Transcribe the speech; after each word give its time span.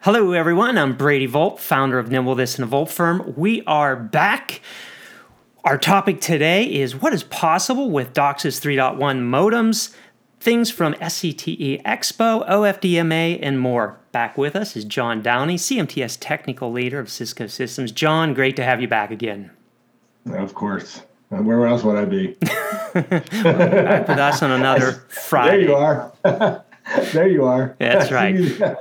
Hello, 0.00 0.32
everyone. 0.32 0.78
I'm 0.78 0.96
Brady 0.96 1.28
Volpe, 1.28 1.58
founder 1.58 1.98
of 1.98 2.10
Nimble 2.10 2.34
This 2.34 2.58
and 2.58 2.66
the 2.66 2.74
Volpe 2.74 2.88
Firm. 2.88 3.34
We 3.36 3.62
are 3.64 3.94
back. 3.94 4.62
Our 5.64 5.76
topic 5.76 6.22
today 6.22 6.64
is 6.64 6.96
what 6.96 7.12
is 7.12 7.24
possible 7.24 7.90
with 7.90 8.14
DOCSIS 8.14 8.60
3.1 8.60 8.98
modems, 8.98 9.94
things 10.40 10.70
from 10.70 10.94
SCTE 10.94 11.82
Expo, 11.82 12.48
OFDMA, 12.48 13.38
and 13.42 13.60
more. 13.60 14.00
Back 14.12 14.38
with 14.38 14.56
us 14.56 14.74
is 14.74 14.86
John 14.86 15.20
Downey, 15.20 15.56
CMTS 15.56 16.16
technical 16.18 16.72
leader 16.72 16.98
of 16.98 17.10
Cisco 17.10 17.46
Systems. 17.46 17.92
John, 17.92 18.32
great 18.32 18.56
to 18.56 18.64
have 18.64 18.80
you 18.80 18.88
back 18.88 19.10
again. 19.10 19.50
Of 20.34 20.54
course. 20.54 21.02
Where 21.28 21.66
else 21.66 21.82
would 21.84 21.96
I 21.96 22.04
be? 22.04 22.36
Back 22.94 24.08
with 24.08 24.18
us 24.18 24.42
on 24.42 24.50
another 24.50 25.04
Friday. 25.08 25.66
There 25.68 25.68
you 25.68 25.74
are. 25.74 26.12
there 27.12 27.28
you 27.28 27.44
are. 27.44 27.76
That's 27.78 28.10
right. 28.10 28.76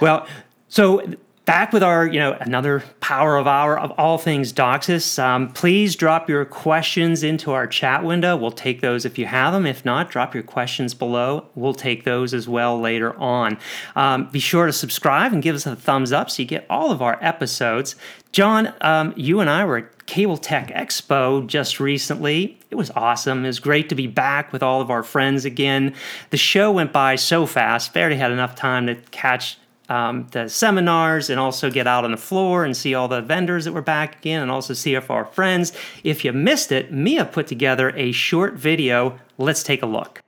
Well, 0.00 0.26
so 0.68 1.00
back 1.44 1.72
with 1.72 1.82
our, 1.82 2.06
you 2.06 2.18
know, 2.18 2.36
another 2.40 2.82
power 3.00 3.36
of 3.36 3.46
hour 3.46 3.78
of 3.78 3.90
all 3.92 4.18
things 4.18 4.52
DOCSIS. 4.52 5.18
Um, 5.22 5.52
please 5.52 5.96
drop 5.96 6.28
your 6.28 6.44
questions 6.44 7.22
into 7.22 7.52
our 7.52 7.66
chat 7.66 8.04
window. 8.04 8.36
We'll 8.36 8.52
take 8.52 8.80
those 8.80 9.04
if 9.04 9.18
you 9.18 9.26
have 9.26 9.52
them. 9.52 9.66
If 9.66 9.84
not, 9.84 10.10
drop 10.10 10.34
your 10.34 10.42
questions 10.42 10.94
below. 10.94 11.46
We'll 11.54 11.74
take 11.74 12.04
those 12.04 12.32
as 12.34 12.48
well 12.48 12.80
later 12.80 13.16
on. 13.18 13.58
Um, 13.96 14.28
be 14.30 14.40
sure 14.40 14.66
to 14.66 14.72
subscribe 14.72 15.32
and 15.32 15.42
give 15.42 15.56
us 15.56 15.66
a 15.66 15.76
thumbs 15.76 16.12
up 16.12 16.30
so 16.30 16.42
you 16.42 16.48
get 16.48 16.66
all 16.70 16.90
of 16.90 17.02
our 17.02 17.18
episodes. 17.20 17.96
John, 18.30 18.72
um, 18.80 19.12
you 19.16 19.40
and 19.40 19.50
I 19.50 19.64
were 19.64 19.90
Cable 20.12 20.36
Tech 20.36 20.68
Expo 20.68 21.46
just 21.46 21.80
recently. 21.80 22.58
It 22.70 22.74
was 22.74 22.90
awesome. 22.90 23.44
It 23.44 23.46
was 23.46 23.58
great 23.58 23.88
to 23.88 23.94
be 23.94 24.06
back 24.06 24.52
with 24.52 24.62
all 24.62 24.82
of 24.82 24.90
our 24.90 25.02
friends 25.02 25.46
again. 25.46 25.94
The 26.28 26.36
show 26.36 26.70
went 26.70 26.92
by 26.92 27.16
so 27.16 27.46
fast. 27.46 27.94
Barely 27.94 28.16
had 28.16 28.30
enough 28.30 28.54
time 28.54 28.88
to 28.88 28.96
catch 29.10 29.56
um, 29.88 30.26
the 30.32 30.50
seminars 30.50 31.30
and 31.30 31.40
also 31.40 31.70
get 31.70 31.86
out 31.86 32.04
on 32.04 32.10
the 32.10 32.18
floor 32.18 32.62
and 32.62 32.76
see 32.76 32.94
all 32.94 33.08
the 33.08 33.22
vendors 33.22 33.64
that 33.64 33.72
were 33.72 33.80
back 33.80 34.18
again 34.18 34.42
and 34.42 34.50
also 34.50 34.74
see 34.74 34.94
if 34.94 35.10
our 35.10 35.24
friends. 35.24 35.72
If 36.04 36.26
you 36.26 36.34
missed 36.34 36.72
it, 36.72 36.92
Mia 36.92 37.24
put 37.24 37.46
together 37.46 37.88
a 37.96 38.12
short 38.12 38.52
video. 38.52 39.18
Let's 39.38 39.62
take 39.62 39.82
a 39.82 39.86
look. 39.86 40.20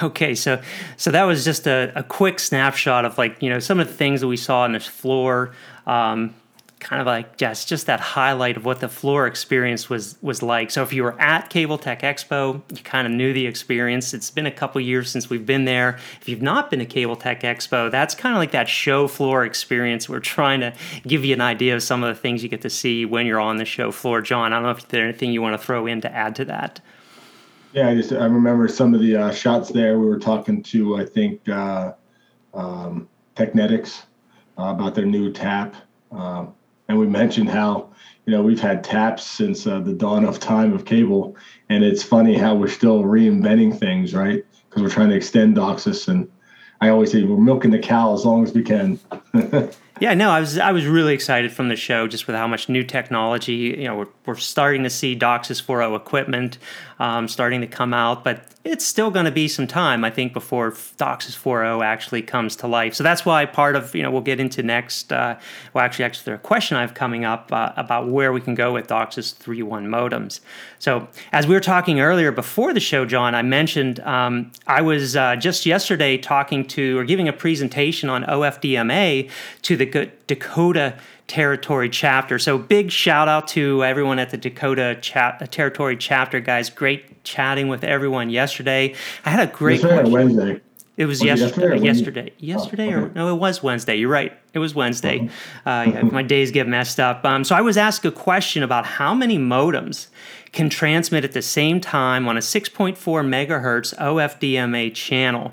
Okay, 0.00 0.36
so 0.36 0.62
so 0.96 1.10
that 1.10 1.24
was 1.24 1.44
just 1.44 1.66
a, 1.66 1.92
a 1.96 2.04
quick 2.04 2.38
snapshot 2.38 3.04
of 3.04 3.18
like 3.18 3.42
you 3.42 3.50
know 3.50 3.58
some 3.58 3.80
of 3.80 3.88
the 3.88 3.94
things 3.94 4.20
that 4.20 4.28
we 4.28 4.36
saw 4.36 4.62
on 4.62 4.72
the 4.72 4.80
floor. 4.80 5.54
Um, 5.86 6.34
kind 6.80 7.00
of 7.00 7.06
like 7.06 7.36
just 7.36 7.68
just 7.68 7.86
that 7.86 7.98
highlight 7.98 8.56
of 8.56 8.64
what 8.64 8.80
the 8.80 8.88
floor 8.88 9.26
experience 9.26 9.88
was 9.88 10.16
was 10.20 10.42
like. 10.42 10.70
So 10.70 10.82
if 10.82 10.92
you 10.92 11.02
were 11.02 11.18
at 11.20 11.48
Cable 11.48 11.78
Tech 11.78 12.02
Expo, 12.02 12.60
you 12.70 12.82
kind 12.82 13.06
of 13.06 13.12
knew 13.12 13.32
the 13.32 13.46
experience. 13.46 14.12
It's 14.12 14.30
been 14.30 14.46
a 14.46 14.50
couple 14.50 14.80
years 14.80 15.10
since 15.10 15.30
we've 15.30 15.46
been 15.46 15.64
there. 15.64 15.98
If 16.20 16.28
you've 16.28 16.42
not 16.42 16.70
been 16.70 16.80
to 16.80 16.86
Cable 16.86 17.16
Tech 17.16 17.42
Expo, 17.42 17.90
that's 17.90 18.14
kind 18.14 18.34
of 18.34 18.38
like 18.38 18.52
that 18.52 18.68
show 18.68 19.08
floor 19.08 19.44
experience. 19.44 20.08
We're 20.08 20.20
trying 20.20 20.60
to 20.60 20.74
give 21.06 21.24
you 21.24 21.34
an 21.34 21.40
idea 21.40 21.74
of 21.74 21.82
some 21.82 22.04
of 22.04 22.14
the 22.14 22.20
things 22.20 22.42
you 22.42 22.48
get 22.48 22.62
to 22.62 22.70
see 22.70 23.04
when 23.04 23.26
you're 23.26 23.40
on 23.40 23.56
the 23.56 23.64
show 23.64 23.90
floor. 23.90 24.20
John, 24.20 24.52
I 24.52 24.56
don't 24.56 24.64
know 24.64 24.70
if 24.70 24.88
there's 24.88 25.08
anything 25.08 25.32
you 25.32 25.42
want 25.42 25.58
to 25.58 25.64
throw 25.64 25.86
in 25.86 26.00
to 26.02 26.14
add 26.14 26.34
to 26.36 26.44
that. 26.46 26.80
Yeah, 27.72 27.88
I 27.88 27.94
just 27.94 28.12
I 28.12 28.26
remember 28.26 28.68
some 28.68 28.94
of 28.94 29.00
the 29.00 29.16
uh, 29.16 29.32
shots 29.32 29.70
there. 29.70 29.98
We 29.98 30.06
were 30.06 30.18
talking 30.18 30.62
to 30.64 30.96
I 30.96 31.04
think 31.04 31.48
uh, 31.48 31.94
um, 32.52 33.08
Technetix 33.36 34.02
uh, 34.58 34.64
about 34.64 34.94
their 34.94 35.06
new 35.06 35.32
tap. 35.32 35.74
Um, 36.12 36.54
and 36.88 36.98
we 36.98 37.06
mentioned 37.06 37.48
how 37.48 37.90
you 38.26 38.32
know 38.32 38.42
we've 38.42 38.60
had 38.60 38.84
taps 38.84 39.24
since 39.24 39.66
uh, 39.66 39.80
the 39.80 39.92
dawn 39.92 40.24
of 40.24 40.40
time 40.40 40.72
of 40.72 40.84
cable. 40.84 41.36
And 41.68 41.82
it's 41.84 42.02
funny 42.02 42.36
how 42.36 42.54
we're 42.54 42.68
still 42.68 43.02
reinventing 43.02 43.78
things 43.78 44.14
right? 44.14 44.44
Because 44.68 44.82
we're 44.82 44.90
trying 44.90 45.10
to 45.10 45.16
extend 45.16 45.56
DOCSIS. 45.56 46.08
And 46.08 46.28
i 46.80 46.88
always 46.88 47.12
say 47.12 47.22
we're 47.22 47.36
milking 47.36 47.70
the 47.70 47.78
cow 47.78 48.12
as 48.12 48.24
long 48.24 48.44
as 48.44 48.52
we 48.52 48.62
can 48.62 48.98
Yeah, 50.00 50.14
no, 50.14 50.30
I 50.30 50.40
was 50.40 50.58
I 50.58 50.72
was 50.72 50.86
really 50.86 51.14
excited 51.14 51.52
from 51.52 51.68
the 51.68 51.76
show 51.76 52.08
just 52.08 52.26
with 52.26 52.34
how 52.34 52.48
much 52.48 52.68
new 52.68 52.82
technology. 52.82 53.76
You 53.78 53.84
know, 53.84 53.96
we're, 53.96 54.08
we're 54.26 54.34
starting 54.34 54.82
to 54.82 54.90
see 54.90 55.14
DOCSIS 55.14 55.62
4.0 55.62 55.96
equipment 55.96 56.58
um, 56.98 57.28
starting 57.28 57.60
to 57.60 57.66
come 57.66 57.94
out, 57.94 58.24
but 58.24 58.44
it's 58.64 58.84
still 58.84 59.10
going 59.10 59.26
to 59.26 59.30
be 59.30 59.46
some 59.46 59.66
time, 59.66 60.04
I 60.04 60.10
think, 60.10 60.32
before 60.32 60.70
DOCSIS 60.70 61.36
4.0 61.36 61.84
actually 61.84 62.22
comes 62.22 62.56
to 62.56 62.66
life. 62.66 62.94
So 62.94 63.04
that's 63.04 63.26
why 63.26 63.44
part 63.46 63.76
of 63.76 63.94
you 63.94 64.02
know 64.02 64.10
we'll 64.10 64.20
get 64.20 64.40
into 64.40 64.62
next. 64.62 65.12
Uh, 65.12 65.38
well, 65.72 65.84
actually, 65.84 66.06
actually, 66.06 66.24
there's 66.24 66.40
a 66.40 66.42
question 66.42 66.76
I 66.76 66.80
have 66.80 66.94
coming 66.94 67.24
up 67.24 67.52
uh, 67.52 67.72
about 67.76 68.08
where 68.08 68.32
we 68.32 68.40
can 68.40 68.54
go 68.54 68.72
with 68.72 68.88
DOCSIS 68.88 69.36
3.1 69.36 69.86
modems. 69.86 70.40
So 70.78 71.08
as 71.32 71.46
we 71.46 71.54
were 71.54 71.60
talking 71.60 72.00
earlier 72.00 72.32
before 72.32 72.72
the 72.72 72.80
show, 72.80 73.04
John, 73.04 73.34
I 73.34 73.42
mentioned 73.42 74.00
um, 74.00 74.50
I 74.66 74.82
was 74.82 75.14
uh, 75.14 75.36
just 75.36 75.66
yesterday 75.66 76.18
talking 76.18 76.64
to 76.68 76.98
or 76.98 77.04
giving 77.04 77.28
a 77.28 77.32
presentation 77.32 78.08
on 78.08 78.24
OFDMA 78.24 79.30
to 79.62 79.76
the 79.76 79.83
Dakota 79.84 80.98
Territory 81.26 81.88
chapter. 81.88 82.38
So 82.38 82.58
big 82.58 82.90
shout 82.90 83.28
out 83.28 83.48
to 83.48 83.82
everyone 83.84 84.18
at 84.18 84.30
the 84.30 84.36
Dakota 84.36 84.98
cha- 85.00 85.38
Territory 85.50 85.96
chapter, 85.96 86.40
guys. 86.40 86.68
Great 86.70 87.24
chatting 87.24 87.68
with 87.68 87.82
everyone 87.84 88.28
yesterday. 88.30 88.94
I 89.24 89.30
had 89.30 89.48
a 89.48 89.50
great 89.52 89.82
yesterday 89.82 90.10
Wednesday. 90.10 90.60
It 90.96 91.06
was, 91.06 91.20
Was 91.20 91.22
it 91.22 91.26
yesterday. 91.26 91.44
yesterday 91.44 91.80
or 91.80 91.84
Yesterday, 91.84 92.32
yesterday, 92.38 92.94
Oh, 92.94 92.98
or 93.00 93.08
no? 93.16 93.34
It 93.34 93.38
was 93.40 93.62
Wednesday. 93.64 93.96
You're 93.96 94.10
right. 94.10 94.32
It 94.52 94.60
was 94.60 94.76
Wednesday. 94.76 95.28
Uh, 95.66 95.86
yeah, 95.88 96.02
my 96.02 96.22
days 96.22 96.52
get 96.52 96.68
messed 96.68 97.00
up. 97.00 97.24
Um, 97.24 97.42
so 97.42 97.56
I 97.56 97.62
was 97.62 97.76
asked 97.76 98.04
a 98.04 98.12
question 98.12 98.62
about 98.62 98.86
how 98.86 99.12
many 99.12 99.36
modems 99.36 100.06
can 100.52 100.70
transmit 100.70 101.24
at 101.24 101.32
the 101.32 101.42
same 101.42 101.80
time 101.80 102.28
on 102.28 102.36
a 102.36 102.40
6.4 102.40 102.94
megahertz 102.96 103.92
OFDMA 103.98 104.94
channel. 104.94 105.52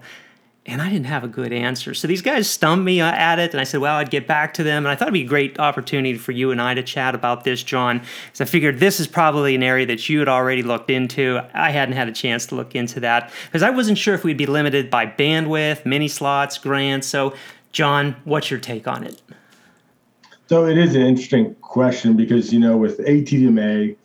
And 0.68 0.80
I 0.80 0.90
didn't 0.90 1.08
have 1.08 1.24
a 1.24 1.28
good 1.28 1.52
answer. 1.52 1.96
So 1.96 2.08
these 2.08 2.22
guys 2.22 2.48
stumped 2.48 2.86
me 2.86 3.02
uh, 3.02 3.12
at 3.12 3.40
it, 3.40 3.52
and 3.52 3.60
I 3.60 3.64
said, 3.64 3.80
well, 3.80 3.96
I'd 3.96 4.12
get 4.12 4.28
back 4.28 4.54
to 4.56 4.64
them. 4.64 4.86
And 4.86 4.92
I 4.92 4.96
thought 4.96 5.08
it'd 5.08 5.14
be 5.14 5.24
a 5.24 5.28
great 5.28 5.60
opportunity 5.60 6.16
for 6.20 6.34
you 6.34 6.52
and 6.52 6.62
I 6.62 6.76
to 6.76 6.84
chat 6.84 7.16
about 7.16 7.44
this, 7.44 7.64
John, 7.64 7.98
because 8.26 8.42
I 8.42 8.46
figured 8.46 8.80
this 8.80 9.00
is 9.00 9.08
probably 9.08 9.56
an 9.56 9.64
area 9.64 9.88
that 9.88 10.08
you 10.08 10.20
had 10.20 10.28
already 10.28 10.62
looked 10.62 10.92
into. 10.92 11.42
I 11.56 11.72
hadn't 11.72 11.96
had 11.96 12.08
a 12.08 12.12
chance 12.12 12.46
to 12.48 12.56
look 12.56 12.76
into 12.76 13.00
that 13.00 13.32
because 13.48 13.64
I 13.64 13.72
wasn't 13.72 13.98
sure 13.98 14.14
if 14.14 14.24
we'd 14.24 14.38
be 14.38 14.46
limited 14.46 14.92
by 14.92 15.08
bandwidth, 15.08 15.84
mini 15.84 16.08
slots, 16.08 16.60
grants. 16.60 17.08
So, 17.08 17.34
John, 17.72 18.16
what's 18.24 18.52
your 18.52 18.60
take 18.60 18.88
on 18.88 19.04
it? 19.04 19.20
So 20.48 20.68
it 20.68 20.78
is 20.78 20.96
an 20.96 21.02
interesting 21.02 21.56
question 21.62 22.18
because 22.18 22.52
you 22.52 22.60
know 22.60 22.76
with 22.76 23.00
ATDMA, 23.00 23.96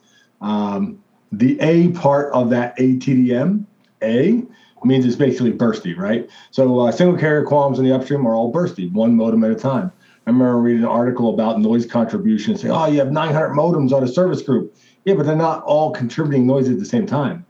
um, 0.40 1.02
the 1.32 1.58
A 1.60 1.88
part 1.88 2.32
of 2.32 2.50
that 2.50 2.78
ATDM 2.78 3.66
A 4.02 4.42
means 4.86 5.04
it's 5.04 5.16
basically 5.16 5.52
bursty, 5.52 5.96
right? 5.96 6.28
So 6.50 6.80
uh, 6.80 6.92
single 6.92 7.18
carrier 7.18 7.44
QAMs 7.44 7.78
in 7.78 7.84
the 7.84 7.94
upstream 7.94 8.26
are 8.26 8.34
all 8.34 8.52
bursty, 8.52 8.90
one 8.92 9.16
modem 9.16 9.44
at 9.44 9.50
a 9.50 9.54
time. 9.54 9.92
I 10.26 10.30
remember 10.30 10.58
reading 10.58 10.82
an 10.82 10.88
article 10.88 11.32
about 11.32 11.60
noise 11.60 11.86
contribution 11.86 12.52
and 12.52 12.60
saying, 12.60 12.74
oh, 12.74 12.86
you 12.86 12.98
have 12.98 13.12
900 13.12 13.50
modems 13.50 13.92
on 13.92 14.02
a 14.02 14.08
service 14.08 14.42
group. 14.42 14.74
Yeah, 15.04 15.14
but 15.14 15.24
they're 15.24 15.36
not 15.36 15.62
all 15.62 15.92
contributing 15.92 16.46
noise 16.46 16.68
at 16.68 16.80
the 16.80 16.84
same 16.84 17.06
time. 17.06 17.46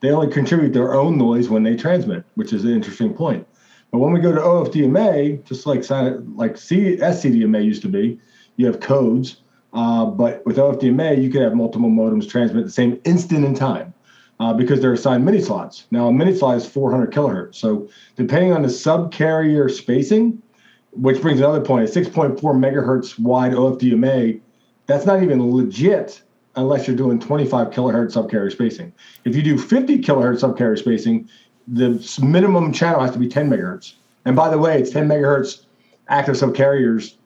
They 0.00 0.10
only 0.10 0.32
contribute 0.32 0.72
their 0.72 0.94
own 0.94 1.18
noise 1.18 1.48
when 1.48 1.64
they 1.64 1.74
transmit, 1.74 2.24
which 2.34 2.52
is 2.52 2.64
an 2.64 2.70
interesting 2.70 3.12
point. 3.12 3.46
But 3.90 3.98
when 3.98 4.12
we 4.12 4.20
go 4.20 4.32
to 4.32 4.40
OFDMA, 4.40 5.44
just 5.44 5.66
like 5.66 5.88
like 6.36 6.56
C- 6.56 6.96
SCDMA 6.96 7.64
used 7.64 7.82
to 7.82 7.88
be, 7.88 8.20
you 8.56 8.66
have 8.66 8.78
codes. 8.78 9.38
Uh, 9.72 10.06
but 10.06 10.44
with 10.46 10.58
OFDMA, 10.58 11.20
you 11.20 11.30
could 11.30 11.42
have 11.42 11.54
multiple 11.54 11.90
modems 11.90 12.28
transmit 12.28 12.64
the 12.64 12.70
same 12.70 13.00
instant 13.04 13.44
in 13.44 13.54
time 13.54 13.94
uh, 14.40 14.52
because 14.52 14.80
they're 14.80 14.92
assigned 14.92 15.24
mini 15.24 15.40
slots. 15.40 15.86
Now, 15.90 16.08
a 16.08 16.12
mini 16.12 16.34
slot 16.34 16.56
is 16.56 16.66
400 16.66 17.12
kilohertz. 17.12 17.56
So 17.56 17.88
depending 18.16 18.52
on 18.52 18.62
the 18.62 18.68
subcarrier 18.68 19.70
spacing, 19.70 20.42
which 20.92 21.20
brings 21.20 21.40
another 21.40 21.60
point, 21.60 21.88
a 21.88 21.92
6.4 21.92 22.38
megahertz 22.40 23.18
wide 23.18 23.52
OFDMA, 23.52 24.40
that's 24.86 25.06
not 25.06 25.22
even 25.22 25.50
legit 25.52 26.22
unless 26.56 26.86
you're 26.86 26.96
doing 26.96 27.18
25 27.18 27.70
kilohertz 27.70 28.14
subcarrier 28.14 28.50
spacing. 28.50 28.92
If 29.24 29.36
you 29.36 29.42
do 29.42 29.58
50 29.58 29.98
kilohertz 29.98 30.40
subcarrier 30.40 30.78
spacing, 30.78 31.28
the 31.68 32.18
minimum 32.22 32.72
channel 32.72 33.00
has 33.00 33.10
to 33.12 33.18
be 33.18 33.28
10 33.28 33.50
megahertz. 33.50 33.94
And 34.24 34.34
by 34.34 34.48
the 34.48 34.58
way, 34.58 34.80
it's 34.80 34.90
10 34.90 35.08
megahertz 35.08 35.64
active 36.08 36.36
subcarriers 36.36 37.16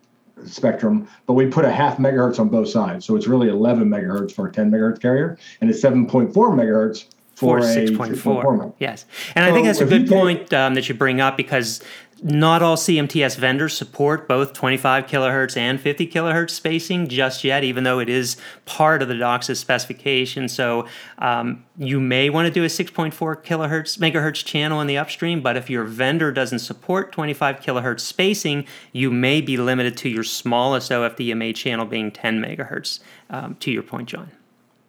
spectrum, 0.47 1.09
but 1.27 1.35
we 1.35 1.47
put 1.47 1.65
a 1.65 1.71
half 1.71 1.99
megahertz 1.99 2.39
on 2.39 2.49
both 2.49 2.69
sides. 2.69 3.05
So 3.05 3.17
it's 3.17 3.27
really 3.27 3.49
11 3.49 3.89
megahertz 3.89 4.33
for 4.33 4.49
a 4.49 4.53
10 4.53 4.71
megahertz 4.71 5.01
carrier, 5.01 5.39
and 5.61 5.71
it's 5.71 5.81
7.4 5.81 6.33
megahertz 6.33 7.07
for, 7.35 7.61
For 7.63 7.67
a 7.67 7.75
6.4. 7.75 8.43
6.4. 8.43 8.75
Yes. 8.79 9.07
And 9.35 9.47
I 9.47 9.53
think 9.53 9.67
that's 9.67 9.81
a 9.81 9.87
good 9.87 10.09
point 10.09 10.53
um, 10.53 10.75
that 10.75 10.91
you 10.91 10.95
bring 10.95 11.23
up 11.23 11.39
because 11.39 11.83
not 12.23 12.63
all 12.63 12.77
CMTS 12.77 13.37
vendors 13.37 13.77
support 13.77 14.29
both 14.29 14.53
25 14.53 15.07
kilohertz 15.07 15.57
and 15.57 15.81
50 15.81 16.07
kilohertz 16.07 16.51
spacing 16.51 17.09
just 17.09 17.45
yet, 17.45 17.65
even 17.65 17.85
though 17.85 17.99
it 17.99 18.09
is 18.09 18.37
part 18.67 19.03
of 19.03 19.09
the 19.09 19.15
DOCSIS 19.15 19.57
specification. 19.57 20.49
So 20.49 20.87
um, 21.19 21.65
you 21.79 22.01
may 22.01 22.29
want 22.29 22.47
to 22.47 22.53
do 22.53 22.63
a 22.65 22.69
6.4 22.69 23.13
kilohertz 23.43 23.99
megahertz 23.99 24.45
channel 24.45 24.81
in 24.81 24.87
the 24.87 24.99
upstream, 24.99 25.41
but 25.41 25.57
if 25.57 25.71
your 25.71 25.85
vendor 25.85 26.31
doesn't 26.33 26.59
support 26.59 27.13
25 27.13 27.61
kilohertz 27.61 28.01
spacing, 28.01 28.67
you 28.93 29.11
may 29.11 29.41
be 29.41 29.57
limited 29.57 29.97
to 29.99 30.09
your 30.09 30.25
smallest 30.25 30.91
OFDMA 30.91 31.55
channel 31.55 31.87
being 31.87 32.11
10 32.11 32.43
megahertz. 32.43 33.01
Um, 33.31 33.55
to 33.57 33.71
your 33.71 33.83
point, 33.83 34.09
John. 34.09 34.31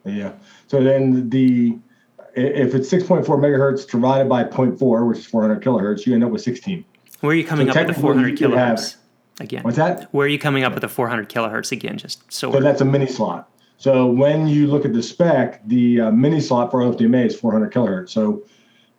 Yeah. 0.04 0.33
So 0.68 0.83
then 0.83 1.30
the 1.30 1.78
if 2.33 2.74
it's 2.74 2.89
6.4 2.89 3.25
megahertz 3.25 3.89
divided 3.89 4.30
by 4.30 4.44
0.4, 4.45 5.07
which 5.07 5.19
is 5.19 5.25
400 5.25 5.62
kilohertz, 5.62 6.06
you 6.06 6.13
end 6.13 6.24
up 6.24 6.31
with 6.31 6.42
16. 6.42 6.86
Where 7.21 7.31
are 7.31 7.35
you 7.35 7.44
coming 7.44 7.68
So 7.68 7.71
up 7.79 7.88
with 7.88 7.95
the 7.95 8.01
400 8.01 8.23
technically 8.29 8.45
you 8.45 8.50
could 8.51 8.57
have- 8.57 8.77
kilohertz 8.77 8.95
again? 9.39 9.63
What's 9.63 9.77
that? 9.77 10.07
Where 10.12 10.25
are 10.25 10.29
you 10.29 10.39
coming 10.39 10.63
up 10.63 10.73
with 10.73 10.81
the 10.81 10.88
400 10.89 11.29
kilohertz 11.29 11.71
again? 11.71 11.97
Just 11.97 12.31
so, 12.31 12.51
So 12.51 12.59
that's 12.59 12.81
a 12.81 12.85
mini 12.85 13.07
slot. 13.07 13.47
So 13.77 14.06
when 14.07 14.47
you 14.47 14.68
look 14.68 14.85
at 14.85 14.94
the 14.94 15.01
spec, 15.01 15.62
the 15.68 16.01
uh, 16.01 16.12
mini 16.12 16.39
slot 16.39 16.69
for 16.71 16.81
OFDMA 16.81 17.25
is 17.25 17.35
400 17.39 17.71
kilohertz. 17.71 18.09
So 18.09 18.44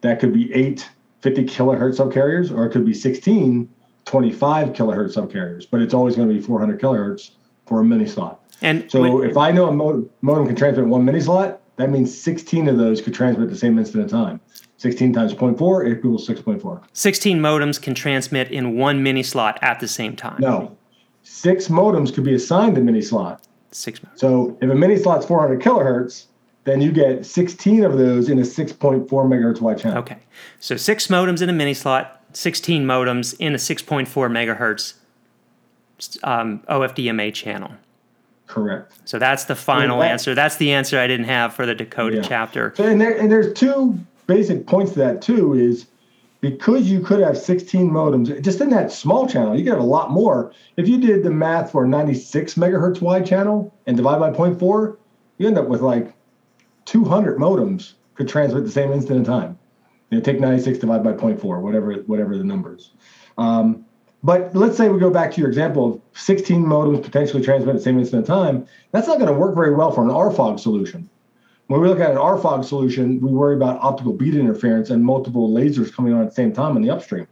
that 0.01 0.19
could 0.19 0.33
be 0.33 0.53
eight 0.55 0.89
50 1.21 1.45
kilohertz 1.45 1.99
subcarriers, 1.99 2.51
or 2.57 2.67
it 2.67 2.71
could 2.71 2.85
be 2.85 2.95
16 2.95 3.69
25 4.05 4.73
kilohertz 4.73 5.15
subcarriers. 5.17 5.67
But 5.71 5.83
it's 5.83 5.95
always 5.95 6.17
going 6.17 6.27
to 6.29 6.35
be 6.35 6.41
400 6.41 6.81
kilohertz 6.81 7.31
for 7.67 7.81
a 7.81 7.85
mini 7.85 8.07
slot. 8.07 8.41
and 8.61 8.85
So 8.91 9.01
when- 9.01 9.31
if 9.31 9.37
I 9.37 9.51
know 9.53 9.67
a 9.69 9.73
modem, 9.73 10.09
modem 10.21 10.47
can 10.47 10.55
transmit 10.57 10.87
one 10.87 11.05
mini 11.05 11.21
slot, 11.21 11.61
that 11.77 11.91
means 11.91 12.17
16 12.17 12.69
of 12.69 12.77
those 12.79 13.01
could 13.01 13.15
transmit 13.15 13.45
at 13.45 13.51
the 13.51 13.57
same 13.59 13.79
instant 13.79 14.05
of 14.05 14.11
time. 14.11 14.41
16 14.83 15.13
times 15.13 15.33
0.4 15.33 15.97
equals 15.97 16.27
6.4. 16.27 16.83
16 16.93 17.39
modems 17.39 17.81
can 17.81 17.95
transmit 17.95 18.51
in 18.51 18.77
one 18.77 19.01
mini 19.01 19.23
slot 19.23 19.57
at 19.63 19.79
the 19.79 19.87
same 19.87 20.17
time. 20.17 20.41
No, 20.41 20.77
six 21.23 21.69
modems 21.69 22.13
could 22.13 22.25
be 22.25 22.35
assigned 22.35 22.75
to 22.75 22.81
mini 22.81 23.01
slot. 23.01 23.47
Six 23.71 24.01
modems. 24.01 24.19
So 24.19 24.59
if 24.61 24.69
a 24.69 24.75
mini 24.75 24.97
slot's 24.97 25.25
400 25.25 25.63
kilohertz, 25.63 26.27
then 26.65 26.81
you 26.81 26.91
get 26.91 27.25
16 27.25 27.85
of 27.85 27.97
those 27.97 28.29
in 28.29 28.41
a 28.41 28.43
6.4 28.43 29.07
megahertz 29.09 29.61
wide 29.61 29.79
channel. 29.79 29.99
Okay. 29.99 30.19
So 30.59 30.77
six 30.77 31.07
modems 31.07 31.43
in 31.43 31.49
a 31.49 31.53
mini 31.53 31.75
slot, 31.75 32.21
16 32.33 32.85
modems 32.85 33.37
in 33.39 33.55
a 33.55 33.59
6.4 33.59 34.09
megahertz 34.09 34.95
um, 36.25 36.59
OFDMA 36.69 37.33
channel. 37.33 37.71
Correct. 38.49 38.93
So 39.05 39.21
that's 39.21 39.45
the 39.45 39.55
final 39.55 40.01
that- 40.01 40.11
answer. 40.11 40.35
That's 40.35 40.57
the 40.57 40.73
answer 40.73 40.99
I 40.99 41.07
didn't 41.07 41.27
have 41.27 41.55
for 41.55 41.67
the 41.67 41.75
Dakota 41.77 42.17
Yeah. 42.17 42.23
chapter. 42.23 42.73
So 42.77 42.85
and, 42.85 43.01
there, 43.01 43.17
and 43.17 43.31
there's 43.31 43.53
two 43.53 43.97
basic 44.33 44.67
points 44.67 44.93
to 44.93 44.99
that 44.99 45.21
too 45.21 45.53
is 45.53 45.87
because 46.41 46.91
you 46.91 47.01
could 47.01 47.21
have 47.21 47.37
16 47.37 47.91
modems 47.91 48.43
just 48.43 48.61
in 48.61 48.71
that 48.71 48.91
small 48.91 49.29
channel, 49.29 49.59
you 49.59 49.71
have 49.71 49.79
a 49.79 49.85
lot 49.85 50.11
more. 50.11 50.53
If 50.77 50.89
you 50.89 50.99
did 50.99 51.23
the 51.23 51.31
math 51.31 51.71
for 51.71 51.85
a 51.85 51.89
96 51.89 52.55
megahertz 52.55 53.01
wide 53.01 53.27
channel 53.27 53.73
and 53.87 53.97
divide 53.97 54.19
by 54.19 54.31
0.4, 54.31 54.97
you 55.39 55.47
end 55.47 55.59
up 55.59 55.69
with 55.69 55.83
like 55.83 56.15
200 56.87 57.39
modems 57.39 57.93
could 58.15 58.29
transmit 58.29 58.65
the 58.65 58.71
same 58.71 58.91
instant 58.91 59.19
in 59.19 59.25
time. 59.25 59.59
You 60.11 60.19
know, 60.19 60.25
take 60.25 60.41
96 60.41 60.79
divided 60.79 61.05
by 61.05 61.13
0.4, 61.13 61.61
whatever 61.61 61.93
whatever 62.07 62.37
the 62.37 62.45
numbers. 62.45 62.91
Um, 63.37 63.85
but 64.23 64.55
let's 64.55 64.77
say 64.77 64.89
we 64.89 64.99
go 64.99 65.11
back 65.11 65.33
to 65.33 65.41
your 65.41 65.49
example 65.49 65.95
of 65.95 66.01
16 66.19 66.65
modems 66.65 67.03
potentially 67.03 67.43
transmit 67.43 67.75
the 67.75 67.83
same 67.83 67.99
instant 67.99 68.27
in 68.27 68.27
time. 68.27 68.67
That's 68.93 69.09
not 69.09 69.19
going 69.19 69.33
to 69.33 69.39
work 69.39 69.55
very 69.55 69.75
well 69.75 69.91
for 69.91 70.03
an 70.03 70.11
RFOG 70.11 70.59
solution. 70.59 71.11
When 71.73 71.81
we 71.81 71.89
look 71.89 72.01
at 72.01 72.11
an 72.11 72.19
RFOG 72.19 72.67
solution, 72.67 73.19
we 73.19 73.31
worry 73.33 73.57
about 73.57 73.81
optical 73.81 74.13
beat 74.13 74.35
interference 74.35 74.91
and 74.91 75.03
multiple 75.03 75.49
lasers 75.49 75.91
coming 75.91 76.13
on 76.13 76.21
at 76.21 76.29
the 76.29 76.35
same 76.35 76.53
time 76.53 76.77
in 76.77 76.83
the 76.83 76.91
upstream. 76.91 77.27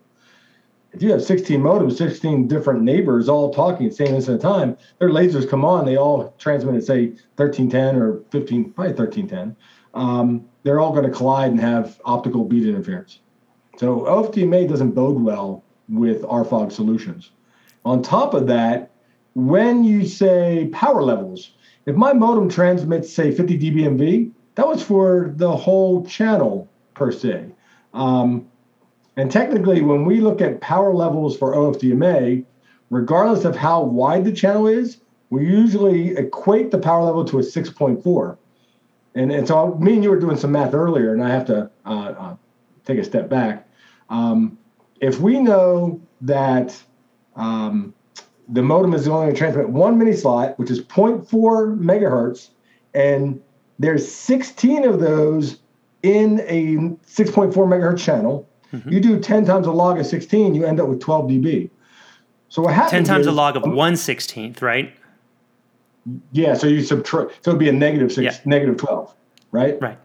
If 0.92 1.02
you 1.02 1.12
have 1.12 1.22
16 1.22 1.60
modems, 1.60 1.98
16 1.98 2.48
different 2.48 2.81
neighbors 2.81 3.28
all 3.28 3.52
talking 3.52 3.84
at 3.84 3.92
the 3.92 3.96
same 3.96 4.14
instant 4.14 4.37
of 4.37 4.40
time, 4.42 4.78
their 4.98 5.10
lasers 5.10 5.46
come 5.46 5.62
on, 5.62 5.84
they 5.84 5.96
all 5.98 6.34
transmit 6.38 6.75
at, 6.75 6.84
say, 6.84 7.08
1310 7.37 7.96
or 7.96 8.22
15, 8.31 8.72
probably 8.72 8.94
1310. 8.94 9.56
Um, 9.92 10.48
they're 10.62 10.81
all 10.81 10.92
going 10.92 11.04
to 11.04 11.14
collide 11.14 11.50
and 11.50 11.60
have 11.60 12.00
optical 12.06 12.46
beat 12.46 12.66
interference. 12.66 13.20
So 13.76 14.00
OFDMA 14.06 14.66
doesn't 14.66 14.92
bode 14.92 15.20
well 15.20 15.64
with 15.90 16.22
RFOG 16.22 16.72
solutions. 16.72 17.32
On 17.84 18.00
top 18.00 18.32
of 18.32 18.46
that, 18.46 18.90
when 19.34 19.84
you 19.84 20.06
say 20.06 20.70
power 20.72 21.02
levels, 21.02 21.52
if 21.87 21.97
my 21.97 22.12
modem 22.12 22.49
transmits, 22.49 23.12
say, 23.12 23.32
50 23.32 23.59
dBmV, 23.59 24.32
that 24.55 24.67
was 24.67 24.82
for 24.82 25.32
the 25.37 25.56
whole 25.56 26.05
channel 26.05 26.69
per 26.94 27.11
se. 27.11 27.47
Um, 27.94 28.47
and 29.17 29.31
technically, 29.31 29.82
when 29.82 30.05
we 30.05 30.21
look 30.21 30.41
at 30.41 30.61
power 30.61 30.94
levels 30.94 31.37
for 31.37 31.55
OFDMA, 31.55 32.44
regardless 32.91 33.44
of 33.44 33.56
how 33.56 33.82
wide 33.82 34.25
the 34.25 34.32
channel 34.32 34.67
is, 34.67 34.99
we 35.31 35.47
usually 35.47 36.17
equate 36.17 36.71
the 36.71 36.79
power 36.79 37.05
level 37.05 37.25
to 37.25 37.38
a 37.38 37.43
6.4. 37.43 38.37
And, 39.15 39.33
and 39.33 39.47
so 39.47 39.75
me 39.76 39.94
and 39.94 40.05
you 40.05 40.11
were 40.11 40.19
doing 40.19 40.37
some 40.37 40.53
math 40.53 40.75
earlier, 40.75 41.12
and 41.12 41.23
I 41.23 41.31
have 41.31 41.47
to 41.47 41.71
uh, 41.85 42.15
uh, 42.19 42.37
take 42.85 42.99
a 42.99 43.05
step 43.05 43.29
back. 43.29 43.69
Um, 44.09 44.59
if 45.00 45.21
we 45.21 45.41
know 45.41 46.00
that 46.21 46.81
um, 47.37 47.94
the 48.52 48.62
modem 48.62 48.94
is 48.94 49.06
only 49.06 49.25
going 49.26 49.35
to 49.35 49.38
transmit 49.38 49.69
one 49.70 49.99
mini 49.99 50.12
slot, 50.12 50.58
which 50.58 50.70
is 50.70 50.81
0.4 50.81 51.79
megahertz, 51.79 52.50
and 52.94 53.41
there's 53.79 54.11
16 54.11 54.85
of 54.85 55.00
those 55.00 55.58
in 56.02 56.41
a 56.41 56.76
6.4 56.76 57.52
megahertz 57.52 57.99
channel. 57.99 58.47
You 58.87 59.00
do 59.00 59.19
10 59.19 59.44
times 59.47 59.67
the 59.67 59.73
log 59.73 59.99
of 59.99 60.06
16, 60.06 60.55
you 60.55 60.64
end 60.64 60.79
up 60.79 60.87
with 60.87 61.00
12 61.00 61.29
dB. 61.31 61.70
So 62.50 62.62
what 62.62 62.73
happens? 62.75 62.93
10 62.93 63.05
times 63.05 63.25
the 63.26 63.31
is- 63.31 63.37
log 63.37 63.56
of 63.56 63.64
1 63.64 63.93
16th, 63.94 64.62
right? 64.62 64.93
Yeah, 66.32 66.55
so 66.55 66.67
you 66.69 66.82
subtract. 66.82 67.44
So 67.44 67.50
it'd 67.50 67.58
be 67.58 67.69
a 67.69 67.73
negative 67.73 68.11
six, 68.12 68.23
Yeah. 68.37 68.41
negative 68.44 68.76
12, 68.79 69.12
right? 69.52 69.81
Right. 69.82 69.99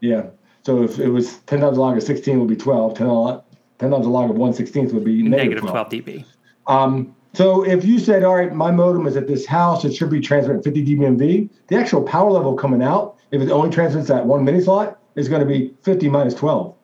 Yeah. 0.00 0.26
So 0.64 0.82
if 0.82 0.98
it 0.98 1.08
was 1.08 1.38
10 1.46 1.60
times 1.60 1.76
the 1.76 1.80
log 1.80 1.96
of 1.96 2.02
16 2.02 2.38
would 2.38 2.48
be 2.48 2.56
12. 2.56 2.94
10, 2.94 3.08
log- 3.08 3.42
10 3.78 3.90
times 3.90 4.04
the 4.04 4.10
log 4.10 4.28
of 4.30 4.36
1 4.36 4.52
16th 4.52 4.92
would 4.92 5.04
be 5.04 5.22
Negative 5.22 5.60
12. 5.60 5.88
12 5.88 6.04
dB. 6.04 6.24
Um, 6.66 7.15
so 7.36 7.64
if 7.66 7.84
you 7.84 7.98
said, 7.98 8.24
all 8.24 8.34
right, 8.36 8.54
my 8.54 8.70
modem 8.70 9.06
is 9.06 9.14
at 9.14 9.26
this 9.28 9.44
house, 9.44 9.84
it 9.84 9.94
should 9.94 10.08
be 10.08 10.20
transmitting 10.20 10.62
50 10.62 10.86
dBmV, 10.86 11.50
the 11.68 11.76
actual 11.76 12.02
power 12.02 12.30
level 12.30 12.54
coming 12.54 12.82
out, 12.82 13.18
if 13.30 13.42
it 13.42 13.50
only 13.50 13.68
transmits 13.68 14.08
that 14.08 14.24
one 14.24 14.42
mini 14.42 14.62
slot, 14.62 14.98
is 15.16 15.28
going 15.28 15.40
to 15.40 15.46
be 15.46 15.74
50 15.82 16.08
minus 16.08 16.32
12. 16.32 16.74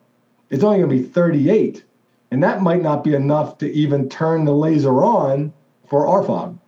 It's 0.51 0.63
only 0.63 0.77
going 0.77 0.89
to 0.91 0.95
be 0.95 1.09
38. 1.09 1.83
And 2.29 2.43
that 2.43 2.61
might 2.61 2.83
not 2.83 3.03
be 3.03 3.15
enough 3.15 3.57
to 3.59 3.73
even 3.73 4.07
turn 4.09 4.45
the 4.45 4.53
laser 4.53 5.03
on 5.03 5.51
for 5.89 6.05
RFOG. 6.05 6.59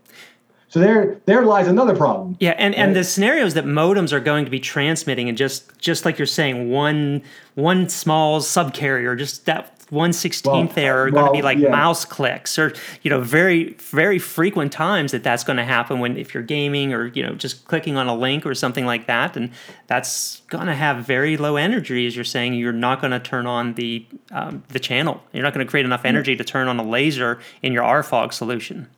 So 0.68 0.80
there, 0.80 1.22
there 1.28 1.46
lies 1.46 1.68
another 1.68 1.96
problem. 1.96 2.38
Yeah, 2.40 2.56
and, 2.58 2.74
and 2.74 2.88
Right. 2.90 2.94
the 2.96 3.04
scenarios 3.04 3.54
that 3.54 3.66
modems 3.66 4.12
are 4.12 4.20
going 4.20 4.46
to 4.46 4.52
be 4.52 4.60
transmitting, 4.60 5.30
and 5.30 5.38
just 5.38 5.78
just 5.80 6.06
like 6.06 6.18
you're 6.18 6.26
saying, 6.26 6.72
one 6.72 7.22
one 7.54 7.88
small 7.88 8.42
subcarrier, 8.42 9.16
just 9.18 9.46
that 9.46 9.75
one 9.90 10.14
sixteenth 10.14 10.76
Well, 10.76 10.76
there 10.76 11.04
are 11.04 11.12
going 11.12 11.28
to 11.28 11.32
be 11.32 11.42
like 11.42 11.58
yeah. 11.58 11.70
mouse 11.70 12.06
clicks, 12.06 12.58
or 12.58 12.74
you 13.02 13.10
know, 13.10 13.22
very 13.22 13.74
very 13.74 14.20
frequent 14.20 14.72
times 14.72 15.12
that 15.12 15.24
that's 15.24 15.44
going 15.44 15.58
to 15.58 15.64
happen 15.64 16.00
when 16.00 16.18
if 16.18 16.34
you're 16.34 16.44
gaming 16.44 16.94
or 16.94 17.08
you 17.08 17.24
know 17.24 17.36
just 17.36 17.66
clicking 17.66 17.98
on 17.98 18.08
a 18.08 18.16
link 18.16 18.46
or 18.46 18.56
something 18.56 18.86
like 18.86 19.08
that, 19.08 19.38
and 19.38 19.52
that's 19.88 20.42
going 20.48 20.68
to 20.68 20.76
have 20.76 21.06
very 21.06 21.38
low 21.38 21.56
energy, 21.56 22.08
as 22.08 22.15
you're 22.15 22.25
saying. 22.25 22.54
You're 22.54 22.74
not 22.74 23.01
going 23.01 23.12
to 23.12 23.20
turn 23.20 23.46
on 23.46 23.74
the 23.75 24.06
um, 24.32 24.63
the 24.70 24.80
channel. 24.80 25.22
You're 25.34 25.44
not 25.44 25.54
going 25.54 25.65
to 25.65 25.70
create 25.70 25.86
enough 25.86 26.06
energy 26.06 26.36
to 26.36 26.44
turn 26.44 26.68
on 26.68 26.80
a 26.80 26.84
laser 26.84 27.39
in 27.62 27.74
your 27.74 27.84
RFOG 27.84 28.34
solution. 28.34 28.89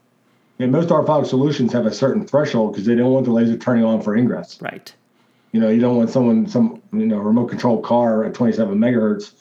And 0.60 0.72
most 0.72 0.90
RFOG 0.90 1.28
solutions 1.28 1.72
have 1.74 1.86
a 1.86 1.94
certain 1.94 2.26
threshold 2.26 2.74
because 2.74 2.86
they 2.86 2.96
don't 2.96 3.12
want 3.12 3.26
the 3.26 3.32
laser 3.32 3.58
turning 3.58 3.84
on 3.84 4.02
for 4.02 4.16
ingress. 4.16 4.60
Right. 4.62 4.92
You 5.52 5.60
know, 5.60 5.70
you 5.70 5.80
don't 5.80 5.98
want 5.98 6.10
someone, 6.10 6.48
some 6.48 6.82
you 6.92 7.06
know, 7.06 7.18
remote 7.18 7.48
control 7.48 7.80
car 7.82 8.24
at 8.24 8.34
27 8.34 8.78
megahertz 8.78 9.34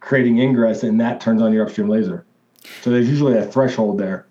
creating 0.00 0.38
ingress, 0.38 0.82
and 0.82 1.00
that 1.00 1.20
turns 1.20 1.42
on 1.42 1.52
your 1.52 1.64
upstream 1.64 1.88
laser. 1.88 2.24
So 2.82 2.90
there's 2.90 3.08
usually 3.08 3.36
a 3.36 3.44
threshold 3.44 3.98
there. 3.98 4.26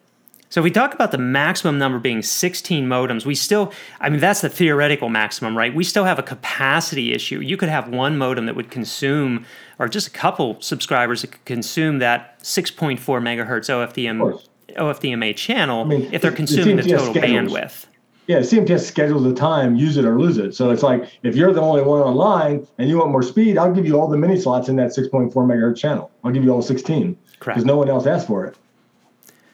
So 0.50 0.62
if 0.62 0.64
we 0.64 0.72
talk 0.72 0.94
about 0.94 1.12
the 1.12 1.18
maximum 1.18 1.78
number 1.78 2.00
being 2.00 2.22
16 2.22 2.88
modems, 2.88 3.26
we 3.26 3.36
still, 3.36 3.74
I 4.00 4.10
mean, 4.10 4.22
that's 4.22 4.40
the 4.40 4.48
theoretical 4.50 5.10
maximum, 5.10 5.58
right? 5.58 5.76
We 5.76 5.84
still 5.84 6.06
have 6.06 6.20
a 6.20 6.24
capacity 6.24 7.12
issue. 7.12 7.42
You 7.42 7.58
could 7.58 7.68
have 7.68 7.90
one 7.90 8.18
modem 8.18 8.46
that 8.46 8.56
would 8.56 8.72
consume, 8.72 9.46
or 9.78 9.90
just 9.90 10.08
a 10.08 10.12
couple 10.12 10.56
subscribers 10.62 11.22
that 11.22 11.32
could 11.34 11.44
consume 11.46 12.00
that 12.00 12.40
6.4 12.44 12.98
megahertz 12.98 13.70
OFDM. 13.70 14.42
OFDMA 14.78 15.36
channel 15.36 15.86
mean, 15.86 16.10
if 16.14 16.22
they're 16.22 16.32
the- 16.32 16.36
the 16.36 16.36
consuming 16.38 16.76
the, 16.78 16.84
total 16.84 17.14
schedules. 17.14 17.52
bandwidth. 17.54 17.86
Yeah, 18.28 18.40
CMTS 18.40 18.82
schedules 18.82 19.24
the 19.24 19.34
time, 19.34 19.76
use 19.76 19.96
it 19.96 20.04
or 20.04 20.20
lose 20.20 20.38
it. 20.38 20.54
So 20.54 20.70
it's 20.70 20.84
like 20.84 21.10
if 21.24 21.36
you're 21.36 21.54
the 21.54 21.62
only 21.62 21.82
one 21.82 22.02
online 22.02 22.68
and 22.78 22.90
you 22.90 22.98
want 22.98 23.12
more 23.12 23.24
speed, 23.24 23.58
I'll 23.58 23.74
give 23.74 23.86
you 23.86 23.98
all 23.98 24.10
the 24.10 24.18
mini 24.18 24.40
slots 24.40 24.68
in 24.68 24.76
that 24.76 24.90
6.4 24.90 25.32
megahertz 25.34 25.78
channel. 25.78 26.12
I'll 26.26 26.32
give 26.32 26.44
you 26.44 26.52
all 26.52 26.62
16 26.62 27.18
Correct. 27.40 27.56
because 27.56 27.66
no 27.66 27.78
one 27.78 27.90
else 27.90 28.06
asked 28.06 28.28
for 28.28 28.46
it. 28.46 28.58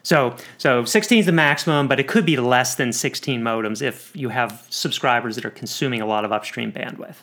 So, 0.02 0.36
so 0.58 0.84
16 0.84 1.20
is 1.20 1.26
the 1.26 1.32
maximum, 1.32 1.86
but 1.88 1.98
it 2.00 2.08
could 2.08 2.26
be 2.26 2.36
less 2.36 2.74
than 2.74 2.92
16 2.92 3.40
modems 3.40 3.80
if 3.80 4.14
you 4.14 4.28
have 4.28 4.66
subscribers 4.68 5.36
that 5.36 5.44
are 5.46 5.50
consuming 5.50 6.02
a 6.02 6.06
lot 6.06 6.24
of 6.24 6.32
upstream 6.32 6.72
bandwidth. 6.72 7.16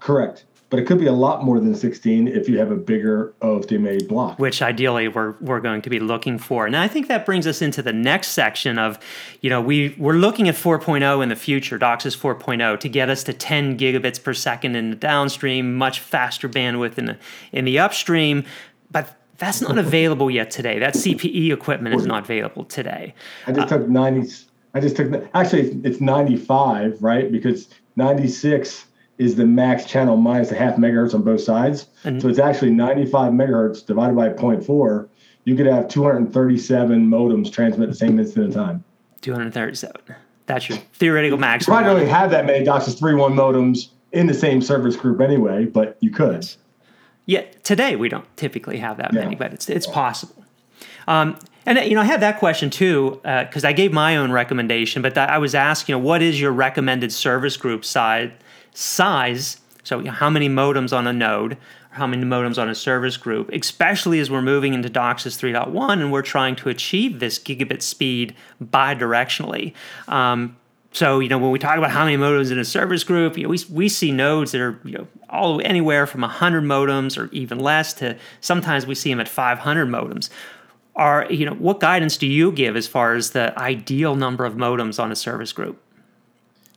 Correct. 0.00 0.44
But 0.70 0.78
it 0.80 0.86
could 0.86 0.98
be 0.98 1.06
a 1.06 1.12
lot 1.12 1.44
more 1.44 1.58
than 1.58 1.74
16 1.74 2.28
if 2.28 2.46
you 2.46 2.58
have 2.58 2.70
a 2.70 2.76
bigger 2.76 3.32
OFDMA 3.40 4.06
block. 4.06 4.38
which 4.38 4.60
ideally 4.60 5.08
we're, 5.08 5.34
we're 5.40 5.60
going 5.60 5.80
to 5.80 5.88
be 5.88 5.98
looking 5.98 6.38
for. 6.38 6.66
And 6.66 6.76
I 6.76 6.88
think 6.88 7.08
that 7.08 7.24
brings 7.24 7.46
us 7.46 7.62
into 7.62 7.80
the 7.80 7.92
next 7.92 8.28
section 8.28 8.78
of, 8.78 8.98
you 9.40 9.48
know, 9.48 9.62
we, 9.62 9.96
we're 9.98 10.14
looking 10.14 10.46
at 10.46 10.54
4.0 10.54 11.22
in 11.22 11.30
the 11.30 11.36
future, 11.36 11.78
DOCSIS 11.78 12.18
4.0, 12.18 12.80
to 12.80 12.88
get 12.88 13.08
us 13.08 13.24
to 13.24 13.32
10 13.32 13.78
gigabits 13.78 14.22
per 14.22 14.34
second 14.34 14.76
in 14.76 14.90
the 14.90 14.96
downstream, 14.96 15.74
much 15.74 16.00
faster 16.00 16.48
bandwidth 16.50 16.98
in 16.98 17.06
the, 17.06 17.18
in 17.52 17.64
the 17.64 17.78
upstream. 17.78 18.44
But 18.90 19.18
that's 19.38 19.60
not 19.60 19.78
available 19.78 20.30
yet 20.30 20.50
today. 20.50 20.78
That 20.78 20.94
CPE 20.94 21.52
equipment 21.52 21.94
is 21.94 22.04
not 22.04 22.24
available 22.24 22.64
today. 22.64 23.14
I 23.46 23.52
just 23.52 23.68
took 23.68 23.88
90. 23.88 24.34
I 24.74 24.80
just 24.80 24.96
took 24.96 25.28
actually 25.32 25.80
it's 25.84 26.00
95, 26.00 27.02
right? 27.02 27.30
Because 27.32 27.68
96 27.96 28.84
is 29.18 29.34
the 29.34 29.44
max 29.44 29.84
channel 29.84 30.16
minus 30.16 30.50
a 30.52 30.54
half 30.54 30.76
megahertz 30.76 31.14
on 31.14 31.22
both 31.22 31.40
sides. 31.40 31.88
Mm-hmm. 32.04 32.20
So 32.20 32.28
it's 32.28 32.38
actually 32.38 32.70
95 32.70 33.32
megahertz 33.32 33.84
divided 33.84 34.16
by 34.16 34.30
0.4. 34.30 35.08
You 35.44 35.56
could 35.56 35.66
have 35.66 35.88
237 35.88 37.06
modems 37.06 37.52
transmit 37.52 37.88
the 37.88 37.94
same 37.94 38.18
instant 38.18 38.48
of 38.48 38.54
time. 38.54 38.84
237. 39.22 40.00
That's 40.46 40.68
your 40.68 40.78
theoretical 40.94 41.38
max. 41.38 41.66
You 41.66 41.72
probably 41.72 42.02
don't 42.02 42.10
have 42.10 42.30
that 42.30 42.46
many 42.46 42.64
DOCSIS 42.64 42.98
3.1 43.00 43.34
modems 43.34 43.88
in 44.12 44.26
the 44.26 44.34
same 44.34 44.62
service 44.62 44.96
group 44.96 45.20
anyway, 45.20 45.66
but 45.66 45.98
you 46.00 46.10
could. 46.10 46.48
Yeah, 47.26 47.42
today 47.62 47.96
we 47.96 48.08
don't 48.08 48.24
typically 48.36 48.78
have 48.78 48.96
that 48.96 49.12
yeah. 49.12 49.20
many, 49.20 49.34
but 49.34 49.52
it's 49.52 49.68
it's 49.68 49.86
yeah. 49.86 49.92
possible. 49.92 50.44
Um, 51.06 51.38
and 51.66 51.78
you 51.80 51.94
know, 51.94 52.00
I 52.00 52.04
had 52.04 52.20
that 52.20 52.38
question 52.38 52.70
too 52.70 53.20
because 53.22 53.64
uh, 53.64 53.68
I 53.68 53.72
gave 53.72 53.92
my 53.92 54.16
own 54.16 54.32
recommendation, 54.32 55.02
but 55.02 55.14
that 55.14 55.28
I 55.28 55.36
was 55.36 55.54
asked, 55.54 55.88
you 55.88 55.94
know, 55.94 55.98
what 55.98 56.22
is 56.22 56.40
your 56.40 56.52
recommended 56.52 57.12
service 57.12 57.58
group 57.58 57.84
size? 57.84 58.30
Size. 58.78 59.56
So, 59.82 60.04
how 60.08 60.30
many 60.30 60.48
modems 60.48 60.96
on 60.96 61.06
a 61.06 61.12
node, 61.12 61.54
or 61.54 61.58
how 61.90 62.06
many 62.06 62.22
modems 62.22 62.58
on 62.58 62.68
a 62.68 62.74
service 62.74 63.16
group, 63.16 63.50
especially 63.52 64.20
as 64.20 64.30
we're 64.30 64.40
moving 64.42 64.72
into 64.72 64.88
DOCSIS 64.88 65.36
3.1 65.36 65.92
and 65.94 66.12
we're 66.12 66.22
trying 66.22 66.54
to 66.56 66.68
achieve 66.68 67.18
this 67.18 67.40
gigabit 67.40 67.82
speed 67.82 68.36
bidirectionally. 68.62 69.72
Um, 70.06 70.56
so 70.92 71.18
you 71.18 71.28
know 71.28 71.38
when 71.38 71.50
we 71.50 71.58
talk 71.58 71.76
about 71.76 71.90
how 71.90 72.04
many 72.04 72.16
modems 72.16 72.52
in 72.52 72.58
a 72.58 72.64
service 72.64 73.02
group, 73.02 73.36
you 73.36 73.42
know, 73.44 73.48
we 73.48 73.58
we 73.68 73.88
see 73.88 74.12
nodes 74.12 74.52
that 74.52 74.60
are 74.60 74.78
you 74.84 74.92
know 74.92 75.08
all 75.28 75.60
anywhere 75.64 76.06
from 76.06 76.20
100 76.20 76.62
modems 76.62 77.18
or 77.18 77.28
even 77.32 77.58
less 77.58 77.92
to 77.94 78.16
sometimes 78.40 78.86
we 78.86 78.94
see 78.94 79.10
them 79.10 79.18
at 79.18 79.28
500 79.28 79.88
modems 79.88 80.30
are 80.94 81.26
you 81.30 81.44
know 81.44 81.54
what 81.54 81.80
guidance 81.80 82.16
do 82.16 82.26
you 82.26 82.52
give 82.52 82.76
as 82.76 82.86
far 82.86 83.14
as 83.14 83.30
the 83.30 83.58
ideal 83.58 84.16
number 84.16 84.44
of 84.44 84.54
modems 84.54 85.02
on 85.02 85.12
a 85.12 85.16
service 85.16 85.52
group 85.52 85.82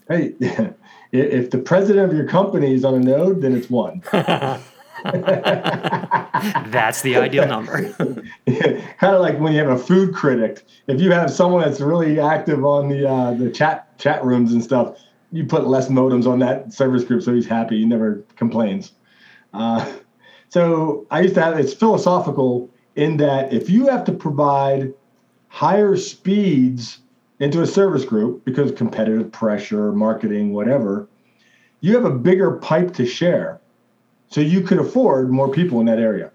hey 0.08 0.34
if 1.12 1.50
the 1.52 1.58
president 1.58 2.12
of 2.12 2.18
your 2.18 2.28
company 2.28 2.74
is 2.74 2.86
on 2.86 2.96
a 2.96 3.00
node 3.00 3.42
then 3.42 3.56
it's 3.56 3.70
one. 3.70 4.02
That's 5.04 7.02
the 7.02 7.16
ideal 7.16 7.48
number. 7.48 7.92
Kind 7.94 9.16
of 9.16 9.22
like 9.22 9.40
when 9.40 9.54
you 9.54 9.60
have 9.60 9.70
a 9.70 9.78
food 9.78 10.14
critic. 10.14 10.64
If 10.86 11.02
you 11.02 11.12
have 11.12 11.32
someone 11.32 11.62
that's 11.62 11.82
really 11.82 12.20
active 12.20 12.64
on 12.64 12.90
the 12.90 13.10
uh, 13.10 13.34
the 13.34 13.50
chat 13.50 13.98
chat 13.98 14.24
rooms 14.24 14.54
and 14.54 14.64
stuff 14.64 15.00
you 15.32 15.46
put 15.46 15.66
less 15.66 15.88
modems 15.88 16.28
on 16.28 16.40
that 16.40 16.74
service 16.74 17.04
group 17.04 17.24
so 17.24 17.34
he's 17.34 17.48
happy. 17.48 17.80
He 17.80 17.86
never 17.86 18.24
complains. 18.36 18.92
Uh, 19.54 19.92
so 20.50 21.06
i 21.10 21.22
used 21.22 21.34
to 21.36 21.42
have 21.42 21.58
it's 21.58 21.74
philosophical 21.74 22.70
in 22.96 23.18
that 23.18 23.52
if 23.52 23.70
you 23.70 23.88
have 23.88 24.04
to 24.04 24.12
provide 24.12 24.94
higher 25.48 25.96
speeds 25.96 27.00
into 27.42 27.64
a 27.64 27.68
service 27.68 28.06
group 28.06 28.46
because 28.46 28.72
competitive 28.72 29.32
pressure, 29.32 29.92
marketing, 29.92 30.54
whatever, 30.54 31.10
you 31.82 31.96
have 31.96 32.06
a 32.06 32.12
bigger 32.12 32.52
pipe 32.58 32.94
to 32.94 33.06
share. 33.06 33.60
So 34.30 34.40
you 34.40 34.62
could 34.62 34.78
afford 34.78 35.32
more 35.32 35.50
people 35.50 35.80
in 35.80 35.88
that 35.88 35.98
area. 35.98 36.32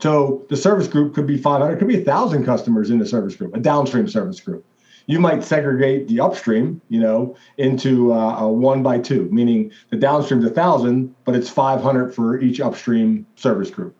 So 0.00 0.44
the 0.48 0.56
service 0.56 0.88
group 0.88 1.14
could 1.14 1.26
be 1.26 1.38
500, 1.38 1.78
could 1.78 1.88
be 1.88 1.94
a 1.94 1.98
1,000 1.98 2.44
customers 2.44 2.90
in 2.90 2.98
the 2.98 3.06
service 3.06 3.36
group, 3.36 3.54
a 3.54 3.60
downstream 3.60 4.08
service 4.08 4.40
group. 4.40 4.64
You 5.06 5.20
might 5.20 5.42
segregate 5.44 6.08
the 6.08 6.20
upstream, 6.20 6.82
you 6.88 7.00
know, 7.00 7.36
into 7.56 8.12
uh, 8.12 8.40
a 8.40 8.52
one 8.52 8.82
by 8.82 8.98
two, 8.98 9.28
meaning 9.30 9.70
the 9.90 9.96
downstream's 9.96 10.44
1,000, 10.44 11.14
but 11.24 11.34
it's 11.36 11.48
500 11.48 12.14
for 12.14 12.40
each 12.40 12.60
upstream 12.60 13.24
service 13.36 13.70
group. 13.70 13.94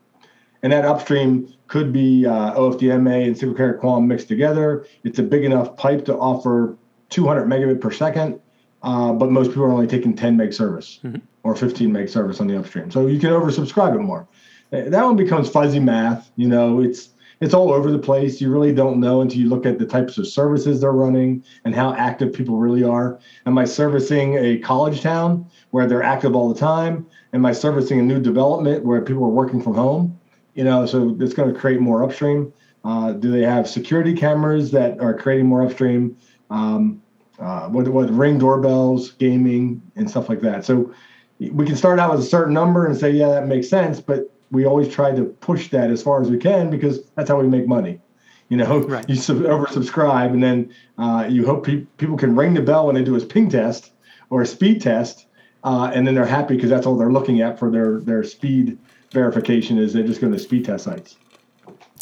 And 0.63 0.73
that 0.73 0.85
upstream 0.85 1.53
could 1.69 1.93
be 1.93 2.27
uh, 2.27 2.55
OFDMA 2.55 3.27
and 3.27 3.39
single 3.39 3.57
carrier 3.57 3.79
QAM 3.79 4.07
mixed 4.07 4.29
together. 4.29 4.87
It's 5.05 5.19
a 5.19 5.23
big 5.23 5.45
enough 5.45 5.77
pipe 5.77 6.05
to 6.07 6.17
offer 6.17 6.77
200 7.11 7.47
megabit 7.47 7.81
per 7.81 7.91
second, 7.91 8.41
uh, 8.83 9.13
but 9.13 9.31
most 9.31 9.49
people 9.49 9.65
are 9.65 9.73
only 9.73 9.87
taking 9.87 10.17
10 10.17 10.37
meg 10.37 10.53
service 10.53 11.01
mm-hmm. 11.05 11.19
or 11.43 11.55
15 11.55 11.93
meg 11.93 12.09
service 12.09 12.41
on 12.41 12.47
the 12.47 12.59
upstream. 12.59 12.91
So 12.91 13.07
you 13.07 13.21
can 13.21 13.31
oversubscribe 13.31 13.95
it 13.95 14.01
more. 14.01 14.27
That 14.71 15.05
one 15.05 15.17
becomes 15.17 15.49
fuzzy 15.49 15.81
math. 15.81 16.31
You 16.37 16.49
know, 16.49 16.81
it's 16.81 17.11
it's 17.41 17.55
all 17.55 17.73
over 17.73 17.91
the 17.91 17.99
place. 17.99 18.41
You 18.41 18.51
really 18.51 18.75
don't 18.75 18.99
know 19.01 19.21
until 19.21 19.39
you 19.39 19.49
look 19.49 19.65
at 19.65 19.79
the 19.79 19.87
types 19.87 20.19
of 20.19 20.27
services 20.27 20.81
they're 20.81 20.93
running 20.93 21.45
and 21.65 21.75
how 21.75 21.95
active 21.95 22.33
people 22.33 22.57
really 22.57 22.83
are. 22.83 23.19
Am 23.47 23.57
I 23.57 23.65
servicing 23.65 24.35
a 24.35 24.59
college 24.59 25.01
town 25.01 25.47
where 25.71 25.87
they're 25.87 26.03
active 26.03 26.35
all 26.35 26.53
the 26.53 26.59
time? 26.59 27.07
Am 27.33 27.47
I 27.47 27.53
servicing 27.53 28.01
a 28.01 28.03
new 28.03 28.21
development 28.21 28.85
where 28.85 29.01
people 29.01 29.25
are 29.25 29.29
working 29.29 29.63
from 29.63 29.75
home? 29.75 30.18
You 30.59 30.65
know, 30.65 30.85
so 30.87 31.17
it's 31.21 31.35
going 31.35 31.55
to 31.55 31.59
create 31.59 31.79
more 31.79 32.03
upstream. 32.03 32.53
Uh, 32.85 33.13
do 33.13 33.31
they 33.31 33.43
have 33.43 33.69
security 33.69 34.13
cameras 34.13 34.73
that 34.73 34.99
are 34.99 35.17
creating 35.17 35.47
more 35.47 35.63
upstream? 35.63 36.17
Um, 36.51 37.01
uh, 37.39 37.69
what, 37.69 37.87
what 37.87 38.11
ring 38.11 38.41
doorbells, 38.41 39.13
gaming, 39.13 39.81
and 39.95 40.11
stuff 40.11 40.29
like 40.29 40.41
that. 40.41 40.65
So 40.65 40.93
we 41.39 41.65
can 41.65 41.77
start 41.77 42.01
out 42.01 42.11
with 42.11 42.19
a 42.23 42.29
certain 42.29 42.53
number 42.53 42.87
and 42.87 42.97
say, 42.97 43.13
yeah, 43.13 43.29
that 43.29 43.47
makes 43.47 43.69
sense, 43.69 44.01
but 44.01 44.35
we 44.51 44.67
always 44.67 44.93
try 44.93 45.15
to 45.15 45.27
push 45.27 45.71
that 45.71 45.93
as 45.93 46.03
far 46.03 46.21
as 46.21 46.29
we 46.29 46.39
can 46.39 46.71
because 46.71 47.05
that's 47.15 47.31
how 47.31 47.41
we 47.41 47.47
make 47.47 47.69
money. 47.69 48.01
You 48.49 48.57
know, 48.57 48.81
right. 48.89 49.09
you 49.09 49.15
sub- 49.15 49.37
oversubscribe, 49.37 50.33
and 50.33 50.43
then 50.43 50.75
uh, 50.99 51.29
you 51.31 51.47
hope 51.47 51.67
pe- 51.67 51.87
people 51.99 52.17
can 52.17 52.35
ring 52.35 52.55
the 52.55 52.63
bell 52.63 52.87
when 52.87 52.97
they 52.97 53.05
do 53.05 53.15
a 53.15 53.21
ping 53.21 53.49
test 53.49 53.93
or 54.29 54.43
a 54.43 54.47
speed 54.47 54.83
test, 54.83 55.27
uh, 55.63 55.93
and 55.95 56.05
then 56.05 56.17
they're 56.17 56.27
happy 56.27 56.57
because 56.57 56.71
that's 56.71 56.85
all 56.85 56.97
they're 56.97 57.13
looking 57.13 57.43
at 57.43 57.61
for 57.61 57.71
their 57.71 58.01
their 58.01 58.25
speed 58.25 58.77
verification 59.13 59.79
is 59.79 59.93
they're 59.93 60.07
just 60.07 60.21
going 60.21 60.33
to 60.33 60.39
speed 60.39 60.65
test 60.65 60.85
sites. 60.85 61.17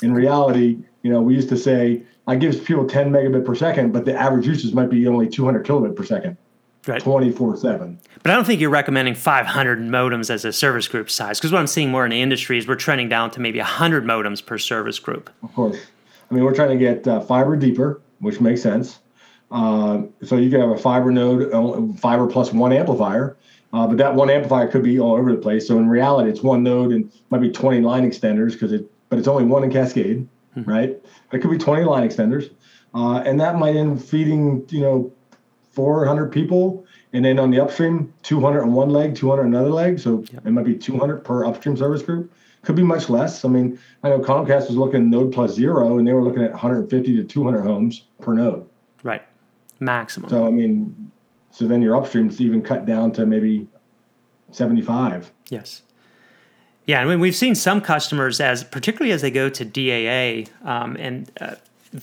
In 0.02 0.12
reality, 0.12 0.78
you 1.02 1.10
know, 1.10 1.22
we 1.22 1.34
used 1.34 1.48
to 1.48 1.56
say 1.56 2.02
I 2.26 2.36
give 2.36 2.64
people 2.64 2.86
10 2.86 3.10
megabit 3.10 3.44
per 3.44 3.54
second, 3.54 3.92
but 3.92 4.04
the 4.04 4.14
average 4.14 4.46
usage 4.46 4.74
might 4.74 4.90
be 4.90 5.06
only 5.06 5.28
200 5.28 5.64
kilobit 5.64 5.94
per 5.94 6.04
second. 6.04 6.36
Right. 6.86 7.02
24 7.02 7.56
7. 7.56 7.98
But 8.22 8.30
I 8.30 8.34
don't 8.34 8.44
think 8.44 8.60
you're 8.60 8.70
recommending 8.70 9.16
500 9.16 9.80
modems 9.80 10.30
as 10.30 10.44
a 10.44 10.52
service 10.52 10.86
group 10.86 11.10
size 11.10 11.38
because 11.38 11.50
what 11.50 11.58
I'm 11.58 11.66
seeing 11.66 11.90
more 11.90 12.04
in 12.04 12.10
the 12.10 12.22
industry 12.22 12.58
is 12.58 12.68
we're 12.68 12.76
trending 12.76 13.08
down 13.08 13.32
to 13.32 13.40
maybe 13.40 13.58
100 13.58 14.04
modems 14.04 14.44
per 14.44 14.56
service 14.56 15.00
group. 15.00 15.28
Of 15.42 15.52
course. 15.54 15.78
I 16.30 16.34
mean, 16.34 16.44
we're 16.44 16.54
trying 16.54 16.70
to 16.70 16.76
get 16.76 17.06
uh, 17.06 17.20
fiber 17.20 17.56
deeper, 17.56 18.00
which 18.20 18.40
makes 18.40 18.62
sense. 18.62 19.00
Uh, 19.50 20.02
so 20.22 20.36
you 20.36 20.50
can 20.50 20.60
have 20.60 20.70
a 20.70 20.78
fiber 20.78 21.10
node, 21.10 21.52
uh, 21.52 21.98
fiber 21.98 22.26
plus 22.26 22.52
one 22.52 22.72
amplifier, 22.72 23.36
uh, 23.76 23.86
but 23.86 23.98
that 23.98 24.14
one 24.14 24.30
amplifier 24.30 24.66
could 24.66 24.82
be 24.82 24.98
all 24.98 25.16
over 25.16 25.30
the 25.30 25.36
place. 25.36 25.68
So 25.68 25.76
in 25.76 25.86
reality, 25.86 26.30
it's 26.30 26.42
one 26.42 26.62
node 26.62 26.92
and 26.92 27.12
might 27.28 27.42
be 27.42 27.50
20 27.50 27.82
line 27.82 28.10
extenders 28.10 28.52
because 28.52 28.72
it, 28.72 28.90
but 29.10 29.18
it's 29.18 29.28
only 29.28 29.44
one 29.44 29.64
in 29.64 29.70
Cascade, 29.70 30.26
mm-hmm. 30.56 30.70
right? 30.70 30.96
But 31.30 31.36
it 31.36 31.40
could 31.42 31.50
be 31.50 31.58
20 31.58 31.84
line 31.84 32.08
extenders, 32.08 32.50
uh, 32.94 33.18
and 33.26 33.38
that 33.38 33.56
might 33.56 33.76
end 33.76 34.02
feeding 34.02 34.64
you 34.70 34.80
know 34.80 35.12
400 35.72 36.32
people, 36.32 36.86
and 37.12 37.22
then 37.22 37.38
on 37.38 37.50
the 37.50 37.60
upstream, 37.60 38.14
200 38.22 38.62
on 38.62 38.72
one 38.72 38.88
leg, 38.88 39.14
200 39.14 39.42
on 39.42 39.48
another 39.48 39.68
leg. 39.68 40.00
So 40.00 40.24
yep. 40.32 40.46
it 40.46 40.52
might 40.52 40.64
be 40.64 40.74
200 40.74 41.22
per 41.22 41.44
upstream 41.44 41.76
service 41.76 42.00
group. 42.00 42.32
Could 42.62 42.76
be 42.76 42.82
much 42.82 43.10
less. 43.10 43.44
I 43.44 43.48
mean, 43.48 43.78
I 44.02 44.08
know 44.08 44.20
Comcast 44.20 44.68
was 44.68 44.76
looking 44.78 45.10
node 45.10 45.34
plus 45.34 45.52
zero, 45.52 45.98
and 45.98 46.08
they 46.08 46.14
were 46.14 46.22
looking 46.22 46.42
at 46.42 46.52
150 46.52 47.14
to 47.14 47.24
200 47.24 47.60
homes 47.60 48.04
per 48.22 48.32
node. 48.32 48.66
Right, 49.02 49.22
maximum. 49.80 50.30
So 50.30 50.46
I 50.46 50.50
mean, 50.50 51.12
so 51.56 51.66
then 51.66 51.80
your 51.80 51.98
upstreams 51.98 52.38
even 52.38 52.60
cut 52.60 52.84
down 52.84 53.10
to 53.12 53.24
maybe 53.24 53.66
75. 54.50 55.32
Yes. 55.48 55.80
Yeah, 56.84 57.00
and 57.00 57.18
we've 57.18 57.34
seen 57.34 57.54
some 57.54 57.80
customers 57.80 58.42
as, 58.42 58.62
particularly 58.62 59.10
as 59.10 59.22
they 59.22 59.30
go 59.30 59.48
to 59.48 59.64
DAA, 59.64 60.50
um, 60.62 60.96
and 60.96 61.32
uh, 61.40 61.54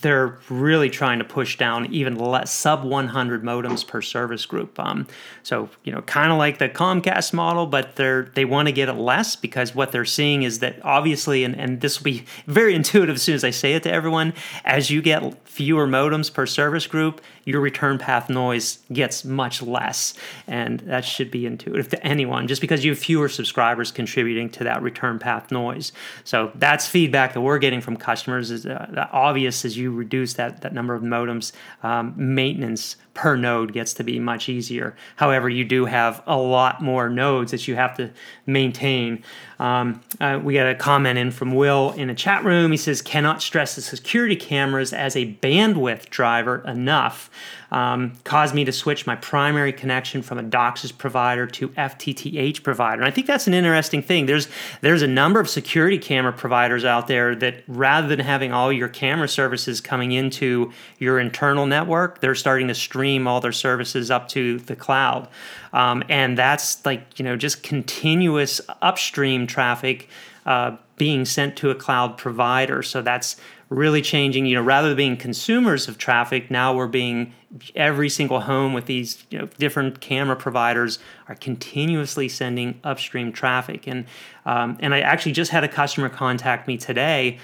they're 0.01 0.39
really 0.50 0.89
trying 0.89 1.19
to 1.19 1.25
push 1.25 1.57
down 1.57 1.85
even 1.93 2.15
less 2.15 2.51
sub 2.51 2.83
100 2.83 3.43
modems 3.43 3.85
per 3.85 4.01
service 4.01 4.45
group. 4.45 4.79
Um, 4.79 5.07
so 5.43 5.69
you 5.83 5.91
know, 5.91 6.01
kind 6.01 6.31
of 6.31 6.38
like 6.38 6.57
the 6.57 6.69
Comcast 6.69 7.33
model, 7.33 7.67
but 7.67 7.95
they're 7.95 8.23
they 8.33 8.45
want 8.45 8.67
to 8.67 8.71
get 8.71 8.89
it 8.89 8.93
less 8.93 9.35
because 9.35 9.75
what 9.75 9.91
they're 9.91 10.05
seeing 10.05 10.43
is 10.43 10.59
that 10.59 10.83
obviously, 10.83 11.43
and, 11.43 11.55
and 11.59 11.81
this 11.81 12.00
will 12.00 12.05
be 12.05 12.25
very 12.47 12.73
intuitive 12.83 13.15
as 13.15 13.21
soon 13.21 13.35
as 13.35 13.43
I 13.43 13.51
say 13.51 13.73
it 13.73 13.83
to 13.83 13.91
everyone, 13.91 14.33
as 14.65 14.89
you 14.89 15.01
get 15.01 15.47
fewer 15.47 15.85
modems 15.85 16.33
per 16.33 16.45
service 16.45 16.88
group, 16.88 17.21
your 17.45 17.62
return 17.62 18.00
path 18.00 18.29
noise 18.29 18.79
gets 18.91 19.23
much 19.23 19.62
less, 19.62 20.13
and 20.47 20.79
that 20.81 21.05
should 21.05 21.29
be 21.29 21.45
intuitive 21.45 21.89
to 21.89 22.03
anyone. 22.05 22.47
Just 22.47 22.62
because 22.62 22.83
you 22.83 22.91
have 22.91 23.00
fewer 23.00 23.29
subscribers 23.29 23.91
contributing 23.91 24.50
to 24.51 24.63
that 24.63 24.81
return 24.81 25.19
path 25.19 25.51
noise, 25.51 25.91
so 26.23 26.51
that's 26.55 26.88
feedback 26.88 27.33
that 27.33 27.41
we're 27.41 27.59
getting 27.59 27.81
from 27.81 27.97
customers. 27.97 28.50
Is 28.50 28.65
uh, 28.65 29.07
obvious 29.12 29.65
as 29.65 29.77
you 29.77 29.82
reduce 29.91 30.33
that 30.33 30.61
that 30.61 30.73
number 30.73 30.93
of 30.95 31.03
modems, 31.03 31.51
um, 31.83 32.13
maintenance 32.15 32.95
per 33.13 33.36
node 33.36 33.74
gets 33.74 33.93
to 33.93 34.03
be 34.03 34.20
much 34.20 34.50
easier. 34.50 34.96
However, 35.17 35.48
you 35.50 35.65
do 35.65 35.86
have 35.86 36.24
a 36.25 36.38
lot 36.38 36.82
more 36.82 37.10
nodes 37.10 37.51
that 37.51 37.67
you 37.67 37.75
have 37.75 37.96
to 37.98 38.10
maintain. 38.46 39.24
Um, 39.60 40.01
uh, 40.20 40.39
we 40.43 40.55
got 40.55 40.67
a 40.67 40.75
comment 40.75 41.20
in 41.20 41.32
from 41.32 41.53
Will 41.53 41.91
in 41.91 42.10
a 42.10 42.15
chat 42.15 42.43
room. 42.43 42.72
He 42.72 42.77
says, 42.77 43.01
cannot 43.01 43.41
stress 43.41 43.75
the 43.75 43.82
security 43.82 44.36
cameras 44.36 44.93
as 44.93 45.15
a 45.15 45.34
bandwidth 45.36 46.10
driver 46.10 46.63
enough. 46.67 47.29
um, 47.74 48.13
caused 48.24 48.53
me 48.53 48.63
to 48.65 48.72
switch 48.72 49.08
my 49.08 49.15
primary 49.15 49.74
connection 49.74 50.22
from 50.22 50.38
a 50.38 50.43
DOCSIS 50.43 50.96
provider 50.96 51.48
to 51.48 51.70
FTTH 51.70 52.62
provider. 52.62 53.01
And 53.01 53.08
I 53.08 53.12
think 53.12 53.25
that's 53.25 53.48
an 53.48 53.55
interesting 53.55 54.03
thing. 54.03 54.27
There's 54.27 54.48
there's 54.82 55.01
a 55.01 55.08
number 55.08 55.39
of 55.39 55.50
security 55.50 55.98
camera 55.98 56.32
providers 56.32 56.86
out 56.86 57.08
there 57.08 57.36
that 57.36 57.63
rather 57.67 58.08
than 58.08 58.20
having 58.20 58.53
all 58.53 58.72
your 58.72 58.89
camera 58.89 59.27
services 59.27 59.82
coming 59.82 60.12
into 60.12 60.72
your 61.00 61.20
internal 61.20 61.65
network, 61.65 62.22
they're 62.22 62.36
starting 62.36 62.67
to 62.67 62.75
stream 62.75 63.02
all 63.27 63.41
their 63.41 63.51
services 63.51 64.10
up 64.12 64.27
to 64.29 64.60
the 64.60 64.75
cloud. 64.75 65.27
Um, 65.72 66.03
and 66.10 66.38
that's 66.38 66.86
like 66.86 67.19
you 67.19 67.25
know 67.25 67.36
just 67.36 67.63
continuous 67.63 68.62
upstream 68.81 69.48
traffic 69.48 70.10
uh, 70.45 70.77
being 70.98 71.25
sent 71.25 71.55
to 71.57 71.69
a 71.69 71.75
cloud 71.75 72.17
provider. 72.17 72.83
So 72.83 73.01
that's 73.01 73.38
really 73.69 74.01
changing. 74.01 74.45
You 74.45 74.55
know, 74.55 74.62
rather 74.62 74.89
than 74.89 74.98
being 74.98 75.17
consumers 75.17 75.88
of 75.88 75.98
traffic, 75.98 76.51
now 76.51 76.74
we're 76.75 76.88
being 76.88 77.33
every 77.75 78.10
single 78.10 78.41
home 78.41 78.74
with 78.74 78.86
these 78.86 79.25
you 79.29 79.38
know 79.38 79.45
different 79.57 80.01
camera 80.01 80.36
providers 80.36 81.00
are 81.27 81.36
continuously 81.36 82.27
sending 82.27 82.79
upstream 82.83 83.31
traffic. 83.31 83.88
And 83.88 84.05
um, 84.45 84.77
and 84.79 84.93
I 84.93 85.00
actually 85.00 85.33
just 85.33 85.51
had 85.51 85.63
a 85.63 85.67
customer 85.67 86.10
contact 86.10 86.67
me 86.67 86.77
today 86.77 87.39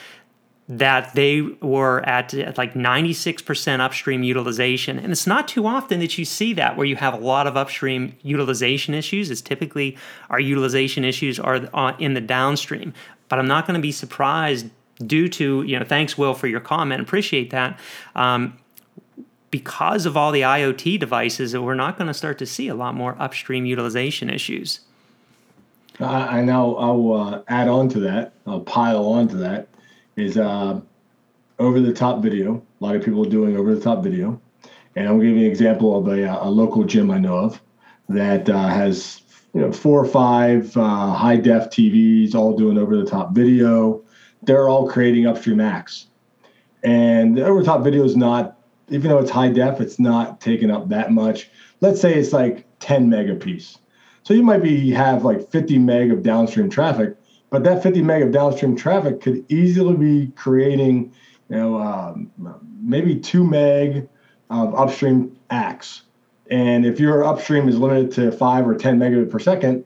that 0.71 1.15
they 1.15 1.41
were 1.41 2.07
at, 2.07 2.31
like 2.55 2.75
96% 2.75 3.79
upstream 3.79 4.21
utilization. 4.21 4.99
And 4.99 5.11
it's 5.11 5.25
not 5.25 5.47
too 5.47 5.65
often 5.65 5.99
that 5.99 6.19
you 6.19 6.25
see 6.25 6.53
that 6.53 6.77
where 6.77 6.85
you 6.85 6.95
have 6.95 7.15
a 7.15 7.17
lot 7.17 7.47
of 7.47 7.57
upstream 7.57 8.15
utilization 8.21 8.93
issues. 8.93 9.31
It's 9.31 9.41
typically 9.41 9.97
our 10.29 10.39
utilization 10.39 11.03
issues 11.03 11.39
are 11.39 11.67
uh, 11.73 11.95
in 11.97 12.13
the 12.13 12.21
downstream. 12.21 12.93
But 13.29 13.39
I'm 13.39 13.47
not 13.47 13.65
going 13.65 13.79
to 13.79 13.81
be 13.81 13.91
surprised 13.91 14.69
due 15.03 15.27
to, 15.29 15.63
you 15.63 15.79
know, 15.79 15.83
thanks, 15.83 16.19
Will, 16.19 16.35
for 16.35 16.45
your 16.45 16.59
comment. 16.59 17.01
Appreciate 17.01 17.49
that. 17.49 17.79
Um, 18.15 18.59
because 19.49 20.05
of 20.05 20.15
all 20.15 20.31
the 20.31 20.41
IoT 20.41 20.99
devices, 20.99 21.57
we're 21.57 21.73
not 21.73 21.97
going 21.97 22.09
to 22.09 22.13
start 22.13 22.37
to 22.37 22.45
see 22.45 22.67
a 22.67 22.75
lot 22.75 22.93
more 22.93 23.15
upstream 23.17 23.65
utilization 23.65 24.29
issues. 24.29 24.81
I, 25.99 26.41
now 26.41 26.75
I'll 26.75 27.13
uh, 27.13 27.41
add 27.47 27.67
on 27.67 27.89
to 27.89 27.99
that. 28.01 28.33
I'll 28.45 28.61
pile 28.61 29.03
on 29.07 29.27
to 29.29 29.37
that 29.37 29.68
is 30.19 30.37
uh, 30.37 30.79
over 31.57 31.79
the 31.79 31.93
top 31.93 32.21
video. 32.21 32.61
A 32.79 32.83
lot 32.83 32.95
of 32.95 33.03
people 33.03 33.25
are 33.25 33.29
doing 33.29 33.57
over 33.57 33.73
the 33.73 33.81
top 33.81 34.03
video. 34.03 34.39
And 34.95 35.07
I'll 35.07 35.19
give 35.19 35.35
you 35.35 35.45
an 35.45 35.51
example 35.51 35.97
of 35.97 36.07
a, 36.07 36.25
a 36.25 36.49
local 36.49 36.83
gym 36.83 37.11
I 37.11 37.19
know 37.19 37.37
of 37.37 37.61
that 38.09 38.49
uh, 38.49 38.67
has 38.67 39.21
you 39.53 39.61
know 39.61 39.71
four 39.71 39.99
or 39.99 40.07
five 40.07 40.75
uh, 40.75 41.13
high 41.13 41.37
def 41.37 41.69
TVs 41.69 42.35
all 42.35 42.57
doing 42.57 42.77
over 42.77 42.97
the 42.97 43.05
top 43.05 43.33
video. 43.33 44.03
They're 44.43 44.69
all 44.69 44.89
creating 44.89 45.27
upstream 45.27 45.59
acts. 45.59 46.07
And 46.83 47.37
the 47.37 47.45
over 47.45 47.59
the 47.59 47.65
top 47.65 47.83
video 47.83 48.03
is 48.03 48.15
not, 48.15 48.57
even 48.87 49.09
though 49.09 49.19
it's 49.19 49.31
high 49.31 49.49
def, 49.49 49.81
it's 49.81 49.99
not 49.99 50.39
taking 50.39 50.71
up 50.71 50.89
that 50.89 51.11
much. 51.11 51.49
Let's 51.81 51.99
say 51.99 52.15
it's 52.15 52.33
like 52.33 52.65
10 52.79 53.09
meg 53.09 53.29
a 53.29 53.35
piece. 53.35 53.77
So 54.23 54.33
you 54.33 54.43
might 54.43 54.63
be 54.63 54.91
have 54.91 55.25
like 55.25 55.49
50 55.51 55.77
meg 55.79 56.11
of 56.11 56.23
downstream 56.23 56.69
traffic, 56.69 57.17
but 57.49 57.63
that 57.63 57.81
50 57.81 58.01
meg 58.01 58.21
of 58.21 58.31
downstream 58.31 58.75
traffic 58.75 59.21
could 59.21 59.43
easily 59.51 59.95
be 59.95 60.31
creating, 60.35 61.13
you 61.49 61.55
know, 61.55 61.81
um, 61.81 62.31
maybe 62.81 63.15
two 63.15 63.43
meg 63.43 64.07
of 64.49 64.75
upstream 64.75 65.37
acts. 65.49 66.03
And 66.49 66.85
if 66.85 66.99
your 66.99 67.23
upstream 67.23 67.67
is 67.69 67.77
limited 67.77 68.11
to 68.13 68.31
five 68.31 68.67
or 68.67 68.75
10 68.75 68.99
megabit 68.99 69.29
per 69.29 69.39
second, 69.39 69.85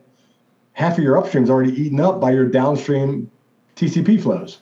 half 0.72 0.98
of 0.98 1.04
your 1.04 1.18
upstream 1.18 1.44
is 1.44 1.50
already 1.50 1.72
eaten 1.80 2.00
up 2.00 2.20
by 2.20 2.32
your 2.32 2.46
downstream 2.46 3.30
TCP 3.76 4.22
flows. 4.22 4.60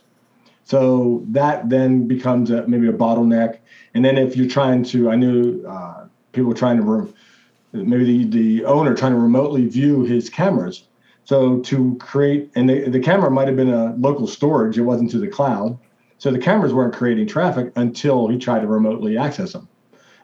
So 0.65 1.25
that 1.29 1.69
then 1.69 2.07
becomes 2.07 2.51
a, 2.51 2.67
maybe 2.67 2.89
a 2.89 2.93
bottleneck. 2.93 3.59
And 3.95 4.05
then 4.05 4.17
if 4.17 4.37
you're 4.37 4.49
trying 4.49 4.85
to, 4.85 5.11
I 5.11 5.17
knew 5.17 5.65
uh, 5.67 6.07
people 6.33 6.55
trying 6.55 6.79
to, 6.79 7.15
maybe 7.73 8.05
the, 8.05 8.25
the 8.25 8.65
owner 8.65 8.95
trying 8.95 9.13
to 9.13 9.19
remotely 9.19 9.67
view 9.67 10.05
his 10.05 10.31
cameras 10.31 10.85
so 11.25 11.61
to 11.61 11.97
create, 12.01 12.51
and 12.55 12.69
the, 12.69 12.89
the 12.89 13.01
camera 13.01 13.31
might 13.31 13.47
have 13.47 13.57
been 13.57 13.73
a 13.73 13.95
local 13.97 14.27
storage, 14.27 14.77
it 14.77 14.83
wasn't 14.83 15.11
to 15.13 15.19
the 15.19 15.29
cloud. 15.29 15.79
So 16.19 16.31
the 16.31 16.39
cameras 16.39 16.73
weren't 16.73 16.95
creating 16.95 17.27
traffic 17.27 17.73
until 17.75 18.29
he 18.29 18.39
tried 18.39 18.61
to 18.61 18.67
remotely 18.67 19.19
access 19.19 19.53
them. 19.53 19.69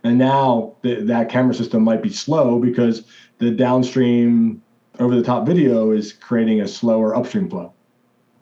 And 0.05 0.17
now 0.17 0.77
the, 0.83 1.03
that 1.03 1.29
camera 1.29 1.55
system 1.55 1.83
might 1.83 2.03
be 2.03 2.11
slow 2.11 2.59
because 2.59 3.05
the 3.39 3.51
downstream 3.51 4.63
over 4.99 5.15
the 5.15 5.23
top 5.23 5.47
video 5.47 5.91
is 5.91 6.13
creating 6.13 6.61
a 6.61 6.69
slower 6.69 7.17
upstream 7.17 7.49
flow. 7.51 7.73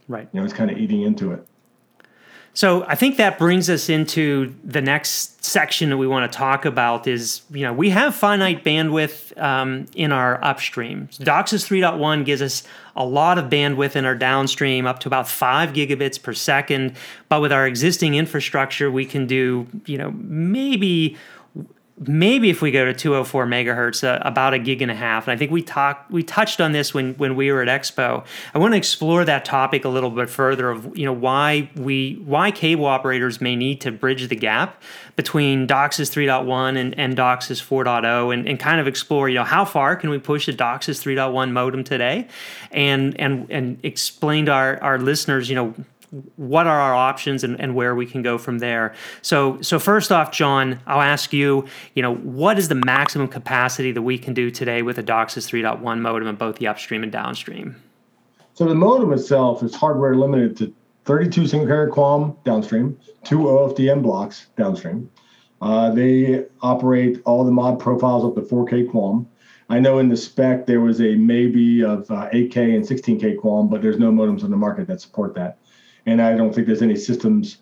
Right. 0.09 0.29
You 0.33 0.41
know, 0.41 0.45
it's 0.45 0.55
kind 0.55 0.71
of 0.71 0.79
eating 0.79 1.03
into 1.03 1.33
it. 1.33 1.47
So 2.57 2.87
I 2.89 2.95
think 2.95 3.19
that 3.19 3.39
brings 3.39 3.69
us 3.69 3.91
into 3.91 4.55
the 4.65 4.81
next 4.81 5.45
section 5.45 5.91
that 5.91 5.99
we 5.99 6.07
want 6.07 6.33
to 6.33 6.39
talk 6.39 6.65
about 6.65 7.07
is, 7.07 7.43
you 7.51 7.61
know, 7.61 7.73
we 7.75 7.91
have 7.91 8.15
finite 8.15 8.65
bandwidth 8.65 9.39
um, 9.39 9.85
in 9.95 10.11
our 10.11 10.43
upstream. 10.43 11.09
DOCSIS 11.19 11.69
3.1 11.69 12.25
gives 12.25 12.41
us 12.41 12.63
a 12.97 13.05
lot 13.05 13.37
of 13.37 13.51
bandwidth 13.51 13.95
in 13.95 14.07
our 14.07 14.15
downstream, 14.15 14.87
up 14.87 15.01
to 15.01 15.09
about 15.09 15.29
five 15.29 15.75
gigabits 15.75 16.21
per 16.21 16.33
second. 16.33 16.97
But 17.29 17.43
with 17.43 17.53
our 17.53 17.67
existing 17.67 18.15
infrastructure, 18.15 18.91
we 18.91 19.05
can 19.05 19.27
do, 19.27 19.67
you 19.85 19.99
know, 19.99 20.13
maybe 20.13 21.19
maybe 21.99 22.51
if 22.51 22.61
we 22.61 22.71
go 22.71 22.85
to 22.85 22.93
204 22.93 23.47
megahertz 23.47 24.05
uh, 24.05 24.19
about 24.21 24.53
a 24.53 24.59
gig 24.59 24.83
and 24.83 24.91
a 24.91 24.95
half. 24.95 25.27
And 25.27 25.35
i 25.35 25.37
think 25.37 25.51
we 25.51 25.63
talked 25.63 26.11
we 26.11 26.23
touched 26.23 26.61
on 26.61 26.73
this 26.73 26.93
when 26.93 27.15
when 27.15 27.37
we 27.37 27.51
were 27.51 27.63
at 27.63 27.69
expo. 27.69 28.25
I 28.55 28.59
want 28.59 28.75
to 28.75 28.79
explore 28.79 29.25
that 29.25 29.45
topic 29.45 29.85
a 29.85 29.89
little 29.89 30.11
bit 30.11 30.29
further 30.29 30.71
of 30.71 30.97
you 30.97 31.05
know 31.05 31.13
why 31.13 31.71
we 31.75 32.21
why 32.25 32.51
cable 32.51 32.85
operators 32.85 33.41
may 33.41 33.57
need 33.57 33.81
to 33.83 33.93
bridge 33.93 34.29
the 34.29 34.37
gap 34.37 34.83
between 35.17 35.67
DOCSIS 35.67 36.11
3.1 36.11 36.77
and, 36.77 36.99
and 36.99 37.17
DOCSIS 37.17 37.63
4.0 37.63 38.35
and, 38.35 38.47
and 38.47 38.61
kind 38.61 38.81
of 38.81 38.87
explore, 38.87 39.31
you 39.31 39.37
know, 39.37 39.45
how 39.45 39.65
far 39.65 39.97
can 39.97 40.11
we 40.11 40.19
push 40.19 40.47
a 40.47 40.53
DOCSIS 40.53 41.03
3.1 41.03 41.53
modem 41.53 41.83
today? 41.83 42.29
And 42.71 43.19
and 43.19 43.51
and 43.51 43.79
explain 43.83 44.47
to 44.47 44.53
our, 44.53 44.83
our 44.83 44.99
listeners, 44.99 45.49
you 45.49 45.57
know, 45.57 45.75
what 46.37 46.67
are 46.67 46.81
our 46.81 46.95
options 46.95 47.45
and, 47.45 47.61
and 47.61 47.75
where 47.75 47.95
we 47.95 48.07
can 48.07 48.23
go 48.23 48.39
from 48.39 48.59
there. 48.59 48.95
So, 49.23 49.61
so 49.61 49.79
first 49.79 50.13
off, 50.13 50.33
John, 50.33 50.81
I'll 50.87 51.01
ask 51.01 51.33
you, 51.33 51.67
you 51.95 52.03
know, 52.03 52.15
what 52.17 52.59
is 52.59 52.69
the 52.69 52.75
maximum 52.75 53.29
capacity 53.29 53.93
that 53.93 54.03
we 54.03 54.19
can 54.19 54.35
do 54.35 54.51
today 54.51 54.83
with 54.83 54.99
a 54.99 55.03
DOCSIS 55.03 55.51
3.1 55.51 56.01
modem 56.01 56.29
in 56.29 56.37
both 56.37 56.57
the 56.57 56.67
upstream 56.67 57.03
and 57.03 57.13
downstream? 57.13 57.77
So 58.55 58.65
the 58.65 58.75
modem 58.75 59.13
itself 59.13 59.63
is 59.63 59.75
hardware 59.75 60.15
limited 60.15 60.57
to 60.59 60.75
32 61.05 61.47
single 61.47 61.69
carrier 61.69 61.91
QAM 61.91 62.43
downstream, 62.45 62.99
two 63.23 63.39
OFDM 63.39 64.03
blocks 64.03 64.47
downstream. 64.57 65.11
Uh, 65.63 65.91
they 65.91 66.45
operate 66.61 67.23
all 67.25 67.45
the 67.45 67.51
mod 67.51 67.79
profiles 67.79 68.25
up 68.25 68.35
to 68.35 68.43
4K 68.43 68.91
QAM. 68.91 69.27
I 69.69 69.81
know 69.81 69.99
in 69.99 70.09
the 70.09 70.17
spec 70.17 70.67
there 70.67 70.81
was 70.81 71.01
a 71.01 71.17
maybe 71.17 71.83
of 71.83 72.11
uh, 72.11 72.29
8K 72.33 72.77
and 72.77 72.85
16K 72.85 73.37
QAM, 73.37 73.71
but 73.71 73.83
there's 73.83 73.99
no 73.99 74.11
modems 74.11 74.45
on 74.45 74.51
the 74.51 74.57
market 74.57 74.87
that 74.89 75.01
support 75.01 75.35
that 75.35 75.59
and 76.07 76.23
I 76.23 76.37
don't 76.37 76.55
think 76.55 76.67
there's 76.67 76.83
any 76.83 76.97
systems. 76.97 77.59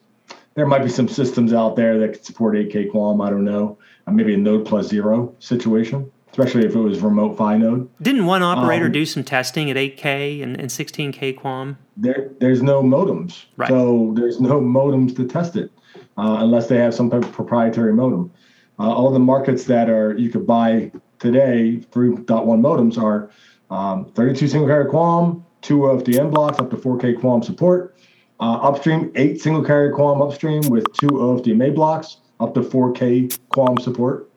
There 0.55 0.67
might 0.67 0.85
be 0.85 0.89
some 0.89 1.09
systems 1.09 1.53
out 1.53 1.75
there 1.75 1.99
that 1.99 2.13
could 2.13 2.25
support 2.25 2.55
8K 2.55 2.93
QAM. 2.93 3.25
I 3.27 3.31
don't 3.31 3.45
know. 3.45 3.79
Uh, 4.07 4.13
maybe 4.13 4.35
a 4.35 4.37
node 4.37 4.67
plus 4.67 4.87
zero 4.87 5.35
situation, 5.41 6.11
especially 6.31 6.65
if 6.65 6.75
it 6.75 6.79
was 6.79 7.01
remote 7.01 7.37
PHY 7.37 7.57
node. 7.57 7.89
Didn't 8.03 8.27
one 8.27 8.43
operator 8.43 8.87
um, 8.87 8.93
do 8.93 9.05
some 9.05 9.25
testing 9.25 9.71
at 9.71 9.77
8K 9.77 10.43
and, 10.43 10.61
and 10.61 10.71
16K 10.71 11.39
QAM? 11.39 11.77
There, 11.97 12.31
there's 12.39 12.63
no 12.63 12.83
modems, 12.83 13.47
right. 13.57 13.69
so 13.69 14.13
there's 14.15 14.41
no 14.41 14.61
modems 14.61 15.17
to 15.17 15.27
test 15.27 15.57
it 15.57 15.73
uh, 16.17 16.37
unless 16.41 16.69
they 16.69 16.77
have 16.77 16.95
some 16.95 17.11
type 17.11 17.25
of 17.25 17.33
proprietary 17.33 17.93
modem. 17.93 18.31
Uh, 18.79 18.93
all 18.93 19.11
the 19.11 19.19
markets 19.19 19.65
that 19.65 19.89
are 19.89 20.17
you 20.19 20.29
could 20.31 20.47
buy 20.47 20.91
today 21.19 21.79
through 21.93 22.17
3.1 22.19 22.61
modems 22.61 23.03
are 23.03 23.31
um, 23.71 24.05
32 24.05 24.49
single 24.49 24.69
carrier 24.69 24.89
QAM, 24.89 25.43
two 25.63 25.79
OFDM 25.79 26.31
blocks 26.31 26.59
up 26.59 26.71
to 26.71 26.77
4K 26.77 27.17
QAM 27.17 27.45
support, 27.45 27.94
uh, 28.41 28.59
upstream, 28.63 29.13
eight 29.15 29.41
single 29.41 29.65
carrier 29.65 29.93
QAM 29.93 30.27
upstream 30.27 30.63
with 30.69 30.85
two 30.93 31.09
OFDMA 31.09 31.75
blocks, 31.75 32.19
up 32.41 32.55
to 32.55 32.61
4K 32.61 33.39
QAM 33.55 33.81
support. 33.81 34.31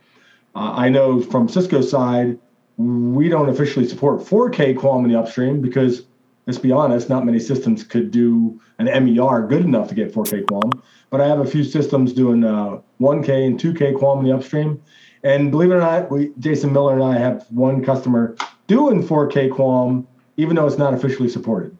Uh, 0.56 0.74
I 0.76 0.90
know 0.90 1.22
from 1.22 1.48
Cisco's 1.48 1.90
side, 1.90 2.38
we 2.78 3.28
don't 3.28 3.50
officially 3.50 3.88
support 3.88 4.22
4K 4.22 4.76
QAM 4.76 5.06
in 5.06 5.12
the 5.12 5.20
upstream 5.20 5.62
because, 5.62 6.04
let's 6.46 6.60
be 6.60 6.72
honest, 6.72 7.10
not 7.10 7.26
many 7.26 7.40
systems 7.40 7.84
could 7.84 8.12
do 8.12 8.60
an 8.78 8.86
MER 8.86 9.48
good 9.48 9.64
enough 9.64 9.90
to 9.90 9.96
get 9.96 10.14
4K 10.14 10.46
QAM. 10.46 10.82
But 11.10 11.22
I 11.22 11.28
have 11.28 11.40
a 11.40 11.46
few 11.46 11.64
systems 11.64 12.14
doing 12.14 12.44
uh, 12.44 12.80
1K 13.02 13.48
and 13.48 13.60
2K 13.60 13.94
QAM 13.94 14.20
in 14.20 14.26
the 14.26 14.36
upstream. 14.36 14.82
And 15.24 15.50
believe 15.50 15.72
it 15.72 15.76
or 15.76 15.80
not, 15.80 16.12
we, 16.12 16.32
Jason 16.40 16.72
Miller 16.72 16.94
and 16.94 17.04
I 17.04 17.18
have 17.18 17.46
one 17.50 17.84
customer 17.84 18.36
doing 18.68 19.06
4K 19.06 19.50
QAM, 19.50 20.06
even 20.38 20.56
though 20.56 20.68
it's 20.68 20.78
not 20.78 20.94
officially 20.94 21.30
supported. 21.30 21.76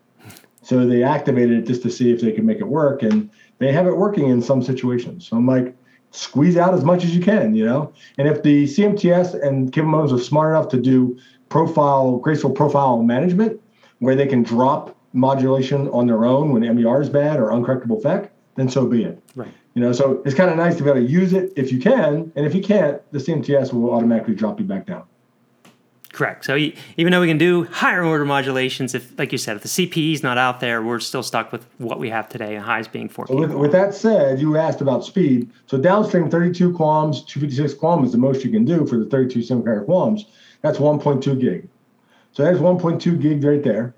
So 0.68 0.86
they 0.86 1.02
activated 1.02 1.60
it 1.60 1.66
just 1.66 1.82
to 1.84 1.90
see 1.90 2.12
if 2.12 2.20
they 2.20 2.34
could 2.34 2.44
make 2.44 2.58
it 2.58 2.68
work, 2.68 3.02
and 3.02 3.30
they 3.60 3.72
have 3.72 3.88
it 3.88 3.96
working 3.96 4.28
in 4.28 4.42
some 4.42 4.62
situations. 4.62 5.26
So 5.26 5.38
I'm 5.38 5.48
like, 5.48 5.74
squeeze 6.12 6.58
out 6.58 6.74
as 6.74 6.84
much 6.84 7.06
as 7.06 7.16
you 7.16 7.24
can, 7.24 7.56
you 7.56 7.66
know. 7.66 7.94
And 8.18 8.28
if 8.28 8.44
the 8.44 8.66
CMTS 8.66 9.42
and 9.42 9.72
modems 9.72 10.12
are 10.12 10.22
smart 10.22 10.52
enough 10.52 10.68
to 10.72 10.82
do 10.82 11.18
profile, 11.48 12.18
graceful 12.18 12.52
profile 12.52 13.02
management, 13.02 13.62
where 14.00 14.14
they 14.14 14.28
can 14.28 14.44
drop 14.44 14.94
modulation 15.14 15.88
on 15.92 16.06
their 16.06 16.26
own 16.26 16.52
when 16.52 16.64
MER 16.76 17.02
is 17.02 17.08
bad 17.08 17.40
or 17.40 17.46
uncorrectable 17.52 18.02
FEC, 18.02 18.30
then 18.56 18.68
so 18.68 18.86
be 18.86 19.06
it. 19.06 19.24
Right. 19.36 19.54
You 19.74 19.82
know, 19.82 19.94
so 19.94 20.22
it's 20.26 20.36
kind 20.36 20.50
of 20.50 20.58
nice 20.58 20.76
to 20.76 20.84
be 20.84 20.90
able 20.90 21.00
to 21.00 21.08
use 21.08 21.32
it 21.32 21.54
if 21.56 21.72
you 21.72 21.80
can, 21.80 22.30
and 22.36 22.46
if 22.46 22.54
you 22.54 22.62
can't, 22.62 23.02
the 23.14 23.20
CMTS 23.20 23.72
will 23.72 23.94
automatically 23.94 24.36
drop 24.36 24.60
you 24.60 24.66
back 24.66 24.86
down. 24.86 25.04
Correct. 26.18 26.46
So 26.46 26.56
even 26.56 27.12
though 27.12 27.22
we 27.22 27.28
can 27.28 27.38
do 27.38 27.66
higher 27.66 28.04
order 28.04 28.26
modulations, 28.26 28.96
if, 28.96 29.16
like 29.20 29.32
you 29.32 29.38
said, 29.38 29.56
if 29.58 29.62
the 29.62 29.68
CPE 29.68 30.14
is 30.14 30.24
not 30.24 30.40
out 30.40 30.60
there, 30.60 30.82
we're 30.82 31.00
still 31.00 31.22
stuck 31.22 31.52
with 31.52 31.64
what 31.78 32.00
we 32.00 32.10
have 32.10 32.28
today, 32.28 32.56
and 32.56 32.66
highs 32.66 32.88
being 32.88 33.08
14. 33.08 33.36
So 33.36 33.40
with, 33.40 33.54
with, 33.54 33.72
that 33.74 33.94
said, 33.94 34.40
you 34.40 34.58
asked 34.58 34.82
about 34.82 35.06
speed. 35.06 35.52
So 35.68 35.78
downstream 35.78 36.28
32 36.28 36.72
QAMs, 36.72 37.28
256 37.28 37.76
QAM 37.76 38.04
is 38.04 38.14
the 38.14 38.18
most 38.18 38.44
you 38.44 38.50
can 38.50 38.66
do 38.66 38.84
for 38.88 38.98
the 38.98 39.06
32 39.06 39.44
single 39.44 39.64
carrier 39.64 39.86
QAMs. 39.86 40.22
That's 40.64 40.80
1.2 40.80 41.40
gig. 41.40 41.70
So 42.32 42.44
that's 42.44 42.58
1.2 42.58 43.22
gig 43.22 43.44
right 43.44 43.62
there. 43.62 43.94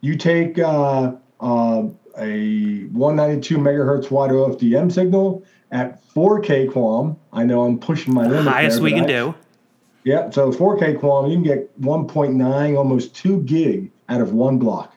You 0.00 0.16
take 0.16 0.58
uh, 0.58 1.12
uh, 1.38 1.82
a 2.18 2.82
192 2.86 3.58
megahertz 3.58 4.10
wide 4.10 4.32
OFDM 4.32 4.90
signal 4.90 5.44
at 5.70 6.04
4K 6.14 6.68
QAM. 6.72 7.16
I 7.32 7.44
know 7.44 7.62
I'm 7.62 7.78
pushing 7.78 8.12
my 8.12 8.26
limit. 8.26 8.52
Highest 8.52 8.78
there, 8.78 8.82
we 8.82 8.90
can 8.90 9.04
I, 9.04 9.06
do. 9.06 9.34
Yep. 10.04 10.34
So 10.34 10.50
4K 10.50 10.98
QAM, 10.98 11.28
you 11.28 11.36
can 11.36 11.42
get 11.42 11.80
1.9, 11.80 12.76
almost 12.76 13.14
2 13.14 13.42
gig 13.42 13.90
out 14.08 14.20
of 14.20 14.32
one 14.32 14.58
block. 14.58 14.94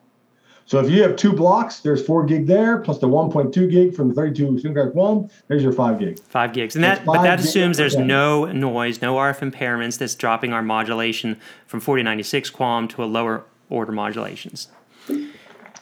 So 0.65 0.79
if 0.79 0.89
you 0.89 1.03
have 1.03 1.17
two 1.17 1.33
blocks, 1.33 1.81
there's 1.81 2.05
4 2.05 2.25
gig 2.25 2.47
there, 2.47 2.77
plus 2.77 2.99
the 2.99 3.07
1.2 3.07 3.69
gig 3.69 3.93
from 3.93 4.09
the 4.09 4.15
32 4.15 4.59
single 4.59 4.91
QAM, 4.91 5.29
there's 5.47 5.61
your 5.61 5.73
5 5.73 5.99
gig. 5.99 6.19
5 6.19 6.53
gigs. 6.53 6.75
And 6.75 6.83
that, 6.83 7.03
but 7.05 7.21
that 7.23 7.39
assumes 7.39 7.77
there's 7.77 7.97
no 7.97 8.45
noise, 8.45 9.01
no 9.01 9.15
RF 9.15 9.51
impairments 9.51 9.97
that's 9.97 10.15
dropping 10.15 10.53
our 10.53 10.61
modulation 10.61 11.39
from 11.67 11.81
4096 11.81 12.51
QAM 12.51 12.89
to 12.91 13.03
a 13.03 13.05
lower 13.05 13.43
order 13.69 13.91
modulations. 13.91 14.69
So, 15.07 15.15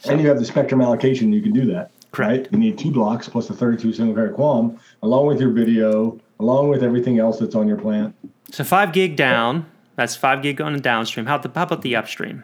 and 0.09 0.19
you 0.19 0.27
have 0.27 0.39
the 0.39 0.45
spectrum 0.45 0.81
allocation, 0.81 1.31
you 1.31 1.43
can 1.43 1.53
do 1.53 1.65
that. 1.67 1.91
Correct. 2.11 2.45
Right? 2.45 2.51
You 2.51 2.57
need 2.57 2.77
two 2.77 2.91
blocks 2.91 3.29
plus 3.29 3.47
the 3.47 3.53
32 3.53 3.93
single 3.93 4.15
pair 4.15 4.33
QAM, 4.33 4.79
along 5.03 5.27
with 5.27 5.39
your 5.39 5.51
video, 5.51 6.19
along 6.41 6.69
with 6.69 6.83
everything 6.83 7.19
else 7.19 7.39
that's 7.39 7.55
on 7.55 7.67
your 7.67 7.77
plant. 7.77 8.15
So 8.51 8.63
five 8.63 8.91
gig 8.93 9.15
down. 9.15 9.65
That's 9.95 10.15
five 10.15 10.41
gig 10.41 10.59
on 10.59 10.73
the 10.73 10.79
downstream. 10.79 11.25
How, 11.25 11.37
the, 11.37 11.51
how 11.53 11.63
about 11.63 11.83
the 11.83 11.95
upstream? 11.95 12.43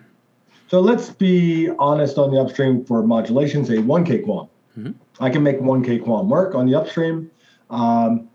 So 0.67 0.79
let's 0.79 1.09
be 1.09 1.69
honest 1.79 2.17
on 2.17 2.31
the 2.31 2.39
upstream 2.39 2.85
for 2.85 3.01
modulation, 3.03 3.65
say 3.65 3.77
1K 3.77 4.25
QAM. 4.25 4.49
Mm-hmm. 4.77 4.91
I 5.23 5.29
can 5.29 5.41
make 5.41 5.59
1K 5.59 6.03
QAM 6.03 6.27
work 6.27 6.53
on 6.55 6.67
the 6.67 6.75
upstream. 6.75 7.31
Um, 7.69 8.29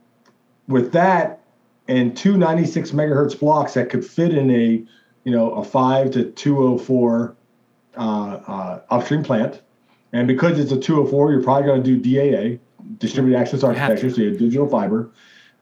with 0.66 0.92
that 0.92 1.40
and 1.88 2.16
two 2.16 2.37
96 2.37 2.90
megahertz 2.90 3.38
blocks 3.38 3.75
that 3.75 3.90
could 3.90 4.05
fit 4.05 4.33
in 4.35 4.51
a, 4.51 4.83
you 5.25 5.33
know, 5.33 5.53
a 5.53 5.64
5 5.64 6.11
to 6.12 6.31
204 6.31 7.37
uh, 7.96 8.01
uh, 8.01 8.81
upstream 8.90 9.22
plant. 9.22 9.62
And 10.12 10.27
because 10.27 10.59
it's 10.59 10.72
a 10.72 10.79
204, 10.79 11.33
you're 11.33 11.42
probably 11.42 11.66
going 11.66 11.83
to 11.83 11.96
do 11.96 12.01
DAA, 12.01 12.59
distributed 12.98 13.38
access 13.38 13.62
architecture, 13.62 14.11
so 14.11 14.20
you 14.20 14.29
have 14.31 14.38
digital 14.38 14.68
fiber. 14.68 15.11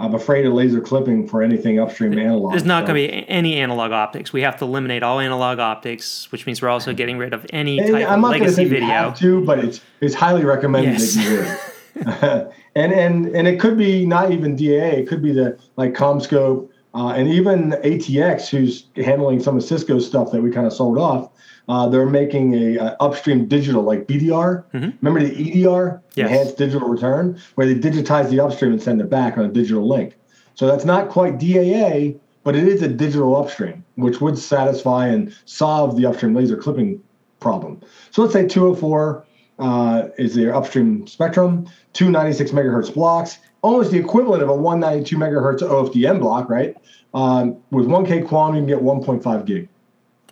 I'm 0.00 0.14
afraid 0.14 0.46
of 0.46 0.54
laser 0.54 0.80
clipping 0.80 1.28
for 1.28 1.42
anything 1.42 1.78
upstream 1.78 2.18
analog. 2.18 2.52
There's 2.52 2.64
not 2.64 2.84
so. 2.84 2.92
going 2.94 3.06
to 3.06 3.12
be 3.12 3.28
any 3.28 3.56
analog 3.56 3.92
optics. 3.92 4.32
We 4.32 4.40
have 4.40 4.56
to 4.58 4.64
eliminate 4.64 5.02
all 5.02 5.20
analog 5.20 5.58
optics, 5.58 6.32
which 6.32 6.46
means 6.46 6.62
we're 6.62 6.70
also 6.70 6.94
getting 6.94 7.18
rid 7.18 7.34
of 7.34 7.44
any 7.50 7.78
and 7.78 7.92
type 7.92 8.08
I'm 8.08 8.24
of 8.24 8.30
legacy 8.30 8.64
video. 8.64 8.86
You 8.86 8.92
have 8.92 9.18
to, 9.18 9.44
but 9.44 9.58
it's 9.58 9.80
it's 10.00 10.14
highly 10.14 10.44
recommended 10.44 10.92
yes. 10.92 11.14
that 11.14 11.24
you 11.24 11.36
do 11.36 12.52
and 12.74 12.92
and 12.92 13.26
and 13.36 13.46
it 13.46 13.60
could 13.60 13.76
be 13.76 14.06
not 14.06 14.30
even 14.32 14.56
DAA. 14.56 15.00
It 15.00 15.08
could 15.08 15.22
be 15.22 15.32
the 15.32 15.58
like 15.76 15.92
CommScope 15.92 16.70
uh, 16.94 17.08
and 17.08 17.28
even 17.28 17.72
ATX, 17.84 18.48
who's 18.48 18.86
handling 18.96 19.40
some 19.40 19.56
of 19.56 19.62
Cisco's 19.62 20.06
stuff 20.06 20.32
that 20.32 20.42
we 20.42 20.50
kind 20.50 20.66
of 20.66 20.72
sold 20.72 20.98
off. 20.98 21.30
Uh, 21.70 21.88
they're 21.88 22.04
making 22.04 22.52
a, 22.54 22.78
a, 22.78 22.96
upstream 22.98 23.46
digital 23.46 23.84
like 23.84 24.08
BDR. 24.08 24.64
Mm-hmm. 24.72 24.90
Remember 25.06 25.24
the 25.24 25.64
EDR, 25.64 26.02
yes. 26.16 26.28
enhanced 26.28 26.56
digital 26.56 26.88
return, 26.88 27.40
where 27.54 27.64
they 27.64 27.76
digitize 27.76 28.28
the 28.28 28.40
upstream 28.40 28.72
and 28.72 28.82
send 28.82 29.00
it 29.00 29.08
back 29.08 29.38
on 29.38 29.44
a 29.44 29.48
digital 29.48 29.88
link. 29.88 30.16
So 30.56 30.66
that's 30.66 30.84
not 30.84 31.10
quite 31.10 31.38
DAA, 31.38 32.18
but 32.42 32.56
it 32.56 32.66
is 32.66 32.82
a 32.82 32.88
digital 32.88 33.36
upstream, 33.36 33.84
which 33.94 34.20
would 34.20 34.36
satisfy 34.36 35.06
and 35.06 35.32
solve 35.44 35.96
the 35.96 36.06
upstream 36.06 36.34
laser 36.34 36.56
clipping 36.56 37.00
problem. 37.38 37.80
So 38.10 38.22
let's 38.22 38.32
say 38.32 38.48
204 38.48 39.24
uh, 39.60 40.08
is 40.18 40.34
their 40.34 40.52
upstream 40.52 41.06
spectrum, 41.06 41.70
296 41.92 42.50
megahertz 42.50 42.92
blocks, 42.92 43.38
almost 43.62 43.92
the 43.92 43.98
equivalent 43.98 44.42
of 44.42 44.48
a 44.48 44.54
192 44.56 45.16
megahertz 45.16 45.60
OFDM 45.60 46.18
block, 46.18 46.50
right? 46.50 46.76
Um, 47.14 47.58
with 47.70 47.86
1K 47.86 48.26
QAM, 48.26 48.54
you 48.54 48.60
can 48.60 48.66
get 48.66 48.78
1.5 48.80 49.44
gig. 49.44 49.68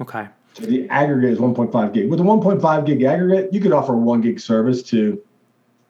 Okay. 0.00 0.26
So 0.54 0.64
the 0.64 0.88
aggregate 0.88 1.30
is 1.30 1.38
1.5 1.38 1.94
gig. 1.94 2.10
With 2.10 2.20
a 2.20 2.24
1.5 2.24 2.86
gig 2.86 3.02
aggregate, 3.02 3.52
you 3.52 3.60
could 3.60 3.72
offer 3.72 3.94
one 3.94 4.20
gig 4.20 4.40
service 4.40 4.82
to, 4.84 5.22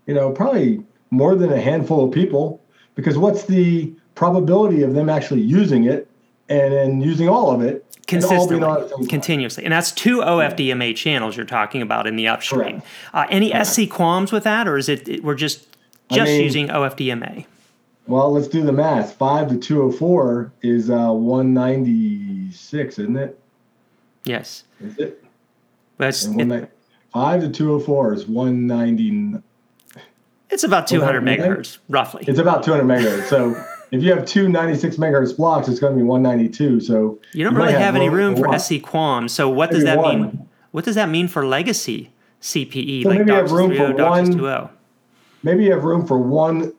you 0.06 0.14
know, 0.14 0.30
probably 0.30 0.84
more 1.10 1.34
than 1.34 1.52
a 1.52 1.60
handful 1.60 2.04
of 2.04 2.12
people. 2.12 2.60
Because 2.94 3.16
what's 3.16 3.44
the 3.44 3.94
probability 4.14 4.82
of 4.82 4.94
them 4.94 5.08
actually 5.08 5.40
using 5.40 5.84
it 5.84 6.08
and 6.48 6.72
then 6.72 7.00
using 7.00 7.28
all 7.28 7.50
of 7.50 7.62
it 7.62 7.84
consistently, 8.08 9.06
continuously, 9.06 9.64
and 9.64 9.72
that's 9.72 9.92
two 9.92 10.18
OFDMA 10.18 10.96
channels 10.96 11.36
you're 11.36 11.46
talking 11.46 11.82
about 11.82 12.06
in 12.06 12.16
the 12.16 12.26
upstream. 12.26 12.82
Uh, 13.12 13.26
any 13.30 13.50
Correct. 13.50 13.66
SC 13.68 13.80
QAMs 13.82 14.32
with 14.32 14.44
that, 14.44 14.66
or 14.66 14.76
is 14.76 14.88
it 14.88 15.22
we're 15.22 15.34
just 15.34 15.68
just 16.10 16.22
I 16.22 16.24
mean, 16.24 16.42
using 16.42 16.68
OFDMA? 16.68 17.46
Well, 18.06 18.32
let's 18.32 18.48
do 18.48 18.64
the 18.64 18.72
math. 18.72 19.14
Five 19.14 19.50
to 19.50 19.58
two 19.58 19.82
hundred 19.82 19.98
four 19.98 20.52
is 20.62 20.90
uh, 20.90 21.10
one 21.10 21.52
ninety 21.52 22.50
six, 22.50 22.98
isn't 22.98 23.16
it? 23.16 23.38
Yes. 24.28 24.64
Is 24.80 24.98
it? 24.98 25.24
That's 25.96 26.24
it, 26.26 26.70
five 27.12 27.40
to 27.40 27.48
two 27.48 27.68
hundred 27.68 27.82
oh 27.82 27.86
four 27.86 28.12
is 28.12 28.26
one 28.26 28.66
ninety. 28.66 29.34
It's 30.50 30.64
about 30.64 30.86
two 30.86 31.00
hundred 31.00 31.24
megahertz, 31.24 31.78
roughly. 31.88 32.24
It's 32.28 32.38
about 32.38 32.62
two 32.62 32.70
hundred 32.70 32.84
megahertz. 32.84 33.24
So 33.24 33.60
if 33.90 34.02
you 34.02 34.12
have 34.12 34.24
two 34.24 34.48
96 34.48 34.96
megahertz 34.96 35.36
blocks, 35.36 35.68
it's 35.68 35.80
going 35.80 35.94
to 35.94 35.96
be 35.96 36.02
192. 36.02 36.80
So 36.80 37.18
you 37.32 37.44
don't 37.44 37.54
you 37.54 37.58
really 37.58 37.72
have, 37.72 37.80
have, 37.80 37.96
any 37.96 38.08
room 38.08 38.36
for 38.36 38.46
SC 38.58 38.74
QAM. 38.74 39.30
So 39.30 39.48
what 39.48 39.70
does 39.70 39.84
that 39.84 39.98
one. 39.98 40.22
mean? 40.22 40.48
What 40.70 40.84
does 40.84 40.94
that 40.94 41.08
mean 41.08 41.28
for 41.28 41.46
legacy 41.46 42.12
CPE 42.42 43.02
so 43.02 43.08
like 43.08 43.18
maybe 43.20 43.30
DOCSIS 43.30 43.50
3.0, 43.50 43.96
DOCSIS 43.96 44.34
2.0? 44.34 44.70
Maybe 45.42 45.64
you 45.64 45.72
have 45.72 45.84
room 45.84 46.06
for 46.06 46.18
one 46.18 46.72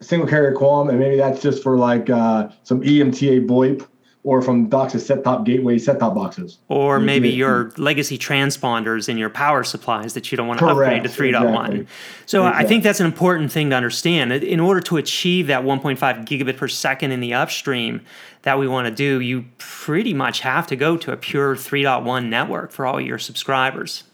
single 0.00 0.28
carrier 0.28 0.54
QAM, 0.54 0.90
and 0.90 0.98
maybe 0.98 1.16
that's 1.16 1.40
just 1.40 1.62
for 1.62 1.78
like 1.78 2.10
uh, 2.10 2.48
some 2.64 2.82
EMTA 2.82 3.46
VoIP 3.46 3.86
or 4.24 4.40
from 4.40 4.70
DOCSIS 4.70 5.00
set-top 5.00 5.44
gateway 5.44 5.78
set-top 5.78 6.14
boxes. 6.14 6.58
Or 6.68 7.00
maybe 7.00 7.28
your 7.28 7.72
legacy 7.76 8.16
transponders 8.16 9.08
in 9.08 9.18
your 9.18 9.30
power 9.30 9.64
supplies 9.64 10.14
that 10.14 10.30
you 10.30 10.36
don't 10.36 10.46
want 10.46 10.60
to 10.60 10.66
Correct. 10.66 11.04
upgrade 11.06 11.32
to 11.32 11.38
3.1. 11.38 11.50
Exactly. 11.50 11.86
So 12.26 12.42
exactly. 12.46 12.64
I 12.64 12.68
think 12.68 12.84
that's 12.84 13.00
an 13.00 13.06
important 13.06 13.50
thing 13.50 13.70
to 13.70 13.76
understand. 13.76 14.32
In 14.32 14.60
order 14.60 14.80
to 14.82 14.96
achieve 14.96 15.48
that 15.48 15.64
1.5 15.64 15.98
gigabit 16.24 16.56
per 16.56 16.68
second 16.68 17.10
in 17.10 17.18
the 17.18 17.34
upstream 17.34 18.00
that 18.42 18.60
we 18.60 18.68
want 18.68 18.86
to 18.86 18.94
do, 18.94 19.18
you 19.20 19.46
pretty 19.58 20.14
much 20.14 20.40
have 20.40 20.68
to 20.68 20.76
go 20.76 20.96
to 20.96 21.10
a 21.10 21.16
pure 21.16 21.56
3.1 21.56 22.28
network 22.28 22.70
for 22.70 22.86
all 22.86 23.00
your 23.00 23.18
subscribers. 23.18 24.04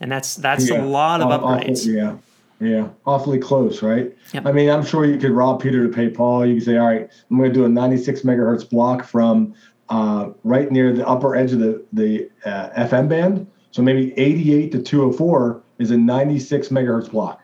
And 0.00 0.10
that's 0.10 0.36
that's 0.36 0.70
yeah. 0.70 0.82
a 0.82 0.84
lot 0.84 1.20
of 1.20 1.28
upgrades. 1.28 1.86
yeah. 1.86 2.16
Yeah, 2.60 2.88
awfully 3.04 3.38
close, 3.38 3.82
right? 3.82 4.16
Yep. 4.32 4.46
I 4.46 4.52
mean, 4.52 4.70
I'm 4.70 4.84
sure 4.84 5.04
you 5.04 5.18
could 5.18 5.32
rob 5.32 5.60
Peter 5.60 5.86
to 5.86 5.92
pay 5.92 6.08
Paul. 6.08 6.46
You 6.46 6.54
could 6.54 6.64
say, 6.64 6.76
all 6.78 6.86
right, 6.86 7.10
I'm 7.30 7.36
going 7.36 7.52
to 7.52 7.54
do 7.54 7.64
a 7.64 7.68
96 7.68 8.22
megahertz 8.22 8.68
block 8.68 9.04
from 9.04 9.54
uh, 9.88 10.30
right 10.44 10.70
near 10.70 10.92
the 10.92 11.06
upper 11.06 11.36
edge 11.36 11.52
of 11.52 11.58
the 11.58 11.84
the 11.92 12.30
uh, 12.44 12.70
FM 12.70 13.08
band. 13.08 13.46
So 13.70 13.82
maybe 13.82 14.16
88 14.18 14.72
to 14.72 14.82
204 14.82 15.62
is 15.78 15.90
a 15.90 15.96
96 15.96 16.68
megahertz 16.68 17.10
block, 17.10 17.42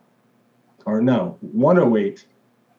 or 0.87 1.01
no, 1.01 1.37
108 1.41 2.25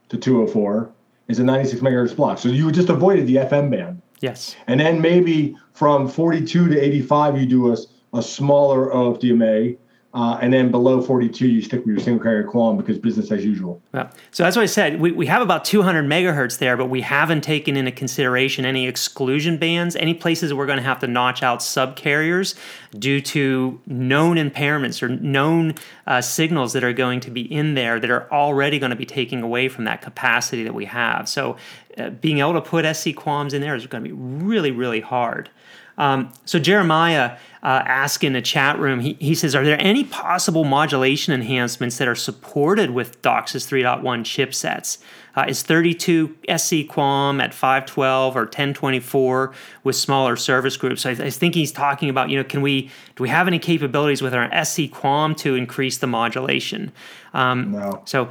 to 0.10 0.18
204 0.18 0.92
is 1.28 1.40
a 1.40 1.44
96 1.44 1.82
megahertz 1.82 2.16
block. 2.16 2.38
So 2.38 2.50
you 2.50 2.72
just 2.72 2.90
avoided 2.90 3.28
the 3.28 3.36
FM 3.36 3.72
band. 3.72 4.02
Yes. 4.22 4.56
And 4.68 4.80
then 4.80 5.02
maybe 5.02 5.56
from 5.74 6.08
42 6.08 6.70
to 6.70 6.80
85, 6.80 7.40
you 7.40 7.46
do 7.46 7.74
a, 7.74 7.78
a 8.14 8.22
smaller 8.22 8.92
OFDMA 8.92 9.78
uh, 10.14 10.38
and 10.42 10.52
then 10.52 10.72
below 10.72 11.02
42, 11.02 11.48
you 11.48 11.62
stick 11.62 11.80
with 11.86 11.96
your 11.96 12.00
single 12.00 12.22
carrier 12.22 12.44
QAM 12.44 12.78
because 12.78 12.98
business 12.98 13.32
as 13.32 13.46
usual. 13.46 13.82
Yeah. 13.94 14.12
So 14.32 14.44
that's 14.44 14.58
what 14.58 14.64
I 14.64 14.68
said. 14.68 15.00
We, 15.00 15.14
we 15.14 15.26
have 15.28 15.42
about 15.42 15.64
200 15.64 16.04
megahertz 16.04 16.58
there, 16.58 16.76
but 16.76 16.88
we 16.88 17.00
haven't 17.00 17.42
taken 17.42 17.78
into 17.78 17.94
consideration 17.94 18.66
any 18.66 18.88
exclusion 18.88 19.58
bands, 19.58 19.96
any 19.96 20.14
places 20.14 20.54
we're 20.54 20.66
going 20.66 20.80
to 20.80 20.84
have 20.84 21.00
to 21.00 21.08
notch 21.08 21.44
out 21.44 21.60
subcarriers 21.60 22.56
due 23.00 23.22
to 23.22 23.80
known 23.88 24.36
impairments 24.36 25.02
or 25.02 25.08
known 25.08 25.76
uh, 26.08 26.20
signals 26.20 26.74
that 26.74 26.84
are 26.84 26.94
going 26.94 27.22
to 27.22 27.32
be 27.32 27.42
in 27.42 27.76
there 27.76 27.98
that 27.98 28.10
are 28.10 28.30
already 28.34 28.80
going 28.80 28.90
to 28.90 28.98
be 28.98 29.06
taking 29.06 29.42
away 29.42 29.70
from 29.70 29.86
that 29.86 30.02
capacity 30.02 30.64
that 30.64 30.74
we 30.74 30.86
have. 30.86 31.30
So 31.30 31.56
uh, 31.98 32.10
being 32.10 32.40
able 32.40 32.54
to 32.54 32.62
put 32.62 32.84
SC 32.84 33.10
QAMs 33.10 33.54
in 33.54 33.62
there 33.62 33.76
is 33.76 33.88
going 33.88 34.04
to 34.04 34.10
be 34.10 34.14
really, 34.14 34.72
really 34.72 35.00
hard. 35.00 35.50
Um, 35.98 36.32
so 36.46 36.58
Jeremiah 36.60 37.38
uh, 37.64 37.84
asked 37.86 38.24
in 38.24 38.34
the 38.34 38.42
chat 38.42 38.80
room, 38.80 39.02
he, 39.02 39.14
he 39.20 39.36
says, 39.36 39.54
are 39.54 39.64
there 39.64 39.80
any 39.80 40.04
possible 40.04 40.64
modulation 40.64 41.34
enhancements 41.34 41.98
that 41.98 42.08
are 42.08 42.16
supported 42.16 42.92
with 42.92 43.22
DOCSIS 43.22 43.68
3.1 43.68 44.02
chipsets? 44.22 44.98
Uh, 45.36 45.46
is 45.48 45.62
32 45.64 46.36
SC 46.58 46.88
QAM 46.88 47.42
at 47.42 47.54
512 47.54 48.36
or 48.36 48.42
1024 48.42 49.54
with 49.84 49.96
smaller 49.96 50.36
service 50.36 50.76
groups? 50.76 51.06
I, 51.06 51.12
I, 51.12 51.30
think 51.30 51.56
he's 51.56 51.72
talking 51.72 52.10
about, 52.10 52.30
you 52.30 52.38
know, 52.38 52.44
can 52.44 52.62
we 52.62 52.92
do 53.16 53.24
we 53.24 53.30
have 53.30 53.48
any 53.48 53.60
capabilities 53.60 54.22
with 54.22 54.34
our 54.34 54.48
SC 54.66 54.82
QAM 54.92 55.38
to 55.38 55.56
increase 55.56 56.00
the 56.00 56.08
modulation? 56.08 56.92
Um, 57.34 57.72
no. 57.72 58.02
So 58.06 58.30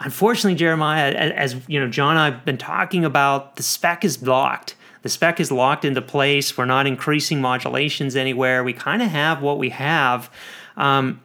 unfortunately, 0.00 0.56
Jeremiah, 0.56 1.12
as, 1.12 1.54
as 1.54 1.68
you 1.68 1.80
know, 1.80 1.88
John 1.88 2.16
and 2.16 2.20
I've 2.20 2.44
been 2.44 2.58
talking 2.58 3.04
about, 3.04 3.56
the 3.56 3.62
spec 3.62 4.04
is 4.04 4.16
blocked. 4.18 4.76
The 5.04 5.10
spec 5.10 5.38
is 5.38 5.52
locked 5.52 5.84
into 5.84 6.00
place. 6.00 6.56
We're 6.56 6.64
not 6.64 6.86
increasing 6.86 7.38
modulations 7.38 8.16
anywhere. 8.16 8.64
We 8.64 8.72
kind 8.72 9.02
of 9.02 9.10
have 9.10 9.42
what 9.42 9.58
we 9.58 9.68
have. 9.68 10.30
Um, 10.78 11.20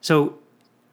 so 0.00 0.38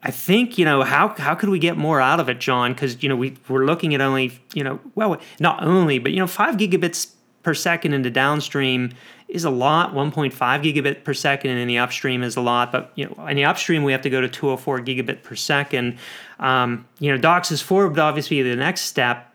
I 0.00 0.12
think 0.12 0.56
you 0.56 0.64
know 0.64 0.82
how 0.82 1.08
how 1.08 1.34
could 1.34 1.48
we 1.48 1.58
get 1.58 1.76
more 1.76 2.00
out 2.00 2.20
of 2.20 2.28
it, 2.28 2.38
John? 2.38 2.72
Because 2.72 3.02
you 3.02 3.08
know 3.08 3.16
we 3.16 3.36
we're 3.48 3.64
looking 3.64 3.96
at 3.96 4.00
only 4.00 4.40
you 4.54 4.62
know 4.62 4.78
well 4.94 5.20
not 5.40 5.64
only 5.64 5.98
but 5.98 6.12
you 6.12 6.20
know 6.20 6.28
five 6.28 6.54
gigabits 6.54 7.10
per 7.42 7.52
second 7.52 7.94
into 7.94 8.10
downstream 8.10 8.92
is 9.26 9.42
a 9.42 9.50
lot. 9.50 9.92
1.5 9.92 10.32
gigabit 10.32 11.02
per 11.02 11.14
second 11.14 11.50
in 11.50 11.66
the 11.66 11.78
upstream 11.78 12.22
is 12.22 12.36
a 12.36 12.40
lot, 12.40 12.70
but 12.70 12.92
you 12.94 13.06
know 13.06 13.26
in 13.26 13.34
the 13.34 13.44
upstream 13.44 13.82
we 13.82 13.90
have 13.90 14.02
to 14.02 14.10
go 14.10 14.20
to 14.20 14.28
204 14.28 14.80
gigabit 14.82 15.24
per 15.24 15.34
second. 15.34 15.98
Um, 16.38 16.86
you 17.00 17.10
know 17.10 17.18
DOCSIS 17.18 17.60
4 17.60 17.88
would 17.88 17.98
obviously 17.98 18.40
be 18.40 18.48
the 18.48 18.54
next 18.54 18.82
step, 18.82 19.33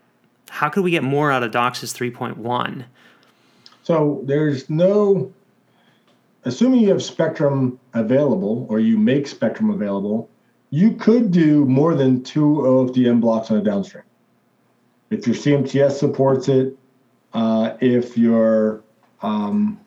how 0.50 0.68
could 0.68 0.82
we 0.82 0.90
get 0.90 1.04
more 1.04 1.30
out 1.30 1.42
of 1.42 1.52
DOCSIS 1.52 1.94
3.1? 1.94 2.84
So 3.84 4.20
there's 4.24 4.68
no, 4.68 5.32
assuming 6.44 6.80
you 6.80 6.90
have 6.90 7.02
spectrum 7.02 7.78
available 7.94 8.66
or 8.68 8.80
you 8.80 8.98
make 8.98 9.28
spectrum 9.28 9.70
available, 9.70 10.28
you 10.70 10.92
could 10.96 11.30
do 11.30 11.64
more 11.66 11.94
than 11.94 12.22
two 12.22 12.44
OFDM 12.44 13.20
blocks 13.20 13.50
on 13.50 13.58
a 13.58 13.62
downstream. 13.62 14.04
If 15.10 15.26
your 15.26 15.36
CMTS 15.36 15.92
supports 15.92 16.48
it, 16.48 16.76
uh, 17.32 17.74
if 17.80 18.18
your, 18.18 18.82
um, 19.22 19.80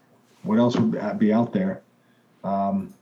what 0.43 0.59
else 0.59 0.77
would 0.77 1.19
be 1.19 1.31
out 1.33 1.53
there? 1.53 1.81
Um, 2.43 2.93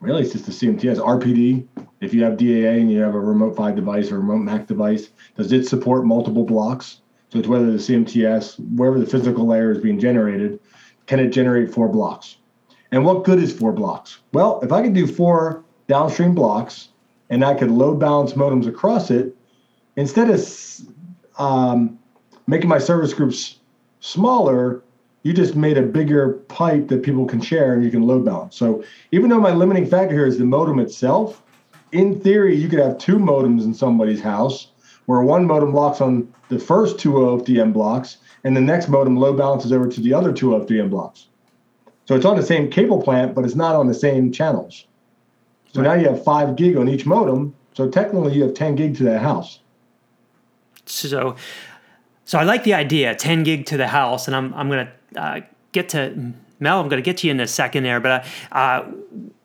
really, 0.00 0.22
it's 0.22 0.32
just 0.32 0.46
the 0.46 0.52
CMTS. 0.52 0.98
RPD, 0.98 1.66
if 2.00 2.12
you 2.12 2.22
have 2.24 2.34
DAA 2.34 2.78
and 2.78 2.90
you 2.90 3.00
have 3.00 3.14
a 3.14 3.20
remote 3.20 3.56
PHY 3.56 3.72
device 3.72 4.12
or 4.12 4.20
remote 4.20 4.38
MAC 4.38 4.66
device, 4.66 5.08
does 5.36 5.52
it 5.52 5.66
support 5.66 6.04
multiple 6.04 6.44
blocks? 6.44 7.00
So 7.30 7.38
it's 7.38 7.48
whether 7.48 7.70
the 7.70 7.78
CMTS, 7.78 8.58
wherever 8.76 8.98
the 8.98 9.06
physical 9.06 9.46
layer 9.46 9.72
is 9.72 9.78
being 9.78 9.98
generated, 9.98 10.60
can 11.06 11.20
it 11.20 11.28
generate 11.28 11.72
four 11.72 11.88
blocks? 11.88 12.36
And 12.92 13.04
what 13.04 13.24
good 13.24 13.38
is 13.38 13.52
four 13.52 13.72
blocks? 13.72 14.18
Well, 14.32 14.60
if 14.62 14.72
I 14.72 14.82
can 14.82 14.92
do 14.92 15.06
four 15.06 15.64
downstream 15.88 16.34
blocks 16.34 16.88
and 17.30 17.44
I 17.44 17.54
could 17.54 17.70
load 17.70 17.98
balance 17.98 18.34
modems 18.34 18.66
across 18.66 19.10
it, 19.10 19.36
instead 19.96 20.30
of 20.30 20.40
um, 21.38 21.98
making 22.46 22.68
my 22.68 22.78
service 22.78 23.12
groups 23.12 23.58
smaller, 24.00 24.82
you 25.22 25.32
just 25.32 25.56
made 25.56 25.76
a 25.76 25.82
bigger 25.82 26.34
pipe 26.48 26.86
that 26.88 27.02
people 27.02 27.26
can 27.26 27.40
share 27.40 27.74
and 27.74 27.82
you 27.82 27.90
can 27.90 28.02
load 28.02 28.24
balance. 28.24 28.56
So 28.56 28.84
even 29.10 29.28
though 29.28 29.40
my 29.40 29.52
limiting 29.52 29.86
factor 29.86 30.14
here 30.14 30.26
is 30.26 30.38
the 30.38 30.44
modem 30.44 30.78
itself, 30.78 31.42
in 31.90 32.20
theory, 32.20 32.54
you 32.54 32.68
could 32.68 32.78
have 32.78 32.98
two 32.98 33.16
modems 33.16 33.64
in 33.64 33.74
somebody's 33.74 34.20
house 34.20 34.68
where 35.06 35.22
one 35.22 35.44
modem 35.44 35.72
locks 35.74 36.00
on 36.00 36.32
the 36.48 36.58
first 36.58 36.98
two 36.98 37.12
OFDM 37.12 37.72
blocks, 37.72 38.18
and 38.44 38.56
the 38.56 38.60
next 38.60 38.88
modem 38.88 39.16
load 39.16 39.36
balances 39.36 39.72
over 39.72 39.88
to 39.88 40.00
the 40.00 40.14
other 40.14 40.32
two 40.32 40.50
OFDM 40.50 40.90
blocks. 40.90 41.26
So 42.06 42.14
it's 42.14 42.24
on 42.24 42.36
the 42.36 42.42
same 42.42 42.70
cable 42.70 43.02
plant, 43.02 43.34
but 43.34 43.44
it's 43.44 43.56
not 43.56 43.74
on 43.74 43.88
the 43.88 43.94
same 43.94 44.30
channels. 44.30 44.86
So 45.72 45.82
right. 45.82 45.88
now 45.88 46.02
you 46.02 46.08
have 46.08 46.22
five 46.22 46.56
gig 46.56 46.76
on 46.76 46.88
each 46.88 47.04
modem. 47.04 47.54
So 47.74 47.88
technically, 47.88 48.34
you 48.34 48.44
have 48.44 48.54
10 48.54 48.76
gig 48.76 48.96
to 48.96 49.04
that 49.04 49.20
house. 49.20 49.58
So, 50.86 51.36
so 52.24 52.38
I 52.38 52.44
like 52.44 52.64
the 52.64 52.74
idea, 52.74 53.14
10 53.14 53.42
gig 53.42 53.66
to 53.66 53.76
the 53.76 53.88
house, 53.88 54.26
and 54.26 54.36
I'm 54.36 54.54
I'm 54.54 54.70
going 54.70 54.86
to 54.86 55.20
uh, 55.20 55.40
get 55.72 55.88
to 55.90 56.32
Mel. 56.58 56.80
I'm 56.80 56.88
going 56.88 57.02
to 57.02 57.04
get 57.04 57.18
to 57.18 57.26
you 57.26 57.32
in 57.32 57.40
a 57.40 57.46
second 57.46 57.84
there, 57.84 58.00
but 58.00 58.26
uh, 58.52 58.54
uh 58.54 58.90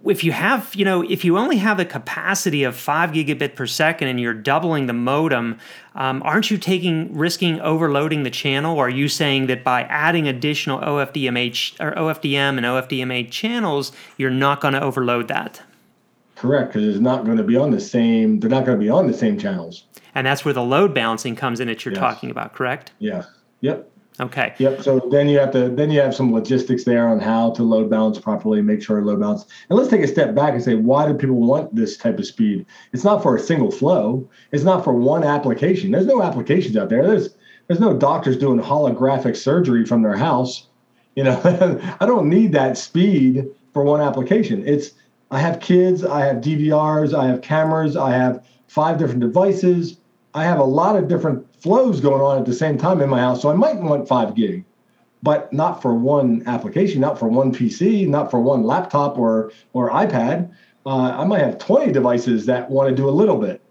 if 0.05 0.23
you 0.23 0.31
have, 0.31 0.73
you 0.73 0.83
know, 0.83 1.03
if 1.03 1.23
you 1.23 1.37
only 1.37 1.57
have 1.57 1.79
a 1.79 1.85
capacity 1.85 2.63
of 2.63 2.75
five 2.75 3.11
gigabit 3.11 3.55
per 3.55 3.67
second 3.67 4.07
and 4.07 4.19
you're 4.19 4.33
doubling 4.33 4.87
the 4.87 4.93
modem, 4.93 5.59
um, 5.95 6.23
aren't 6.23 6.49
you 6.49 6.57
taking 6.57 7.15
risking 7.15 7.59
overloading 7.61 8.23
the 8.23 8.29
channel? 8.29 8.77
Or 8.77 8.87
are 8.87 8.89
you 8.89 9.07
saying 9.07 9.47
that 9.47 9.63
by 9.63 9.83
adding 9.83 10.27
additional 10.27 10.79
OFDMH 10.79 11.79
or 11.79 11.91
OFDM 11.93 12.57
and 12.57 12.65
OFDMA 12.65 13.29
channels, 13.29 13.91
you're 14.17 14.31
not 14.31 14.61
going 14.61 14.73
to 14.73 14.81
overload 14.81 15.27
that? 15.27 15.61
Correct, 16.35 16.73
because 16.73 16.87
it's 16.87 17.01
not 17.01 17.23
going 17.23 17.37
to 17.37 17.43
be 17.43 17.55
on 17.55 17.69
the 17.69 17.79
same. 17.79 18.39
They're 18.39 18.49
not 18.49 18.65
going 18.65 18.79
to 18.79 18.83
be 18.83 18.89
on 18.89 19.05
the 19.05 19.13
same 19.13 19.37
channels. 19.37 19.83
And 20.15 20.25
that's 20.25 20.43
where 20.43 20.53
the 20.53 20.63
load 20.63 20.93
balancing 20.93 21.35
comes 21.35 21.59
in 21.59 21.67
that 21.67 21.85
you're 21.85 21.93
yes. 21.93 21.99
talking 21.99 22.31
about, 22.31 22.53
correct? 22.53 22.91
Yeah. 22.97 23.25
Yep. 23.61 23.90
Okay. 24.21 24.53
Yep. 24.59 24.83
So 24.83 24.99
then 25.11 25.27
you 25.27 25.39
have 25.39 25.51
to 25.51 25.69
then 25.69 25.89
you 25.89 25.99
have 25.99 26.13
some 26.13 26.31
logistics 26.31 26.83
there 26.83 27.07
on 27.07 27.19
how 27.19 27.51
to 27.51 27.63
load 27.63 27.89
balance 27.89 28.19
properly, 28.19 28.61
make 28.61 28.83
sure 28.83 29.01
load 29.01 29.19
balance. 29.19 29.45
And 29.69 29.77
let's 29.77 29.89
take 29.89 30.01
a 30.01 30.07
step 30.07 30.35
back 30.35 30.53
and 30.53 30.63
say, 30.63 30.75
why 30.75 31.07
do 31.07 31.15
people 31.15 31.37
want 31.37 31.75
this 31.75 31.97
type 31.97 32.19
of 32.19 32.27
speed? 32.27 32.65
It's 32.93 33.03
not 33.03 33.23
for 33.23 33.35
a 33.35 33.39
single 33.39 33.71
flow. 33.71 34.29
It's 34.51 34.63
not 34.63 34.83
for 34.83 34.93
one 34.93 35.23
application. 35.23 35.89
There's 35.89 36.05
no 36.05 36.21
applications 36.21 36.77
out 36.77 36.89
there. 36.89 37.05
There's 37.05 37.35
there's 37.67 37.79
no 37.79 37.97
doctors 37.97 38.37
doing 38.37 38.59
holographic 38.59 39.35
surgery 39.35 39.85
from 39.85 40.03
their 40.03 40.17
house. 40.17 40.67
You 41.15 41.23
know, 41.23 41.41
I 41.99 42.05
don't 42.05 42.29
need 42.29 42.51
that 42.51 42.77
speed 42.77 43.47
for 43.73 43.83
one 43.83 44.01
application. 44.01 44.63
It's 44.67 44.91
I 45.31 45.39
have 45.39 45.59
kids, 45.59 46.03
I 46.03 46.25
have 46.25 46.37
DVRs, 46.37 47.17
I 47.17 47.25
have 47.27 47.41
cameras, 47.41 47.95
I 47.95 48.11
have 48.11 48.45
five 48.67 48.99
different 48.99 49.21
devices. 49.21 49.97
I 50.33 50.43
have 50.43 50.59
a 50.59 50.63
lot 50.63 50.95
of 50.95 51.07
different 51.07 51.45
flows 51.61 51.99
going 51.99 52.21
on 52.21 52.39
at 52.39 52.45
the 52.45 52.53
same 52.53 52.77
time 52.77 53.01
in 53.01 53.09
my 53.09 53.19
house. 53.19 53.41
So 53.41 53.49
I 53.49 53.53
might 53.53 53.77
want 53.77 54.07
five 54.07 54.35
gig, 54.35 54.65
but 55.21 55.51
not 55.53 55.81
for 55.81 55.93
one 55.93 56.43
application, 56.47 57.01
not 57.01 57.19
for 57.19 57.27
one 57.27 57.53
PC, 57.53 58.07
not 58.07 58.31
for 58.31 58.39
one 58.39 58.63
laptop 58.63 59.17
or 59.17 59.51
or 59.73 59.89
iPad. 59.91 60.51
Uh, 60.85 61.11
I 61.11 61.25
might 61.25 61.41
have 61.41 61.59
20 61.59 61.91
devices 61.91 62.47
that 62.47 62.69
want 62.69 62.89
to 62.89 62.95
do 62.95 63.07
a 63.07 63.11
little 63.11 63.37
bit. 63.37 63.61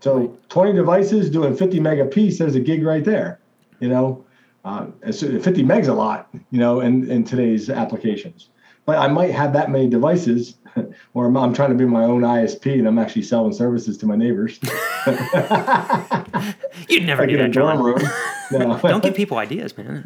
So 0.00 0.38
20 0.48 0.72
devices 0.72 1.28
doing 1.28 1.54
50 1.54 1.80
meg 1.80 2.00
a 2.00 2.06
piece, 2.06 2.38
there's 2.38 2.54
a 2.54 2.60
gig 2.60 2.82
right 2.82 3.04
there. 3.04 3.40
You 3.80 3.88
know, 3.88 4.24
uh, 4.64 4.86
50 5.02 5.40
megs 5.64 5.88
a 5.88 5.92
lot. 5.92 6.28
You 6.50 6.58
know, 6.58 6.80
in 6.80 7.10
in 7.10 7.24
today's 7.24 7.68
applications. 7.68 8.48
But 8.88 8.96
I 8.96 9.06
might 9.06 9.32
have 9.32 9.52
that 9.52 9.70
many 9.70 9.86
devices 9.86 10.54
or 11.12 11.26
I'm, 11.26 11.36
I'm, 11.36 11.52
trying 11.52 11.68
to 11.68 11.74
be 11.74 11.84
my 11.84 12.04
own 12.04 12.22
ISP 12.22 12.72
and 12.78 12.88
I'm 12.88 12.98
actually 12.98 13.20
selling 13.20 13.52
services 13.52 13.98
to 13.98 14.06
my 14.06 14.16
neighbors. 14.16 14.58
You'd 16.88 17.04
never 17.04 17.26
do 17.26 17.36
that, 17.36 17.50
John. 17.50 17.82
Room. 17.82 18.00
No. 18.50 18.78
Don't 18.78 19.02
give 19.02 19.14
people 19.14 19.36
ideas, 19.36 19.76
man. 19.76 20.04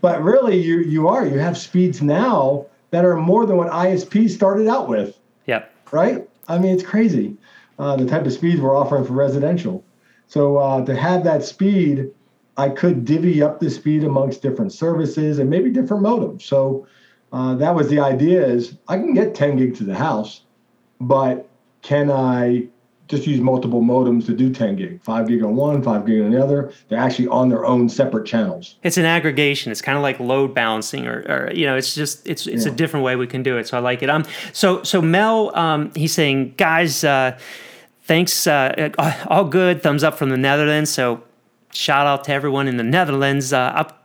but 0.00 0.20
really, 0.20 0.60
you 0.60 0.80
you 0.80 1.06
are 1.06 1.24
you 1.24 1.38
have 1.38 1.56
speeds 1.56 2.02
now 2.02 2.66
that 2.90 3.04
are 3.04 3.14
more 3.14 3.46
than 3.46 3.56
what 3.56 3.68
ISP 3.70 4.28
started 4.28 4.66
out 4.66 4.88
with. 4.88 5.16
Yep. 5.46 5.72
Right. 5.92 6.28
I 6.48 6.58
mean, 6.58 6.74
it's 6.74 6.82
crazy 6.82 7.36
uh, 7.78 7.94
the 7.94 8.04
type 8.04 8.26
of 8.26 8.32
speeds 8.32 8.60
we're 8.60 8.76
offering 8.76 9.04
for 9.04 9.12
residential. 9.12 9.84
So 10.26 10.56
uh, 10.56 10.84
to 10.86 10.96
have 10.96 11.22
that 11.22 11.44
speed, 11.44 12.10
I 12.56 12.70
could 12.70 13.04
divvy 13.04 13.44
up 13.44 13.60
the 13.60 13.70
speed 13.70 14.02
amongst 14.02 14.42
different 14.42 14.72
services 14.72 15.38
and 15.38 15.48
maybe 15.48 15.70
different 15.70 16.02
modems. 16.02 16.42
So 16.42 16.88
uh, 17.32 17.54
that 17.54 17.74
was 17.74 17.88
the 17.88 18.00
idea 18.00 18.44
is 18.44 18.76
I 18.88 18.96
can 18.96 19.14
get 19.14 19.34
10 19.34 19.56
gig 19.56 19.76
to 19.76 19.84
the 19.84 19.94
house, 19.94 20.42
but 21.00 21.48
can 21.82 22.10
I 22.10 22.66
just 23.08 23.26
use 23.26 23.40
multiple 23.40 23.82
modems 23.82 24.26
to 24.26 24.32
do 24.32 24.52
10 24.52 24.76
gig, 24.76 25.02
5 25.02 25.28
gig 25.28 25.42
on 25.42 25.56
one, 25.56 25.82
5 25.82 26.06
gig 26.06 26.22
on 26.22 26.30
the 26.30 26.42
other? 26.42 26.72
They're 26.88 26.98
actually 26.98 27.28
on 27.28 27.48
their 27.48 27.64
own 27.64 27.88
separate 27.88 28.26
channels. 28.26 28.76
It's 28.82 28.96
an 28.96 29.04
aggregation. 29.04 29.72
It's 29.72 29.82
kind 29.82 29.96
of 29.96 30.02
like 30.02 30.18
load 30.20 30.54
balancing 30.54 31.06
or, 31.06 31.20
or 31.28 31.52
you 31.52 31.66
know, 31.66 31.76
it's 31.76 31.94
just, 31.94 32.26
it's, 32.26 32.46
it's 32.46 32.66
yeah. 32.66 32.72
a 32.72 32.74
different 32.74 33.04
way 33.04 33.16
we 33.16 33.26
can 33.26 33.42
do 33.42 33.58
it. 33.58 33.66
So 33.68 33.76
I 33.76 33.80
like 33.80 34.02
it. 34.02 34.10
Um, 34.10 34.24
so, 34.52 34.82
so 34.82 35.02
Mel, 35.02 35.54
um, 35.56 35.92
he's 35.94 36.12
saying, 36.12 36.54
guys, 36.56 37.04
uh, 37.04 37.38
thanks. 38.04 38.46
Uh, 38.46 38.90
all 39.28 39.44
good. 39.44 39.82
Thumbs 39.82 40.02
up 40.02 40.16
from 40.16 40.30
the 40.30 40.36
Netherlands. 40.36 40.90
So 40.90 41.22
shout 41.72 42.06
out 42.06 42.24
to 42.24 42.32
everyone 42.32 42.66
in 42.68 42.76
the 42.76 42.84
Netherlands. 42.84 43.52
Uh, 43.52 43.72
up 43.74 43.99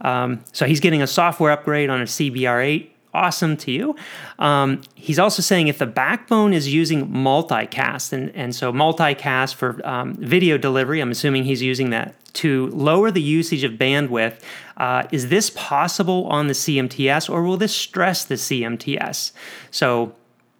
um, 0.00 0.44
so 0.52 0.66
he's 0.66 0.80
getting 0.80 1.02
a 1.02 1.06
software 1.06 1.52
upgrade 1.52 1.90
on 1.90 2.00
a 2.00 2.04
CBR8. 2.04 2.90
Awesome 3.12 3.56
to 3.58 3.70
you. 3.70 3.94
Um, 4.40 4.80
he's 4.96 5.20
also 5.20 5.40
saying 5.40 5.68
if 5.68 5.78
the 5.78 5.86
backbone 5.86 6.52
is 6.52 6.72
using 6.72 7.06
multicast, 7.08 8.12
and, 8.12 8.34
and 8.34 8.52
so 8.52 8.72
multicast 8.72 9.54
for 9.54 9.80
um, 9.86 10.14
video 10.14 10.58
delivery, 10.58 11.00
I'm 11.00 11.12
assuming 11.12 11.44
he's 11.44 11.62
using 11.62 11.90
that 11.90 12.16
to 12.34 12.66
lower 12.70 13.12
the 13.12 13.22
usage 13.22 13.62
of 13.62 13.72
bandwidth. 13.74 14.40
Uh, 14.76 15.04
is 15.12 15.28
this 15.28 15.50
possible 15.50 16.26
on 16.26 16.48
the 16.48 16.54
CMTS 16.54 17.30
or 17.30 17.44
will 17.44 17.56
this 17.56 17.74
stress 17.74 18.24
the 18.24 18.34
CMTS? 18.34 19.30
So 19.70 20.14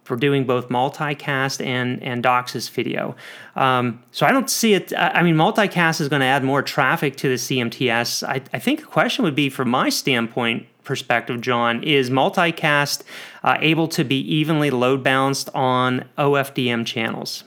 for 0.05 0.15
doing 0.15 0.45
both 0.45 0.69
multicast 0.69 1.65
and 1.65 2.01
and 2.01 2.23
DOCSIS 2.23 2.69
video. 2.69 3.15
Um, 3.55 4.01
so 4.11 4.25
I 4.25 4.31
don't 4.31 4.49
see 4.49 4.73
it. 4.73 4.93
I 4.95 5.21
mean, 5.23 5.35
multicast 5.35 5.99
is 5.99 6.07
going 6.07 6.21
to 6.21 6.25
add 6.25 6.43
more 6.43 6.61
traffic 6.61 7.17
to 7.17 7.27
the 7.27 7.35
CMTS. 7.35 8.25
I, 8.25 8.41
I 8.53 8.59
think 8.59 8.79
the 8.81 8.85
question 8.85 9.25
would 9.25 9.35
be, 9.35 9.49
from 9.49 9.69
my 9.69 9.89
standpoint 9.89 10.67
perspective, 10.83 11.41
John, 11.41 11.83
is 11.83 12.09
multicast 12.09 13.01
uh, 13.43 13.57
able 13.59 13.87
to 13.89 14.03
be 14.03 14.19
evenly 14.19 14.69
load 14.69 15.03
balanced 15.03 15.49
on 15.53 16.05
OFDM 16.17 16.85
channels? 16.85 17.43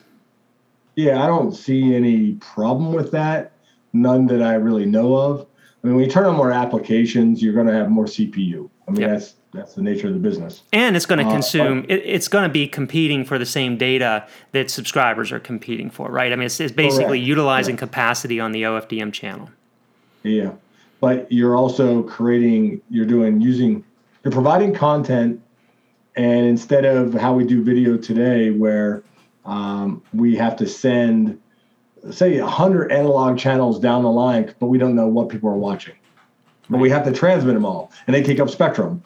Yeah, 0.96 1.22
I 1.22 1.28
don't 1.28 1.52
see 1.52 1.94
any 1.94 2.32
problem 2.34 2.92
with 2.92 3.12
that. 3.12 3.52
None 3.92 4.26
that 4.26 4.42
I 4.42 4.54
really 4.54 4.84
know 4.84 5.14
of. 5.14 5.46
I 5.82 5.86
mean, 5.86 5.94
when 5.94 6.04
you 6.04 6.10
turn 6.10 6.26
on 6.26 6.34
more 6.34 6.50
applications, 6.50 7.40
you're 7.40 7.54
going 7.54 7.68
to 7.68 7.72
have 7.72 7.88
more 7.88 8.06
CPU. 8.06 8.68
I 8.88 8.90
mean, 8.90 9.02
yep. 9.02 9.10
that's 9.10 9.34
that's 9.52 9.74
the 9.74 9.82
nature 9.82 10.08
of 10.08 10.12
the 10.12 10.18
business. 10.20 10.62
And 10.72 10.96
it's 10.96 11.06
going 11.06 11.20
to 11.20 11.26
uh, 11.26 11.32
consume. 11.32 11.80
Uh, 11.80 11.94
it, 11.94 12.02
it's 12.04 12.28
going 12.28 12.44
to 12.44 12.52
be 12.52 12.68
competing 12.68 13.24
for 13.24 13.38
the 13.38 13.46
same 13.46 13.78
data 13.78 14.26
that 14.52 14.70
subscribers 14.70 15.32
are 15.32 15.40
competing 15.40 15.90
for, 15.90 16.10
right? 16.10 16.32
I 16.32 16.36
mean, 16.36 16.46
it's, 16.46 16.60
it's 16.60 16.72
basically 16.72 17.18
correct. 17.18 17.28
utilizing 17.28 17.74
yeah. 17.74 17.80
capacity 17.80 18.40
on 18.40 18.52
the 18.52 18.62
OFDM 18.62 19.12
channel. 19.12 19.50
Yeah, 20.22 20.52
but 21.00 21.30
you're 21.32 21.56
also 21.56 22.02
creating. 22.02 22.82
You're 22.90 23.06
doing 23.06 23.40
using. 23.40 23.84
You're 24.24 24.32
providing 24.32 24.74
content, 24.74 25.40
and 26.16 26.46
instead 26.46 26.84
of 26.84 27.14
how 27.14 27.32
we 27.32 27.44
do 27.44 27.62
video 27.62 27.96
today, 27.96 28.50
where 28.50 29.02
um, 29.46 30.02
we 30.12 30.36
have 30.36 30.56
to 30.56 30.66
send, 30.66 31.40
say, 32.10 32.38
100 32.40 32.92
analog 32.92 33.38
channels 33.38 33.80
down 33.80 34.02
the 34.02 34.10
line, 34.10 34.54
but 34.58 34.66
we 34.66 34.76
don't 34.76 34.94
know 34.94 35.06
what 35.06 35.30
people 35.30 35.48
are 35.48 35.56
watching. 35.56 35.94
But 36.68 36.76
right. 36.76 36.82
we 36.82 36.90
have 36.90 37.04
to 37.04 37.12
transmit 37.12 37.54
them 37.54 37.64
all, 37.64 37.90
and 38.06 38.14
they 38.14 38.22
take 38.22 38.40
up 38.40 38.50
spectrum. 38.50 39.02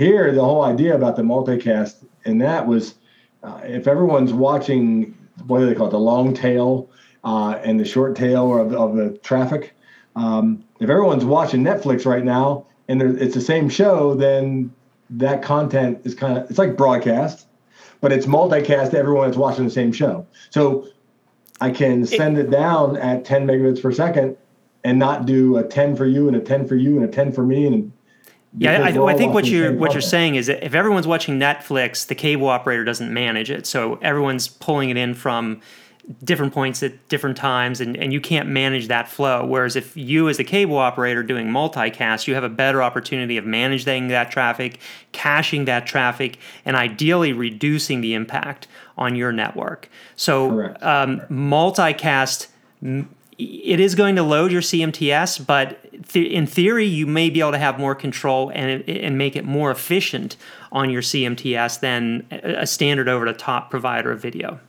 Here, 0.00 0.32
the 0.32 0.42
whole 0.42 0.62
idea 0.62 0.94
about 0.94 1.16
the 1.16 1.22
multicast 1.22 2.06
and 2.24 2.40
that 2.40 2.66
was 2.66 2.94
uh, 3.42 3.60
if 3.64 3.86
everyone's 3.86 4.32
watching, 4.32 5.14
what 5.46 5.58
do 5.58 5.66
they 5.66 5.74
call 5.74 5.88
it, 5.88 5.90
the 5.90 5.98
long 5.98 6.32
tail 6.32 6.88
uh, 7.22 7.60
and 7.62 7.78
the 7.78 7.84
short 7.84 8.16
tail 8.16 8.58
of, 8.58 8.72
of 8.72 8.96
the 8.96 9.18
traffic. 9.18 9.74
Um, 10.16 10.64
if 10.80 10.88
everyone's 10.88 11.26
watching 11.26 11.62
Netflix 11.62 12.06
right 12.06 12.24
now 12.24 12.64
and 12.88 13.02
it's 13.02 13.34
the 13.34 13.42
same 13.42 13.68
show, 13.68 14.14
then 14.14 14.72
that 15.10 15.42
content 15.42 16.00
is 16.04 16.14
kind 16.14 16.38
of 16.38 16.48
it's 16.48 16.58
like 16.58 16.78
broadcast, 16.78 17.46
but 18.00 18.10
it's 18.10 18.24
multicast 18.24 18.92
to 18.92 18.98
everyone 18.98 19.28
that's 19.28 19.36
watching 19.36 19.66
the 19.66 19.70
same 19.70 19.92
show. 19.92 20.26
So 20.48 20.88
I 21.60 21.70
can 21.72 22.06
send 22.06 22.38
it, 22.38 22.46
it 22.46 22.50
down 22.50 22.96
at 22.96 23.26
10 23.26 23.46
megabits 23.46 23.82
per 23.82 23.92
second 23.92 24.38
and 24.82 24.98
not 24.98 25.26
do 25.26 25.58
a 25.58 25.62
10 25.62 25.94
for 25.94 26.06
you 26.06 26.26
and 26.26 26.38
a 26.38 26.40
10 26.40 26.66
for 26.66 26.76
you 26.76 26.96
and 26.96 27.04
a 27.04 27.12
10 27.12 27.32
for 27.32 27.44
me 27.44 27.66
and 27.66 27.92
yeah, 28.58 28.82
I, 28.82 28.88
I, 28.88 29.14
think 29.14 29.32
what 29.32 29.46
you're 29.46 29.72
what 29.72 29.92
you're 29.92 30.00
saying 30.00 30.34
is 30.34 30.48
that 30.48 30.64
if 30.64 30.74
everyone's 30.74 31.06
watching 31.06 31.38
Netflix, 31.38 32.06
the 32.06 32.16
cable 32.16 32.48
operator 32.48 32.84
doesn't 32.84 33.12
manage 33.12 33.50
it, 33.50 33.64
so 33.64 33.96
everyone's 34.02 34.48
pulling 34.48 34.90
it 34.90 34.96
in 34.96 35.14
from 35.14 35.60
different 36.24 36.52
points 36.52 36.82
at 36.82 37.08
different 37.08 37.36
times, 37.36 37.80
and, 37.80 37.96
and 37.96 38.12
you 38.12 38.20
can't 38.20 38.48
manage 38.48 38.88
that 38.88 39.08
flow. 39.08 39.46
Whereas 39.46 39.76
if 39.76 39.96
you, 39.96 40.28
as 40.28 40.38
the 40.38 40.44
cable 40.44 40.78
operator, 40.78 41.22
doing 41.22 41.46
multicast, 41.46 42.26
you 42.26 42.34
have 42.34 42.42
a 42.42 42.48
better 42.48 42.82
opportunity 42.82 43.36
of 43.36 43.44
managing 43.44 44.08
that 44.08 44.32
traffic, 44.32 44.80
caching 45.12 45.66
that 45.66 45.86
traffic, 45.86 46.38
and 46.64 46.74
ideally 46.74 47.32
reducing 47.32 48.00
the 48.00 48.14
impact 48.14 48.66
on 48.98 49.14
your 49.14 49.30
network. 49.30 49.88
So 50.16 50.74
um, 50.80 51.20
multicast 51.30 52.48
it 53.40 53.80
is 53.80 53.94
going 53.94 54.16
to 54.16 54.22
load 54.22 54.52
your 54.52 54.60
CMTS, 54.60 55.46
but 55.46 55.78
th- 56.08 56.30
in 56.30 56.46
theory, 56.46 56.86
you 56.86 57.06
may 57.06 57.30
be 57.30 57.40
able 57.40 57.52
to 57.52 57.58
have 57.58 57.78
more 57.78 57.94
control 57.94 58.50
and, 58.54 58.88
and 58.88 59.18
make 59.18 59.36
it 59.36 59.44
more 59.44 59.70
efficient 59.70 60.36
on 60.72 60.90
your 60.90 61.02
CMTS 61.02 61.80
than 61.80 62.26
a 62.30 62.66
standard 62.66 63.08
over 63.08 63.24
the 63.24 63.32
top 63.32 63.70
provider 63.70 64.12
of 64.12 64.20
video. 64.20 64.60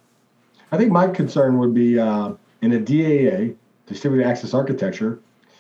I 0.72 0.78
think 0.78 0.92
my 0.92 1.08
concern 1.08 1.58
would 1.60 1.74
be 1.74 2.00
uh, 2.00 2.34
in 2.62 2.74
a 2.74 2.80
DAA, 2.80 3.56
distributed 3.88 4.28
access 4.28 4.54
architecture, 4.54 5.20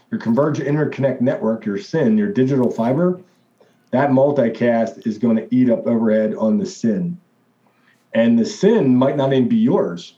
your 0.09 0.19
converged 0.19 0.61
interconnect 0.61 1.21
network, 1.21 1.65
your 1.65 1.77
CIN, 1.77 2.17
your 2.17 2.31
digital 2.31 2.69
fiber, 2.69 3.19
that 3.91 4.09
multicast 4.09 5.05
is 5.05 5.17
going 5.17 5.35
to 5.35 5.53
eat 5.53 5.69
up 5.69 5.85
overhead 5.85 6.33
on 6.35 6.57
the 6.57 6.65
CIN. 6.65 7.19
And 8.13 8.39
the 8.39 8.45
CIN 8.45 8.95
might 8.95 9.17
not 9.17 9.33
even 9.33 9.47
be 9.47 9.57
yours. 9.57 10.15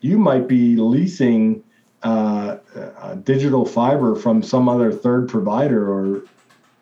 You 0.00 0.18
might 0.18 0.48
be 0.48 0.76
leasing 0.76 1.61
uh, 2.02 2.58
uh, 2.74 3.14
digital 3.16 3.64
fiber 3.64 4.14
from 4.14 4.42
some 4.42 4.68
other 4.68 4.92
third 4.92 5.28
provider 5.28 5.90
or 5.90 6.22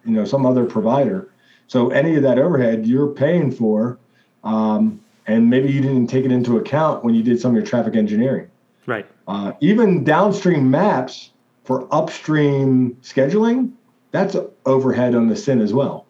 you 0.04 0.12
know 0.12 0.24
some 0.24 0.46
other 0.46 0.64
provider. 0.64 1.28
So 1.66 1.90
any 1.90 2.16
of 2.16 2.22
that 2.22 2.38
overhead 2.38 2.86
you're 2.86 3.08
paying 3.08 3.52
for, 3.52 3.98
um, 4.44 5.00
and 5.26 5.48
maybe 5.48 5.70
you 5.70 5.80
didn't 5.80 6.08
take 6.08 6.24
it 6.24 6.32
into 6.32 6.56
account 6.56 7.04
when 7.04 7.14
you 7.14 7.22
did 7.22 7.40
some 7.40 7.50
of 7.50 7.56
your 7.56 7.66
traffic 7.66 7.94
engineering. 7.94 8.50
Right. 8.86 9.06
Uh, 9.28 9.52
even 9.60 10.02
downstream 10.02 10.70
maps 10.70 11.30
for 11.64 11.86
upstream 11.94 12.96
scheduling, 13.02 13.72
that's 14.10 14.36
overhead 14.66 15.14
on 15.14 15.28
the 15.28 15.36
CIN 15.36 15.60
as 15.60 15.72
well. 15.72 16.06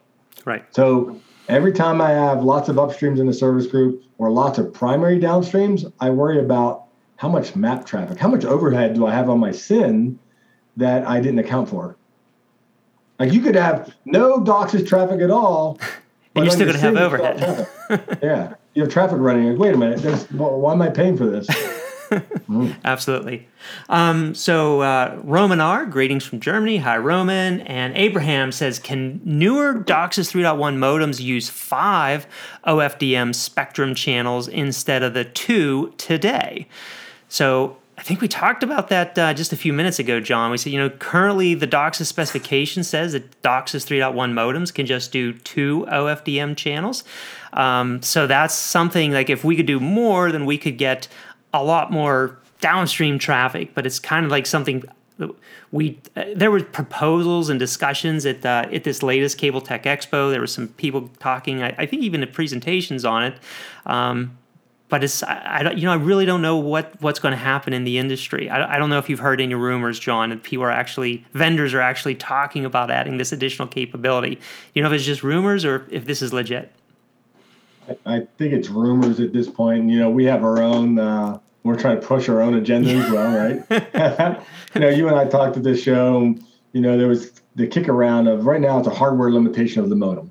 Right. 0.46 0.64
So 0.70 1.20
every 1.48 1.72
time 1.72 2.00
I 2.00 2.10
have 2.10 2.42
lots 2.42 2.68
of 2.68 2.76
upstreams 2.76 3.20
in 3.20 3.26
the 3.26 3.34
service 3.34 3.66
group 3.66 4.02
or 4.18 4.30
lots 4.30 4.58
of 4.58 4.72
primary 4.72 5.18
downstreams, 5.18 5.92
I 6.00 6.10
worry 6.10 6.38
about 6.38 6.84
how 7.20 7.28
much 7.28 7.54
map 7.54 7.84
traffic, 7.84 8.18
how 8.18 8.28
much 8.28 8.46
overhead 8.46 8.94
do 8.94 9.04
I 9.04 9.12
have 9.12 9.28
on 9.28 9.38
my 9.38 9.52
CIN 9.52 10.18
that 10.78 11.06
I 11.06 11.20
didn't 11.20 11.38
account 11.38 11.68
for? 11.68 11.94
Like 13.18 13.30
you 13.34 13.42
could 13.42 13.56
have 13.56 13.94
no 14.06 14.40
DOCSIS 14.40 14.88
traffic 14.88 15.20
at 15.20 15.30
all, 15.30 15.78
and 16.34 16.46
you're 16.46 16.50
still 16.50 16.64
going 16.64 16.78
to 16.78 16.80
have 16.80 16.96
overhead. 16.96 17.68
yeah, 18.22 18.54
you 18.72 18.84
have 18.84 18.90
traffic 18.90 19.18
running. 19.18 19.50
Like, 19.50 19.58
wait 19.58 19.74
a 19.74 19.76
minute, 19.76 20.32
why 20.32 20.72
am 20.72 20.80
I 20.80 20.88
paying 20.88 21.18
for 21.18 21.26
this? 21.26 21.46
mm. 22.10 22.74
Absolutely. 22.86 23.46
Um, 23.90 24.34
so 24.34 24.80
uh, 24.80 25.20
Roman 25.22 25.60
R, 25.60 25.84
greetings 25.84 26.24
from 26.24 26.40
Germany. 26.40 26.78
Hi, 26.78 26.96
Roman. 26.96 27.60
And 27.60 27.94
Abraham 27.98 28.50
says, 28.50 28.78
can 28.78 29.20
newer 29.26 29.74
DOCSIS 29.74 30.32
3.1 30.32 30.78
modems 30.78 31.20
use 31.20 31.50
five 31.50 32.26
OFDM 32.66 33.34
spectrum 33.34 33.94
channels 33.94 34.48
instead 34.48 35.02
of 35.02 35.12
the 35.12 35.26
two 35.26 35.92
today? 35.98 36.66
So 37.30 37.76
I 37.96 38.02
think 38.02 38.20
we 38.20 38.28
talked 38.28 38.62
about 38.62 38.88
that 38.88 39.16
uh, 39.18 39.32
just 39.32 39.52
a 39.52 39.56
few 39.56 39.72
minutes 39.72 39.98
ago, 39.98 40.20
John. 40.20 40.50
We 40.50 40.58
said, 40.58 40.72
you 40.72 40.78
know, 40.78 40.90
currently 40.90 41.54
the 41.54 41.66
DOCSIS 41.66 42.06
specification 42.06 42.82
says 42.82 43.12
that 43.12 43.40
DOCSIS 43.42 43.86
3.1 43.86 44.32
modems 44.32 44.74
can 44.74 44.84
just 44.84 45.12
do 45.12 45.32
two 45.32 45.86
OFDM 45.88 46.56
channels. 46.56 47.04
Um, 47.52 48.02
so 48.02 48.26
that's 48.26 48.54
something 48.54 49.12
like 49.12 49.30
if 49.30 49.44
we 49.44 49.54
could 49.54 49.66
do 49.66 49.78
more, 49.78 50.32
then 50.32 50.44
we 50.44 50.58
could 50.58 50.76
get 50.76 51.08
a 51.54 51.62
lot 51.62 51.92
more 51.92 52.38
downstream 52.60 53.18
traffic. 53.18 53.74
But 53.74 53.86
it's 53.86 54.00
kind 54.00 54.24
of 54.24 54.32
like 54.32 54.46
something 54.46 54.82
we 55.70 55.98
uh, 56.16 56.24
there 56.34 56.50
were 56.50 56.64
proposals 56.64 57.50
and 57.50 57.60
discussions 57.60 58.26
at 58.26 58.44
uh, 58.44 58.66
at 58.72 58.84
this 58.84 59.02
latest 59.02 59.38
Cable-Tec 59.38 59.84
Expo. 59.84 60.30
There 60.30 60.40
were 60.40 60.46
some 60.46 60.68
people 60.68 61.10
talking. 61.20 61.62
I, 61.62 61.74
I 61.78 61.86
think 61.86 62.02
even 62.02 62.22
the 62.22 62.26
presentations 62.26 63.04
on 63.04 63.24
it. 63.24 63.34
Um, 63.86 64.38
but 64.90 65.02
it's 65.02 65.22
I, 65.22 65.62
I, 65.64 65.72
you 65.72 65.84
know 65.84 65.92
I 65.92 65.96
really 65.96 66.26
don't 66.26 66.42
know 66.42 66.56
what 66.56 67.00
what's 67.00 67.18
going 67.18 67.32
to 67.32 67.38
happen 67.38 67.72
in 67.72 67.84
the 67.84 67.96
industry. 67.96 68.50
I, 68.50 68.74
I 68.74 68.78
don't 68.78 68.90
know 68.90 68.98
if 68.98 69.08
you've 69.08 69.20
heard 69.20 69.40
any 69.40 69.54
rumors, 69.54 69.98
John, 69.98 70.30
that 70.30 70.42
people 70.42 70.64
are 70.64 70.70
actually 70.70 71.24
vendors 71.32 71.72
are 71.72 71.80
actually 71.80 72.16
talking 72.16 72.64
about 72.66 72.90
adding 72.90 73.16
this 73.16 73.32
additional 73.32 73.68
capability. 73.68 74.38
You 74.74 74.82
know 74.82 74.88
if 74.88 74.94
it's 74.94 75.04
just 75.04 75.22
rumors 75.22 75.64
or 75.64 75.86
if 75.90 76.04
this 76.04 76.20
is 76.20 76.32
legit. 76.32 76.72
I 78.06 78.26
think 78.38 78.52
it's 78.52 78.68
rumors 78.68 79.18
at 79.20 79.32
this 79.32 79.48
point. 79.48 79.88
You 79.88 79.98
know, 79.98 80.10
we 80.10 80.24
have 80.26 80.44
our 80.44 80.60
own. 80.62 80.98
Uh, 80.98 81.38
we're 81.62 81.78
trying 81.78 82.00
to 82.00 82.06
push 82.06 82.28
our 82.28 82.40
own 82.40 82.54
agenda 82.54 82.90
as 82.90 83.10
well, 83.10 83.36
right? 83.36 84.42
you 84.74 84.80
know, 84.80 84.88
you 84.88 85.08
and 85.08 85.16
I 85.16 85.26
talked 85.26 85.56
at 85.56 85.62
this 85.62 85.82
show. 85.82 86.34
You 86.72 86.80
know, 86.80 86.96
there 86.96 87.08
was 87.08 87.32
the 87.56 87.66
kick 87.66 87.88
around 87.88 88.28
of 88.28 88.46
right 88.46 88.60
now 88.60 88.78
it's 88.78 88.86
a 88.86 88.94
hardware 88.94 89.30
limitation 89.30 89.82
of 89.82 89.90
the 89.90 89.96
modem. 89.96 90.29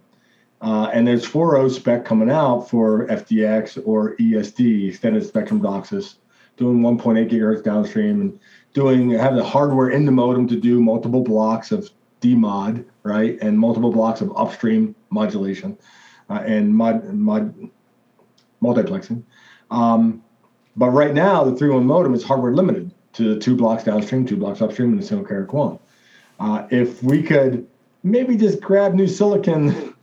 Uh, 0.62 0.89
and 0.93 1.08
there's 1.08 1.26
4.0 1.26 1.72
spec 1.72 2.04
coming 2.04 2.30
out 2.30 2.69
for 2.69 3.08
FDX 3.08 3.82
or 3.86 4.15
ESD, 4.17 4.89
extended 4.89 5.26
spectrum 5.26 5.62
DOCSIS, 5.62 6.15
doing 6.58 6.82
1.8 6.82 7.30
gigahertz 7.30 7.63
downstream 7.63 8.22
and 8.22 8.39
doing 8.74 9.10
have 9.12 9.36
the 9.36 9.43
hardware 9.43 9.89
in 9.89 10.06
the 10.06 10.12
modem 10.12 10.48
to 10.48 10.58
do 10.58 10.82
multiple 10.82 11.24
blocks 11.24 11.72
of 11.72 11.89
DMOD, 12.22 12.84
right, 13.04 13.38
and 13.41 13.58
multiple 13.58 13.91
blocks 13.91 14.19
of 14.19 14.36
upstream 14.36 14.93
modulation 15.10 15.78
uh, 16.30 16.43
and 16.45 16.76
mod, 16.76 17.06
mod 17.13 17.69
multiplexing. 18.62 19.24
Um, 19.72 20.22
but 20.76 20.89
right 20.89 21.13
now, 21.13 21.45
the 21.45 21.52
3.1 21.52 21.86
modem 21.86 22.13
is 22.13 22.24
hardware 22.24 22.54
limited 22.54 22.93
to 23.13 23.39
two 23.39 23.56
blocks 23.56 23.86
downstream, 23.86 24.26
two 24.26 24.38
blocks 24.38 24.62
upstream, 24.62 24.91
and 24.91 25.00
a 25.00 25.04
single 25.04 25.26
carrier 25.26 25.45
QAM. 25.45 25.80
Uh, 26.39 26.67
if 26.69 27.02
we 27.02 27.24
could 27.24 27.67
maybe 28.04 28.38
just 28.38 28.62
grab 28.62 28.93
new 28.93 29.08
silicon 29.08 29.93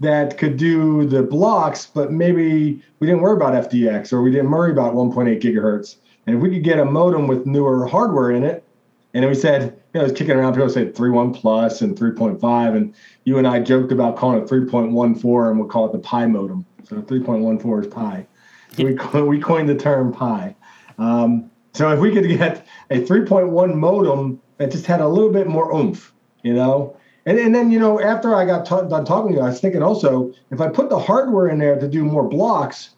that 0.00 0.38
could 0.38 0.56
do 0.56 1.06
the 1.06 1.22
blocks, 1.22 1.86
but 1.86 2.12
maybe 2.12 2.82
we 2.98 3.06
didn't 3.06 3.22
worry 3.22 3.36
about 3.36 3.70
FDX 3.70 4.12
or 4.12 4.22
we 4.22 4.30
didn't 4.30 4.50
worry 4.50 4.72
about 4.72 4.94
1.8 4.94 5.40
gigahertz. 5.40 5.96
And 6.26 6.36
if 6.36 6.42
we 6.42 6.50
could 6.50 6.64
get 6.64 6.78
a 6.78 6.84
modem 6.84 7.26
with 7.26 7.46
newer 7.46 7.86
hardware 7.86 8.30
in 8.30 8.42
it, 8.42 8.64
and 9.12 9.24
we 9.24 9.34
said, 9.34 9.62
you 9.62 9.70
know, 9.94 10.00
I 10.00 10.02
was 10.04 10.12
kicking 10.12 10.34
around, 10.34 10.54
people 10.54 10.68
said 10.68 10.94
3.1 10.94 11.36
plus 11.36 11.80
and 11.80 11.96
3.5, 11.96 12.76
and 12.76 12.94
you 13.22 13.38
and 13.38 13.46
I 13.46 13.60
joked 13.60 13.92
about 13.92 14.16
calling 14.16 14.42
it 14.42 14.48
3.14, 14.48 15.50
and 15.50 15.58
we'll 15.58 15.68
call 15.68 15.86
it 15.86 15.92
the 15.92 16.00
Pi 16.00 16.26
modem. 16.26 16.66
So 16.82 16.96
3.14 16.96 17.80
is 17.80 17.86
pi. 17.86 18.26
So 18.72 18.84
we, 18.84 19.22
we 19.22 19.40
coined 19.40 19.68
the 19.68 19.74
term 19.74 20.12
pi. 20.12 20.54
Um, 20.98 21.50
so 21.72 21.90
if 21.92 22.00
we 22.00 22.12
could 22.12 22.26
get 22.28 22.66
a 22.90 23.00
3.1 23.00 23.74
modem 23.74 24.40
that 24.58 24.70
just 24.70 24.86
had 24.86 25.00
a 25.00 25.08
little 25.08 25.32
bit 25.32 25.46
more 25.46 25.72
oomph, 25.72 26.12
you 26.42 26.54
know, 26.54 26.96
and, 27.26 27.38
and 27.38 27.54
then, 27.54 27.70
you 27.70 27.78
know, 27.78 28.00
after 28.00 28.34
I 28.34 28.44
got 28.44 28.66
t- 28.66 28.88
done 28.88 29.04
talking 29.04 29.32
to 29.32 29.38
you, 29.38 29.42
I 29.42 29.48
was 29.48 29.60
thinking 29.60 29.82
also, 29.82 30.32
if 30.50 30.60
I 30.60 30.68
put 30.68 30.90
the 30.90 30.98
hardware 30.98 31.48
in 31.48 31.58
there 31.58 31.78
to 31.78 31.88
do 31.88 32.04
more 32.04 32.28
blocks, 32.28 32.90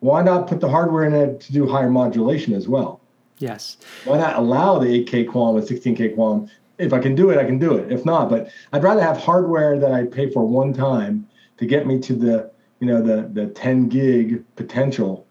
why 0.00 0.22
not 0.22 0.48
put 0.48 0.60
the 0.60 0.68
hardware 0.68 1.04
in 1.04 1.12
there 1.12 1.34
to 1.34 1.52
do 1.52 1.68
higher 1.68 1.90
modulation 1.90 2.54
as 2.54 2.66
well? 2.66 3.00
Yes. 3.38 3.76
Why 4.04 4.18
not 4.18 4.36
allow 4.36 4.78
the 4.78 5.04
8K 5.04 5.26
QAM 5.26 5.58
and 5.58 5.96
16K 5.96 6.16
QAM? 6.16 6.50
If 6.78 6.92
I 6.92 6.98
can 6.98 7.14
do 7.14 7.30
it, 7.30 7.38
I 7.38 7.44
can 7.44 7.58
do 7.58 7.76
it. 7.76 7.92
If 7.92 8.04
not, 8.04 8.28
but 8.28 8.50
I'd 8.72 8.82
rather 8.82 9.00
have 9.00 9.16
hardware 9.16 9.78
that 9.78 9.92
I 9.92 10.04
pay 10.04 10.28
for 10.30 10.44
one 10.44 10.72
time 10.72 11.28
to 11.58 11.66
get 11.66 11.86
me 11.86 12.00
to 12.00 12.14
the, 12.14 12.50
you 12.80 12.86
know, 12.88 13.00
the 13.00 13.28
the 13.32 13.46
10 13.48 13.88
gig 13.88 14.44
potential 14.56 15.26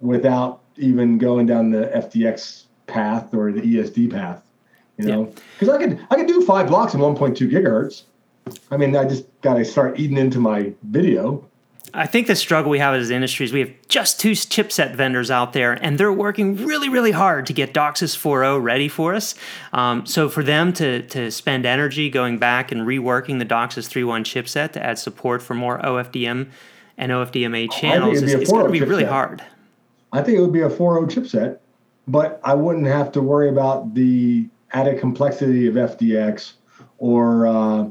without 0.00 0.60
even 0.76 1.16
going 1.16 1.46
down 1.46 1.70
the 1.70 1.86
FDX 1.94 2.64
path 2.86 3.32
or 3.32 3.52
the 3.52 3.62
ESD 3.62 4.10
path. 4.10 4.43
You 4.96 5.06
know, 5.06 5.24
because 5.58 5.68
yeah. 5.68 5.74
I 5.74 5.78
could 5.78 6.06
I 6.10 6.16
could 6.16 6.28
do 6.28 6.44
five 6.44 6.68
blocks 6.68 6.94
in 6.94 7.00
1.2 7.00 7.50
gigahertz. 7.50 8.04
I 8.70 8.76
mean, 8.76 8.94
I 8.94 9.04
just 9.04 9.26
got 9.40 9.54
to 9.54 9.64
start 9.64 9.98
eating 9.98 10.18
into 10.18 10.38
my 10.38 10.72
video. 10.82 11.44
I 11.96 12.06
think 12.06 12.26
the 12.26 12.34
struggle 12.34 12.70
we 12.70 12.80
have 12.80 12.94
as 12.94 13.10
industries, 13.10 13.52
we 13.52 13.60
have 13.60 13.70
just 13.88 14.18
two 14.18 14.32
chipset 14.32 14.96
vendors 14.96 15.30
out 15.30 15.52
there, 15.52 15.72
and 15.72 15.96
they're 15.96 16.12
working 16.12 16.56
really, 16.56 16.88
really 16.88 17.12
hard 17.12 17.46
to 17.46 17.52
get 17.52 17.72
DOCSIS 17.72 18.16
4.0 18.16 18.60
ready 18.60 18.88
for 18.88 19.14
us. 19.14 19.36
Um, 19.72 20.04
so 20.04 20.28
for 20.28 20.42
them 20.42 20.72
to 20.74 21.02
to 21.08 21.30
spend 21.30 21.64
energy 21.64 22.10
going 22.10 22.38
back 22.38 22.72
and 22.72 22.82
reworking 22.82 23.38
the 23.38 23.44
DOCSIS 23.44 23.88
3.1 23.88 24.24
chipset 24.24 24.72
to 24.72 24.84
add 24.84 24.98
support 24.98 25.40
for 25.40 25.54
more 25.54 25.78
OFDM 25.80 26.50
and 26.98 27.12
OFDMA 27.12 27.70
channels, 27.70 28.22
it's, 28.22 28.32
it's 28.32 28.50
going 28.50 28.66
to 28.66 28.72
be 28.72 28.80
really 28.80 29.04
hard. 29.04 29.44
I 30.12 30.22
think 30.22 30.38
it 30.38 30.40
would 30.40 30.52
be 30.52 30.62
a 30.62 30.70
4.0 30.70 31.10
chipset, 31.10 31.58
but 32.08 32.40
I 32.44 32.54
wouldn't 32.54 32.86
have 32.86 33.12
to 33.12 33.20
worry 33.20 33.48
about 33.48 33.94
the 33.94 34.48
added 34.74 35.00
complexity 35.00 35.66
of 35.66 35.74
FDX 35.74 36.54
or 36.98 37.46
uh, 37.46 37.88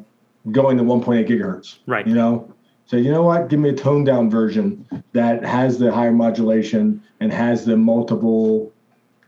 going 0.51 0.77
to 0.77 0.83
1.8 0.83 1.27
gigahertz. 1.27 1.79
Right. 1.87 2.05
You 2.05 2.13
know, 2.13 2.53
so 2.85 2.97
you 2.97 3.11
know 3.11 3.23
what? 3.23 3.47
Give 3.47 3.59
me 3.59 3.69
a 3.69 3.73
toned 3.73 4.05
down 4.05 4.29
version 4.29 5.03
that 5.13 5.43
has 5.43 5.79
the 5.79 5.91
higher 5.91 6.11
modulation 6.11 7.01
and 7.19 7.31
has 7.31 7.65
the 7.65 7.77
multiple. 7.77 8.71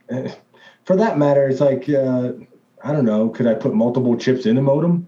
Eh, 0.09 0.33
for 0.83 0.95
that 0.97 1.17
matter, 1.17 1.47
it's 1.47 1.61
like 1.61 1.89
uh, 1.89 2.33
I 2.83 2.91
don't 2.91 3.05
know. 3.05 3.29
Could 3.29 3.47
I 3.47 3.55
put 3.55 3.73
multiple 3.73 4.17
chips 4.17 4.45
in 4.45 4.57
a 4.57 4.61
modem? 4.61 5.07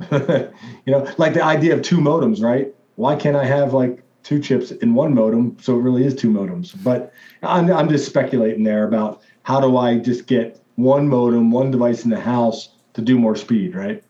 you 0.12 0.48
know, 0.86 1.12
like 1.18 1.34
the 1.34 1.44
idea 1.44 1.74
of 1.74 1.82
two 1.82 1.98
modems, 1.98 2.40
right? 2.40 2.72
Why 2.94 3.16
can't 3.16 3.36
I 3.36 3.44
have 3.44 3.74
like 3.74 4.02
two 4.22 4.40
chips 4.40 4.70
in 4.70 4.94
one 4.94 5.12
modem? 5.12 5.56
So 5.60 5.76
it 5.76 5.82
really 5.82 6.06
is 6.06 6.14
two 6.14 6.30
modems. 6.30 6.72
But 6.82 7.12
I'm 7.42 7.70
I'm 7.72 7.88
just 7.88 8.06
speculating 8.06 8.62
there 8.62 8.86
about 8.86 9.22
how 9.42 9.60
do 9.60 9.76
I 9.76 9.98
just 9.98 10.26
get 10.26 10.62
one 10.78 11.08
modem, 11.08 11.50
one 11.50 11.72
device 11.72 12.04
in 12.04 12.10
the 12.10 12.20
house 12.20 12.68
to 12.94 13.02
do 13.02 13.18
more 13.18 13.34
speed, 13.34 13.74
right? 13.74 14.02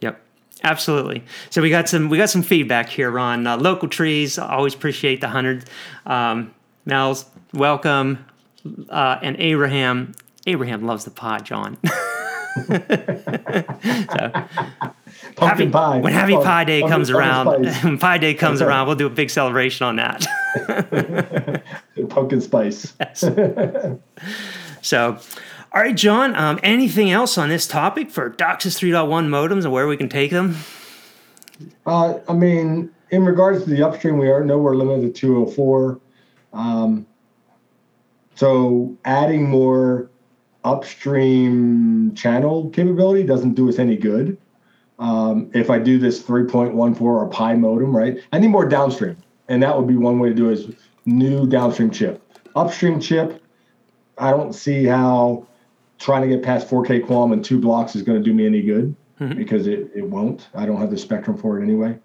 Yep, 0.00 0.18
absolutely. 0.62 1.22
So 1.50 1.60
we 1.60 1.68
got 1.68 1.86
some 1.86 2.08
we 2.08 2.16
got 2.16 2.30
some 2.30 2.42
feedback 2.42 2.88
here 2.88 3.18
on 3.18 3.46
uh, 3.46 3.58
local 3.58 3.88
trees. 3.88 4.38
always 4.38 4.74
appreciate 4.74 5.20
the 5.20 5.28
hundred. 5.28 5.68
Um, 6.06 6.54
Mel's 6.86 7.26
welcome, 7.52 8.24
uh, 8.88 9.18
and 9.22 9.36
Abraham. 9.38 10.14
Abraham 10.46 10.86
loves 10.86 11.04
the 11.04 11.10
pod, 11.10 11.44
John. 11.44 11.76
so, 11.86 12.64
Pumpkin 15.36 15.36
happy, 15.36 15.68
pie. 15.70 15.98
When 15.98 16.12
Happy 16.12 16.36
Pie 16.36 16.64
Day 16.64 16.80
comes 16.82 17.10
around, 17.10 17.66
when 17.82 17.98
Pie 17.98 18.18
Day 18.18 18.34
comes 18.34 18.62
around, 18.62 18.86
we'll 18.86 18.96
do 18.96 19.06
a 19.06 19.10
big 19.10 19.30
celebration 19.30 19.86
on 19.86 19.96
that. 19.96 21.62
pumpkin 22.08 22.40
spice. 22.40 22.94
Yes. 23.00 23.24
so, 24.82 25.18
all 25.74 25.82
right, 25.82 25.96
John, 25.96 26.36
um, 26.36 26.60
anything 26.62 27.10
else 27.10 27.36
on 27.36 27.48
this 27.48 27.66
topic 27.66 28.08
for 28.08 28.30
DOCSIS 28.30 28.78
3.1 28.78 29.26
modems 29.26 29.64
and 29.64 29.72
where 29.72 29.88
we 29.88 29.96
can 29.96 30.08
take 30.08 30.30
them? 30.30 30.56
Uh, 31.84 32.20
I 32.28 32.32
mean, 32.32 32.90
in 33.10 33.24
regards 33.24 33.64
to 33.64 33.70
the 33.70 33.82
upstream, 33.82 34.16
we 34.16 34.30
are 34.30 34.44
nowhere 34.44 34.76
limited 34.76 35.16
to 35.16 35.20
204. 35.20 36.00
Um, 36.52 37.06
so 38.36 38.96
adding 39.04 39.50
more 39.50 40.10
upstream 40.62 42.14
channel 42.14 42.70
capability 42.70 43.24
doesn't 43.24 43.54
do 43.54 43.68
us 43.68 43.80
any 43.80 43.96
good. 43.96 44.38
Um, 45.00 45.50
if 45.54 45.70
I 45.70 45.80
do 45.80 45.98
this 45.98 46.22
3.14 46.22 47.00
or 47.00 47.28
pi 47.30 47.54
modem, 47.54 47.94
right? 47.94 48.18
I 48.32 48.38
need 48.38 48.48
more 48.48 48.68
downstream. 48.68 49.16
And 49.48 49.60
that 49.64 49.76
would 49.76 49.88
be 49.88 49.96
one 49.96 50.20
way 50.20 50.28
to 50.28 50.34
do 50.36 50.50
it 50.50 50.52
is 50.52 50.76
new 51.04 51.48
downstream 51.48 51.90
chip. 51.90 52.22
Upstream 52.54 53.00
chip, 53.00 53.42
I 54.18 54.30
don't 54.30 54.52
see 54.52 54.84
how 54.84 55.48
trying 55.98 56.22
to 56.22 56.28
get 56.28 56.42
past 56.42 56.68
4K 56.68 57.06
QAM 57.06 57.32
in 57.32 57.42
two 57.42 57.60
blocks 57.60 57.96
is 57.96 58.02
going 58.02 58.18
to 58.18 58.24
do 58.24 58.34
me 58.34 58.46
any 58.46 58.62
good 58.62 58.94
mm-hmm. 59.20 59.36
because 59.36 59.66
it, 59.66 59.90
it 59.94 60.08
won't. 60.08 60.48
I 60.54 60.66
don't 60.66 60.78
have 60.78 60.90
the 60.90 60.98
spectrum 60.98 61.36
for 61.36 61.58
it 61.58 61.62
anyway. 61.62 61.98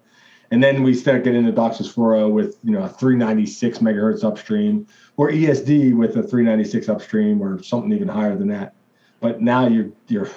And 0.52 0.62
then 0.62 0.82
we 0.82 0.94
start 0.94 1.22
getting 1.22 1.46
into 1.46 1.52
DOCSIS 1.52 1.94
4.0 1.94 2.32
with 2.32 2.58
you 2.64 2.72
know 2.72 2.82
a 2.82 2.88
396 2.88 3.78
megahertz 3.78 4.24
upstream 4.24 4.86
or 5.16 5.30
ESD 5.30 5.96
with 5.96 6.16
a 6.16 6.22
396 6.22 6.88
upstream 6.88 7.40
or 7.40 7.62
something 7.62 7.92
even 7.92 8.08
higher 8.08 8.36
than 8.36 8.48
that. 8.48 8.74
But 9.20 9.40
now 9.40 9.68
you're 9.68 9.90
you're 10.08 10.28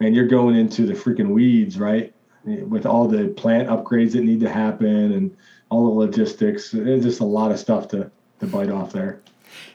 man, 0.00 0.14
you're 0.14 0.26
going 0.26 0.56
into 0.56 0.86
the 0.86 0.94
freaking 0.94 1.30
weeds, 1.30 1.78
right? 1.78 2.12
With 2.44 2.84
all 2.86 3.06
the 3.06 3.28
plant 3.28 3.68
upgrades 3.68 4.12
that 4.12 4.22
need 4.22 4.40
to 4.40 4.48
happen 4.48 5.12
and 5.12 5.36
all 5.68 5.84
the 5.84 6.06
logistics. 6.06 6.70
There's 6.70 7.04
just 7.04 7.20
a 7.20 7.24
lot 7.24 7.52
of 7.52 7.60
stuff 7.60 7.88
to 7.88 8.10
to 8.40 8.46
bite 8.46 8.70
off 8.70 8.92
there. 8.92 9.20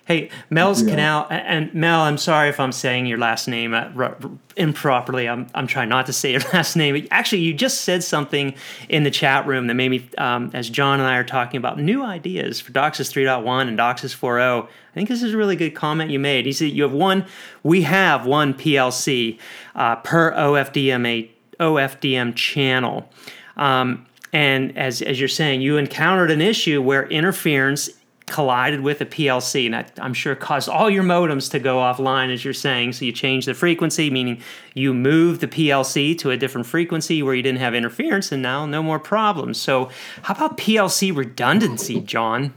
Hey, 0.05 0.29
Mel's 0.49 0.81
yeah. 0.81 0.89
Canal, 0.89 1.27
and 1.29 1.73
Mel, 1.73 2.01
I'm 2.01 2.17
sorry 2.17 2.49
if 2.49 2.59
I'm 2.59 2.73
saying 2.73 3.05
your 3.05 3.17
last 3.17 3.47
name 3.47 3.73
uh, 3.73 4.09
improperly. 4.57 5.29
I'm, 5.29 5.47
I'm 5.55 5.65
trying 5.65 5.87
not 5.87 6.07
to 6.07 6.13
say 6.13 6.33
your 6.33 6.41
last 6.53 6.75
name. 6.75 7.07
Actually, 7.09 7.43
you 7.43 7.53
just 7.53 7.81
said 7.81 8.03
something 8.03 8.53
in 8.89 9.03
the 9.03 9.11
chat 9.11 9.47
room 9.47 9.67
that 9.67 9.75
made 9.75 9.89
me, 9.89 10.09
um, 10.17 10.51
as 10.53 10.69
John 10.69 10.99
and 10.99 11.07
I 11.07 11.15
are 11.15 11.23
talking 11.23 11.57
about 11.57 11.79
new 11.79 12.03
ideas 12.03 12.59
for 12.59 12.73
DOCSIS 12.73 13.13
3.1 13.13 13.69
and 13.69 13.77
DOCSIS 13.77 14.13
4.0. 14.13 14.65
I 14.65 14.93
think 14.93 15.07
this 15.07 15.23
is 15.23 15.33
a 15.33 15.37
really 15.37 15.55
good 15.55 15.73
comment 15.73 16.11
you 16.11 16.19
made. 16.19 16.45
He 16.45 16.51
said 16.51 16.71
you 16.71 16.83
have 16.83 16.91
one, 16.91 17.25
we 17.63 17.83
have 17.83 18.25
one 18.25 18.53
PLC 18.53 19.39
uh, 19.73 19.95
per 19.97 20.33
OFDM, 20.33 21.29
OFDM 21.61 22.35
channel. 22.35 23.09
Um, 23.55 24.05
and 24.33 24.77
as, 24.77 25.01
as 25.01 25.19
you're 25.19 25.29
saying, 25.29 25.61
you 25.61 25.77
encountered 25.77 26.31
an 26.31 26.41
issue 26.41 26.81
where 26.81 27.07
interference 27.07 27.89
collided 28.27 28.81
with 28.81 29.01
a 29.01 29.05
PLC, 29.05 29.65
and 29.65 29.73
that 29.73 29.91
I'm 30.01 30.13
sure 30.13 30.35
caused 30.35 30.69
all 30.69 30.89
your 30.89 31.03
modems 31.03 31.49
to 31.51 31.59
go 31.59 31.77
offline, 31.77 32.33
as 32.33 32.43
you're 32.43 32.53
saying. 32.53 32.93
So 32.93 33.05
you 33.05 33.11
change 33.11 33.45
the 33.45 33.53
frequency, 33.53 34.09
meaning 34.09 34.41
you 34.73 34.93
move 34.93 35.39
the 35.39 35.47
PLC 35.47 36.17
to 36.19 36.31
a 36.31 36.37
different 36.37 36.67
frequency 36.67 37.21
where 37.21 37.35
you 37.35 37.41
didn't 37.41 37.59
have 37.59 37.75
interference, 37.75 38.31
and 38.31 38.41
now 38.41 38.65
no 38.65 38.81
more 38.81 38.99
problems. 38.99 39.59
So, 39.59 39.89
how 40.23 40.33
about 40.33 40.57
PLC 40.57 41.15
redundancy, 41.15 41.99
John? 42.01 42.53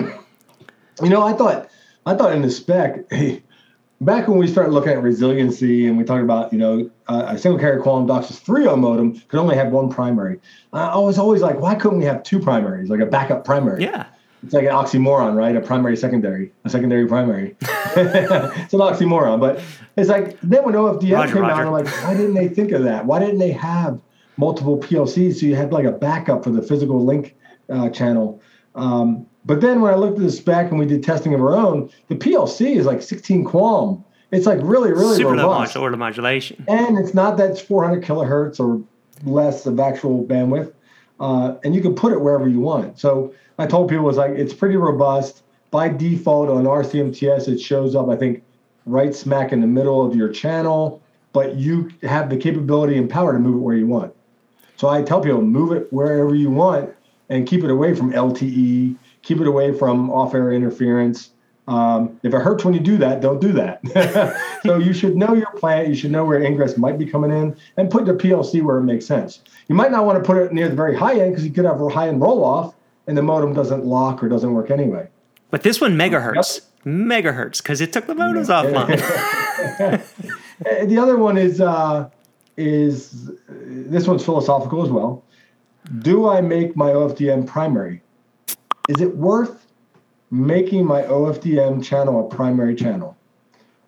You 0.00 1.08
know, 1.08 1.22
I 1.22 1.32
thought 1.32 1.68
I 2.06 2.14
thought 2.14 2.32
in 2.32 2.42
the 2.42 2.50
spec. 2.50 3.10
Hey, 3.10 3.42
back 4.00 4.28
when 4.28 4.38
we 4.38 4.46
started 4.46 4.72
looking 4.72 4.92
at 4.92 5.02
resiliency 5.02 5.86
and 5.86 5.98
we 5.98 6.04
talked 6.04 6.22
about, 6.22 6.52
you 6.52 6.58
know, 6.58 6.88
uh, 7.08 7.26
a 7.28 7.38
single 7.38 7.58
carrier 7.58 7.80
QAM 7.80 8.06
DOCSIS 8.06 8.44
3.0 8.44 8.78
modem 8.78 9.20
could 9.26 9.40
only 9.40 9.56
have 9.56 9.72
one 9.72 9.90
primary. 9.90 10.40
I 10.72 10.96
was 10.98 11.18
always 11.18 11.42
like, 11.42 11.58
why 11.58 11.74
couldn't 11.74 11.98
we 11.98 12.04
have 12.04 12.22
two 12.22 12.38
primaries, 12.38 12.90
like 12.90 13.00
a 13.00 13.06
backup 13.06 13.44
primary? 13.44 13.82
Yeah 13.82 14.06
it's 14.42 14.54
like 14.54 14.64
an 14.64 14.70
oxymoron, 14.70 15.34
right? 15.34 15.56
A 15.56 15.60
primary, 15.60 15.96
secondary, 15.96 16.52
a 16.64 16.70
secondary, 16.70 17.06
primary. 17.06 17.56
it's 17.60 18.72
an 18.72 18.80
oxymoron, 18.80 19.40
but 19.40 19.60
it's 19.96 20.08
like 20.08 20.40
then 20.40 20.64
when 20.64 20.74
OFDM 20.74 21.12
Roger, 21.12 21.32
came 21.34 21.42
Roger. 21.42 21.54
out, 21.54 21.66
I'm 21.66 21.72
like, 21.72 21.86
why 22.04 22.14
didn't 22.14 22.34
they 22.34 22.48
think 22.48 22.72
of 22.72 22.84
that? 22.84 23.06
Why 23.06 23.18
didn't 23.18 23.38
they 23.38 23.52
have 23.52 24.00
multiple 24.36 24.78
PLCs 24.78 25.40
so 25.40 25.46
you 25.46 25.56
had 25.56 25.72
like 25.72 25.84
a 25.84 25.92
backup 25.92 26.44
for 26.44 26.50
the 26.50 26.62
physical 26.62 27.04
link 27.04 27.36
uh, 27.68 27.90
channel? 27.90 28.40
Um, 28.74 29.26
but 29.44 29.60
then 29.60 29.80
when 29.80 29.92
I 29.92 29.96
looked 29.96 30.18
at 30.18 30.24
the 30.24 30.30
spec 30.30 30.70
and 30.70 30.78
we 30.78 30.86
did 30.86 31.02
testing 31.02 31.34
of 31.34 31.40
our 31.40 31.54
own, 31.54 31.90
the 32.08 32.14
PLC 32.14 32.76
is 32.76 32.86
like 32.86 33.02
16 33.02 33.44
QAM. 33.44 34.04
It's 34.30 34.46
like 34.46 34.60
really, 34.62 34.92
really 34.92 35.16
Super 35.16 35.30
robust. 35.30 35.72
Super 35.72 35.90
low 35.90 35.96
modulation. 35.96 36.64
And 36.68 36.98
it's 36.98 37.14
not 37.14 37.38
that 37.38 37.52
it's 37.52 37.60
400 37.60 38.04
kilohertz 38.04 38.60
or 38.60 38.82
less 39.24 39.64
of 39.66 39.80
actual 39.80 40.24
bandwidth. 40.24 40.72
Uh, 41.20 41.56
and 41.64 41.74
you 41.74 41.80
can 41.80 41.94
put 41.94 42.12
it 42.12 42.20
wherever 42.20 42.48
you 42.48 42.60
want. 42.60 42.98
So 42.98 43.34
I 43.58 43.66
told 43.66 43.88
people 43.90 44.08
it's 44.08 44.18
like 44.18 44.32
it's 44.32 44.54
pretty 44.54 44.76
robust. 44.76 45.42
By 45.70 45.88
default 45.88 46.48
on 46.48 46.66
our 46.66 46.82
CMTS, 46.82 47.48
it 47.48 47.58
shows 47.58 47.94
up, 47.94 48.08
I 48.08 48.16
think, 48.16 48.42
right 48.86 49.14
smack 49.14 49.52
in 49.52 49.60
the 49.60 49.66
middle 49.66 50.06
of 50.06 50.16
your 50.16 50.30
channel, 50.30 51.02
but 51.32 51.56
you 51.56 51.90
have 52.02 52.30
the 52.30 52.36
capability 52.36 52.96
and 52.96 53.08
power 53.08 53.32
to 53.32 53.38
move 53.38 53.56
it 53.56 53.58
where 53.58 53.76
you 53.76 53.86
want. 53.86 54.14
So 54.76 54.88
I 54.88 55.02
tell 55.02 55.20
people 55.20 55.42
move 55.42 55.72
it 55.72 55.92
wherever 55.92 56.34
you 56.34 56.50
want 56.50 56.90
and 57.28 57.46
keep 57.46 57.64
it 57.64 57.70
away 57.70 57.94
from 57.94 58.12
LTE, 58.12 58.96
keep 59.22 59.40
it 59.40 59.46
away 59.46 59.76
from 59.76 60.10
off-air 60.10 60.52
interference. 60.52 61.30
Um, 61.68 62.18
if 62.22 62.32
it 62.32 62.40
hurts 62.40 62.64
when 62.64 62.72
you 62.72 62.80
do 62.80 62.96
that, 62.96 63.20
don't 63.20 63.40
do 63.40 63.52
that. 63.52 63.82
so 64.62 64.78
you 64.78 64.94
should 64.94 65.16
know 65.16 65.34
your 65.34 65.50
plant. 65.52 65.88
You 65.88 65.94
should 65.94 66.10
know 66.10 66.24
where 66.24 66.42
ingress 66.42 66.78
might 66.78 66.98
be 66.98 67.04
coming 67.04 67.30
in, 67.30 67.54
and 67.76 67.90
put 67.90 68.06
the 68.06 68.14
PLC 68.14 68.62
where 68.62 68.78
it 68.78 68.84
makes 68.84 69.04
sense. 69.04 69.42
You 69.68 69.74
might 69.74 69.90
not 69.90 70.06
want 70.06 70.18
to 70.18 70.26
put 70.26 70.38
it 70.38 70.50
near 70.50 70.70
the 70.70 70.74
very 70.74 70.96
high 70.96 71.20
end 71.20 71.32
because 71.32 71.44
you 71.44 71.52
could 71.52 71.66
have 71.66 71.78
a 71.78 71.88
high 71.90 72.08
end 72.08 72.22
roll 72.22 72.42
off, 72.42 72.74
and 73.06 73.18
the 73.18 73.22
modem 73.22 73.52
doesn't 73.52 73.84
lock 73.84 74.22
or 74.22 74.30
doesn't 74.30 74.54
work 74.54 74.70
anyway. 74.70 75.08
But 75.50 75.62
this 75.62 75.78
one 75.78 75.94
megahertz, 75.94 76.60
yep. 76.60 76.86
megahertz, 76.86 77.58
because 77.58 77.82
it 77.82 77.92
took 77.92 78.06
the 78.06 78.14
modems 78.14 78.48
yeah. 78.48 78.62
offline. 79.78 80.88
the 80.88 80.98
other 80.98 81.18
one 81.18 81.36
is 81.36 81.60
uh, 81.60 82.08
is 82.56 83.30
this 83.46 84.08
one's 84.08 84.24
philosophical 84.24 84.82
as 84.82 84.90
well. 84.90 85.22
Do 85.98 86.30
I 86.30 86.40
make 86.40 86.76
my 86.76 86.92
OFDM 86.92 87.46
primary? 87.46 88.00
Is 88.88 89.02
it 89.02 89.14
worth 89.16 89.66
making 90.30 90.86
my 90.86 91.02
OFDM 91.02 91.82
channel 91.82 92.26
a 92.26 92.34
primary 92.34 92.74
channel? 92.74 93.16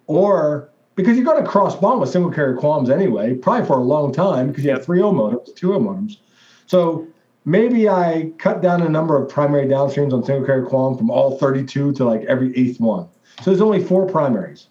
Or 0.06 0.70
because 0.94 1.16
you're 1.16 1.24
going 1.24 1.42
to 1.42 1.48
cross 1.48 1.76
bond 1.76 2.00
with 2.00 2.10
single 2.10 2.30
carrier 2.30 2.56
QAMs 2.56 2.90
anyway, 2.90 3.34
probably 3.34 3.66
for 3.66 3.78
a 3.78 3.82
long 3.82 4.12
time 4.12 4.48
because 4.48 4.64
you 4.64 4.70
have 4.70 4.84
three 4.84 5.00
O 5.00 5.12
modems, 5.12 5.54
two 5.54 5.74
O 5.74 5.80
modems. 5.80 6.18
So 6.66 7.06
maybe 7.44 7.88
I 7.88 8.32
cut 8.38 8.60
down 8.60 8.80
the 8.80 8.88
number 8.88 9.20
of 9.20 9.28
primary 9.28 9.66
downstreams 9.66 10.12
on 10.12 10.24
single 10.24 10.44
carrier 10.44 10.66
QAM 10.66 10.98
from 10.98 11.10
all 11.10 11.38
32 11.38 11.92
to 11.94 12.04
like 12.04 12.22
every 12.24 12.56
eighth 12.56 12.80
one. 12.80 13.08
So 13.42 13.50
there's 13.50 13.62
only 13.62 13.82
four 13.82 14.06
primaries. 14.06 14.66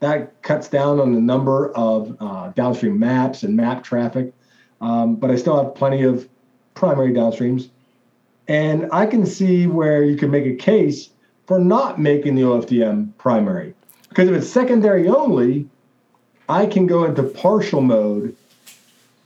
That 0.00 0.42
cuts 0.42 0.68
down 0.68 1.00
on 1.00 1.12
the 1.12 1.20
number 1.20 1.72
of 1.72 2.16
uh, 2.20 2.48
downstream 2.50 2.98
maps 2.98 3.42
and 3.42 3.56
map 3.56 3.84
traffic, 3.84 4.32
um, 4.80 5.16
but 5.16 5.30
I 5.30 5.36
still 5.36 5.62
have 5.62 5.74
plenty 5.74 6.02
of 6.02 6.28
primary 6.74 7.12
downstreams. 7.12 7.70
And 8.48 8.88
I 8.92 9.06
can 9.06 9.24
see 9.24 9.66
where 9.66 10.02
you 10.02 10.16
can 10.16 10.30
make 10.30 10.46
a 10.46 10.56
case 10.56 11.10
for 11.52 11.58
not 11.58 12.00
making 12.00 12.34
the 12.34 12.40
OFDM 12.40 13.14
primary. 13.18 13.74
Because 14.08 14.26
if 14.26 14.34
it's 14.34 14.48
secondary 14.48 15.06
only, 15.06 15.68
I 16.48 16.64
can 16.64 16.86
go 16.86 17.04
into 17.04 17.22
partial 17.22 17.82
mode 17.82 18.34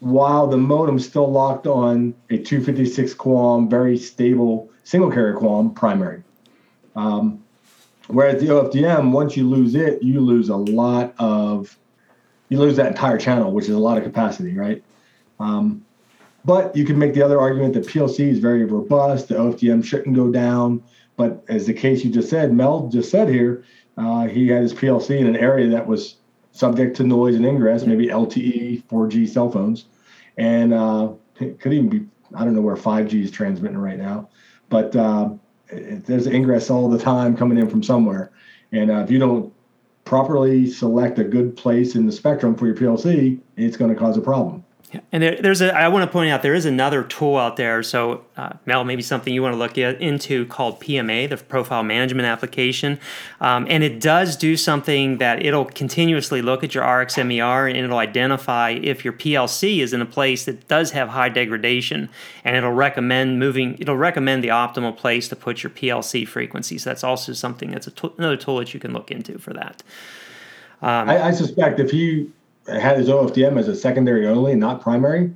while 0.01 0.49
the 0.49 0.57
modem's 0.57 1.07
still 1.07 1.31
locked 1.31 1.69
on 1.69 2.17
a 2.29 2.39
256 2.39 3.15
QAM, 3.15 3.71
very 3.71 3.97
stable 3.97 4.69
single 4.83 5.09
carrier 5.09 5.37
QAM 5.37 5.73
primary. 5.73 6.25
Um, 6.97 7.45
whereas 8.09 8.43
the 8.43 8.49
OFDM, 8.49 9.13
once 9.13 9.37
you 9.37 9.49
lose 9.49 9.77
it, 9.77 10.03
you 10.03 10.19
lose 10.19 10.49
a 10.49 10.57
lot 10.57 11.15
of, 11.21 11.79
you 12.49 12.59
lose 12.59 12.75
that 12.75 12.89
entire 12.89 13.19
channel, 13.19 13.53
which 13.53 13.67
is 13.67 13.77
a 13.77 13.79
lot 13.79 13.99
of 13.99 14.03
capacity, 14.03 14.53
right? 14.57 14.83
Um, 15.39 15.85
but 16.45 16.75
you 16.75 16.85
can 16.85 16.99
make 16.99 17.15
the 17.15 17.23
other 17.23 17.39
argument 17.39 17.75
that 17.75 17.87
PLC 17.87 18.31
is 18.31 18.41
very 18.41 18.65
robust, 18.65 19.29
the 19.29 19.37
OFDM 19.37 19.85
shouldn't 19.85 20.17
go 20.17 20.33
down. 20.33 20.83
But 21.17 21.45
as 21.49 21.67
the 21.67 21.75
case 21.75 22.05
you 22.05 22.11
just 22.11 22.29
said, 22.29 22.53
Mel 22.53 22.89
just 22.89 23.11
said 23.11 23.29
here, 23.29 23.65
uh, 23.97 24.27
he 24.27 24.49
had 24.49 24.63
his 24.63 24.75
PLC 24.75 25.19
in 25.19 25.27
an 25.27 25.37
area 25.37 25.69
that 25.71 25.87
was 25.87 26.17
subject 26.53 26.97
to 26.97 27.05
noise 27.05 27.35
and 27.35 27.47
ingress, 27.47 27.85
maybe 27.85 28.09
LTE, 28.09 28.85
4G 28.85 29.29
cell 29.29 29.51
phones, 29.51 29.87
and 30.37 30.73
uh, 30.75 31.13
it 31.41 31.61
could 31.61 31.73
even 31.73 31.89
be 31.89 32.07
I 32.35 32.45
don't 32.45 32.55
know 32.55 32.61
where 32.61 32.77
5G 32.77 33.23
is 33.23 33.31
transmitting 33.31 33.79
right 33.79 33.99
now, 33.99 34.29
but 34.69 34.95
uh, 34.97 35.31
there's 35.71 36.27
ingress 36.27 36.71
all 36.71 36.89
the 36.89 36.99
time 36.99 37.37
coming 37.37 37.57
in 37.57 37.71
from 37.71 37.83
somewhere, 37.83 38.33
and 38.73 38.91
uh, 38.91 38.99
if 38.99 39.11
you 39.11 39.19
don't 39.19 39.53
properly 40.05 40.69
select 40.69 41.19
a 41.19 41.25
good 41.25 41.57
place 41.57 41.95
in 41.95 42.07
the 42.07 42.13
spectrum 42.13 42.55
for 42.55 42.67
your 42.67 42.75
PLC, 42.75 43.41
it's 43.57 43.77
going 43.77 43.93
to 43.93 43.99
cause 43.99 44.17
a 44.17 44.21
problem. 44.21 44.65
And 45.11 45.23
there, 45.23 45.41
there's 45.41 45.61
a, 45.61 45.75
I 45.75 45.89
want 45.89 46.05
to 46.05 46.11
point 46.11 46.31
out 46.31 46.43
there 46.43 46.55
is 46.55 46.65
another 46.65 47.03
tool 47.03 47.37
out 47.37 47.57
there. 47.57 47.83
So, 47.83 48.25
uh, 48.37 48.53
Mel, 48.67 48.85
maybe 48.85 49.03
something 49.03 49.33
you 49.33 49.43
want 49.43 49.55
to 49.55 49.59
look 49.59 49.77
at, 49.79 50.01
into 50.01 50.47
called 50.47 50.81
PMA, 50.81 51.29
the 51.29 51.37
Profile 51.37 51.83
Management 51.83 52.27
Application. 52.27 53.01
Um, 53.41 53.67
and 53.69 53.83
it 53.83 54.01
does 54.01 54.37
do 54.37 54.57
something 54.57 55.19
that 55.19 55.45
it'll 55.45 55.65
continuously 55.65 56.41
look 56.41 56.63
at 56.63 56.75
your 56.75 56.85
RxMER 56.85 57.69
and 57.69 57.79
it'll 57.79 57.99
identify 57.99 58.71
if 58.71 59.05
your 59.05 59.13
PLC 59.13 59.79
is 59.79 59.93
in 59.93 60.01
a 60.01 60.07
place 60.07 60.45
that 60.45 60.69
does 60.69 60.93
have 60.93 61.09
high 61.09 61.31
degradation. 61.31 62.09
And 62.45 62.57
it'll 62.57 62.73
recommend 62.73 63.41
moving, 63.41 63.77
it'll 63.81 63.97
recommend 63.97 64.45
the 64.45 64.49
optimal 64.49 64.97
place 64.97 65.29
to 65.29 65.37
put 65.37 65.63
your 65.63 65.71
PLC 65.71 66.27
frequency. 66.27 66.79
So, 66.79 66.91
that's 66.91 67.05
also 67.05 67.33
something 67.33 67.73
that's 67.73 67.89
another 68.19 68.37
tool 68.37 68.59
that 68.59 68.73
you 68.73 68.81
can 68.81 68.93
look 68.93 69.11
into 69.11 69.39
for 69.39 69.53
that. 69.55 69.83
Um, 70.83 71.09
I, 71.09 71.29
I 71.29 71.31
suspect 71.33 71.81
if 71.81 71.93
you 71.93 72.33
had 72.69 72.99
his 72.99 73.09
OFDM 73.09 73.59
as 73.59 73.69
a 73.69 73.77
secondary 73.77 74.27
only, 74.27 74.55
not 74.55 74.81
primary, 74.81 75.33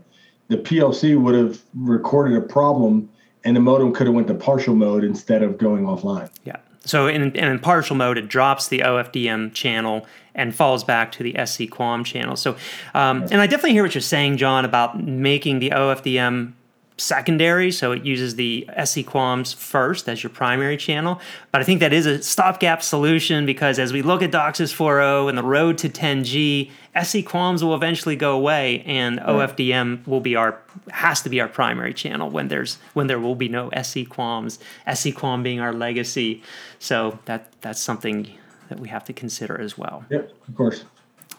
the 0.49 0.57
PLC 0.57 1.21
would 1.21 1.35
have 1.35 1.61
recorded 1.75 2.37
a 2.37 2.41
problem 2.41 3.09
and 3.45 3.57
the 3.57 3.61
modem 3.61 3.93
could 3.93 4.07
have 4.07 4.15
went 4.15 4.29
to 4.29 4.35
partial 4.35 4.75
mode 4.75 5.05
instead 5.05 5.43
of 5.43 5.59
going 5.59 5.85
offline. 5.85 6.29
Yeah. 6.45 6.57
So 6.85 7.07
in, 7.07 7.35
in 7.37 7.59
partial 7.59 7.97
mode, 7.97 8.19
it 8.19 8.29
drops 8.29 8.69
the 8.69 8.81
OFDM 8.81 9.53
channel 9.53 10.07
and 10.35 10.55
falls 10.55 10.85
back 10.85 11.13
to 11.13 11.23
the 11.23 11.33
SC 11.45 11.63
QAM 11.63 12.05
channel. 12.05 12.37
So, 12.37 12.57
um, 12.95 13.23
and 13.31 13.41
I 13.41 13.47
definitely 13.47 13.73
hear 13.73 13.83
what 13.83 13.95
you're 13.95 14.03
saying, 14.03 14.39
John, 14.39 14.65
about 14.65 15.03
making 15.03 15.59
the 15.59 15.71
OFDM 15.71 16.53
secondary, 16.97 17.73
so 17.73 17.93
it 17.93 18.05
uses 18.05 18.37
the 18.37 18.69
SC 18.85 18.99
QAMs 18.99 19.55
first 19.55 20.09
as 20.09 20.23
your 20.23 20.31
primary 20.31 20.77
channel. 20.77 21.21
But 21.51 21.61
I 21.61 21.65
think 21.65 21.81
that 21.81 21.93
is 21.93 22.07
a 22.07 22.23
stopgap 22.23 22.83
solution 22.83 23.47
because 23.47 23.79
as 23.79 23.93
we 23.93 24.03
look 24.03 24.23
at 24.23 24.31
DOCSIS 24.31 24.75
4.0 24.75 25.29
and 25.29 25.39
the 25.39 25.43
road 25.43 25.79
to 25.79 25.89
10G, 25.89 26.71
SC 26.95 27.19
QAMs 27.19 27.63
will 27.63 27.75
eventually 27.75 28.17
go 28.17 28.33
away, 28.33 28.83
and 28.85 29.21
OFDM 29.21 30.07
will 30.09 30.21
be 30.21 30.35
our 30.35 30.61
has 30.91 31.23
to 31.23 31.29
be 31.29 31.41
our 31.41 31.47
primary 31.47 31.95
channel 31.95 32.29
when 32.29 32.49
there's 32.49 32.79
when 32.95 33.07
there 33.07 33.21
will 33.21 33.37
be 33.37 33.49
no 33.49 33.69
SC 33.71 33.99
QAMs. 34.09 34.59
SC 34.93 35.09
QAM 35.17 35.45
being 35.45 35.61
our 35.61 35.73
legacy, 35.73 36.43
so 36.81 37.19
that 37.27 37.53
that's 37.61 37.81
something 37.81 38.29
that 38.69 38.81
we 38.81 38.89
have 38.89 39.05
to 39.05 39.13
consider 39.13 39.61
as 39.61 39.79
well. 39.79 40.05
Yep, 40.11 40.33
of 40.49 40.57
course. 40.57 40.85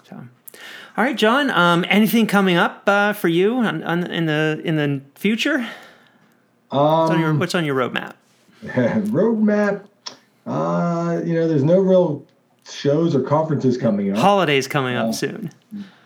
So. 0.08 0.24
All 0.98 1.04
right, 1.04 1.18
John. 1.18 1.50
Um, 1.50 1.86
anything 1.90 2.28
coming 2.28 2.56
up 2.56 2.84
uh, 2.88 3.14
for 3.14 3.28
you 3.28 3.56
on, 3.56 3.84
on, 3.84 4.10
in 4.10 4.28
the 4.28 4.62
in 4.64 4.78
the 4.78 5.02
future? 5.16 5.68
Um, 6.72 6.80
what's, 6.80 7.12
on 7.12 7.20
your, 7.20 7.34
what's 7.34 7.56
on 7.56 7.66
your 7.66 7.76
roadmap? 7.76 8.14
roadmap. 8.64 9.86
Uh, 10.46 11.22
you 11.26 11.34
know, 11.34 11.48
there's 11.48 11.64
no 11.64 11.80
real 11.80 12.26
shows 12.72 13.16
or 13.16 13.22
conferences 13.22 13.78
coming 13.78 14.12
up. 14.12 14.18
Holidays 14.18 14.68
coming 14.68 14.96
up 14.96 15.10
uh, 15.10 15.14
soon. 15.14 15.52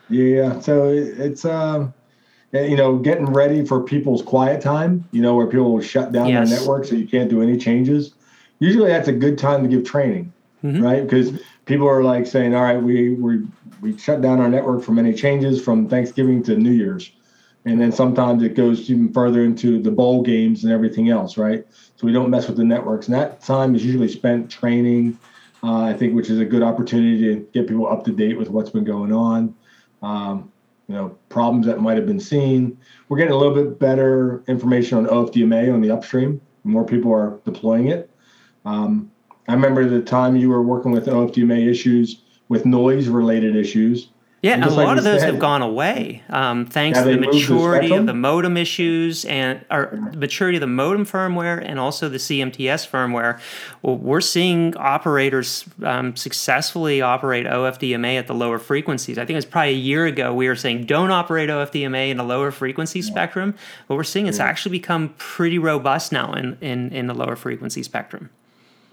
Yeah, 0.09 0.59
so 0.59 0.89
it, 0.89 1.20
it's 1.20 1.45
um, 1.45 1.93
you 2.51 2.76
know, 2.76 2.97
getting 2.97 3.26
ready 3.26 3.66
for 3.66 3.82
people's 3.82 4.22
quiet 4.22 4.61
time. 4.61 5.07
You 5.11 5.22
know, 5.22 5.36
where 5.36 5.47
people 5.47 5.74
will 5.74 5.82
shut 5.82 6.11
down 6.11 6.28
yes. 6.30 6.49
their 6.49 6.59
network, 6.59 6.86
so 6.86 6.95
you 6.95 7.07
can't 7.07 7.30
do 7.30 7.41
any 7.41 7.57
changes. 7.57 8.13
Usually, 8.59 8.89
that's 8.89 9.07
a 9.07 9.13
good 9.13 9.38
time 9.38 9.63
to 9.63 9.70
give 9.70 9.84
training, 9.84 10.32
mm-hmm. 10.63 10.82
right? 10.82 11.03
Because 11.03 11.39
people 11.66 11.88
are 11.88 12.03
like 12.03 12.28
saying, 12.28 12.55
"All 12.55 12.63
right, 12.63 12.82
we 12.82 13.16
we 13.16 13.43
we 13.82 13.97
shut 13.97 14.22
down 14.22 14.39
our 14.39 14.49
network 14.49 14.84
from 14.84 14.99
any 14.99 15.13
changes 15.13 15.63
from 15.63 15.88
Thanksgiving 15.88 16.41
to 16.43 16.55
New 16.55 16.72
Year's. 16.72 17.11
And 17.66 17.82
then 17.82 17.91
sometimes 17.91 18.43
it 18.43 18.55
goes 18.55 18.89
even 18.89 19.11
further 19.11 19.43
into 19.43 19.82
the 19.82 19.91
bowl 19.91 20.22
games 20.22 20.63
and 20.63 20.72
everything 20.72 21.09
else, 21.09 21.38
right? 21.38 21.66
So 21.95 22.05
we 22.05 22.13
don't 22.13 22.30
mess 22.30 22.47
with 22.47 22.57
the 22.57 22.63
networks. 22.63 23.07
And 23.07 23.16
that 23.16 23.41
time 23.41 23.76
is 23.76 23.84
usually 23.84 24.07
spent 24.07 24.51
training, 24.51 25.20
uh, 25.66 25.82
I 25.82 25.93
think, 25.93 26.13
which 26.13 26.30
is 26.30 26.39
a 26.39 26.45
good 26.45 26.61
opportunity 26.61 27.22
to 27.22 27.47
get 27.51 27.68
people 27.68 27.88
up 27.88 28.05
to 28.05 28.11
date 28.11 28.38
with 28.38 28.49
what's 28.49 28.70
been 28.70 28.84
going 28.84 29.11
on. 29.11 29.55
Um, 30.03 30.51
you 30.88 30.93
know, 30.93 31.18
problems 31.30 31.66
that 31.66 31.82
might 31.82 31.97
have 31.97 32.05
been 32.05 32.20
seen. 32.20 32.78
We're 33.09 33.18
getting 33.18 33.34
a 33.34 33.38
little 33.38 33.55
bit 33.55 33.80
better 33.80 34.43
information 34.47 34.99
on 34.99 35.07
OFDMA 35.07 35.74
on 35.74 35.82
the 35.82 35.89
upstream. 35.89 36.39
More 36.63 36.86
people 36.86 37.11
are 37.11 37.39
deploying 37.45 37.88
it. 37.88 38.11
Um, 38.66 39.11
I 39.47 39.53
remember 39.53 39.89
the 39.89 40.01
time 40.01 40.36
you 40.36 40.49
were 40.49 40.61
working 40.61 40.91
with 40.91 41.07
OFDMA 41.07 41.68
issues 41.68 42.22
with 42.47 42.66
noise 42.66 43.07
related 43.07 43.55
issues. 43.55 44.09
Yeah, 44.46 44.64
a 44.64 44.70
lot 44.70 45.00
of 45.00 45.04
those 45.04 45.22
said, 45.22 45.32
have 45.32 45.39
gone 45.39 45.64
away 45.64 46.22
um, 46.30 46.68
thanks 46.68 47.00
to 47.00 47.06
the 47.06 47.18
maturity 47.18 47.88
the 47.88 47.96
of 47.96 48.06
the 48.06 48.14
modem 48.14 48.58
issues 48.58 49.26
and 49.26 49.66
or 49.72 49.98
the 50.12 50.18
maturity 50.18 50.58
of 50.58 50.62
the 50.62 50.68
modem 50.68 51.04
firmware 51.04 51.64
and 51.66 51.80
also 51.80 52.10
the 52.10 52.20
CMTS 52.20 52.88
firmware. 52.88 53.39
Well, 53.82 53.98
we're 53.98 54.22
seeing 54.22 54.78
operators 54.78 55.66
um, 55.82 56.16
successfully 56.16 57.02
operate 57.02 57.48
OFDMA 57.48 58.20
at 58.20 58.28
the 58.28 58.36
lower 58.36 58.60
frequencies. 58.60 59.18
I 59.18 59.22
think 59.22 59.32
it 59.32 59.38
was 59.38 59.46
probably 59.46 59.72
a 59.72 59.78
year 59.78 60.06
ago 60.06 60.32
we 60.32 60.48
were 60.48 60.56
saying 60.56 60.86
don't 60.86 61.10
operate 61.10 61.50
OFDMA 61.50 62.12
in 62.12 62.20
a 62.20 62.24
lower 62.24 62.52
frequency 62.52 63.00
yeah. 63.00 63.06
spectrum, 63.06 63.56
but 63.88 63.96
we're 63.96 64.04
seeing 64.04 64.28
it's 64.28 64.38
yeah. 64.38 64.46
actually 64.46 64.78
become 64.78 65.16
pretty 65.18 65.58
robust 65.58 66.12
now 66.12 66.34
in, 66.34 66.56
in, 66.62 66.91
in 66.91 67.08
the 67.08 67.16
lower 67.16 67.36
frequency 67.36 67.82
spectrum. 67.82 68.30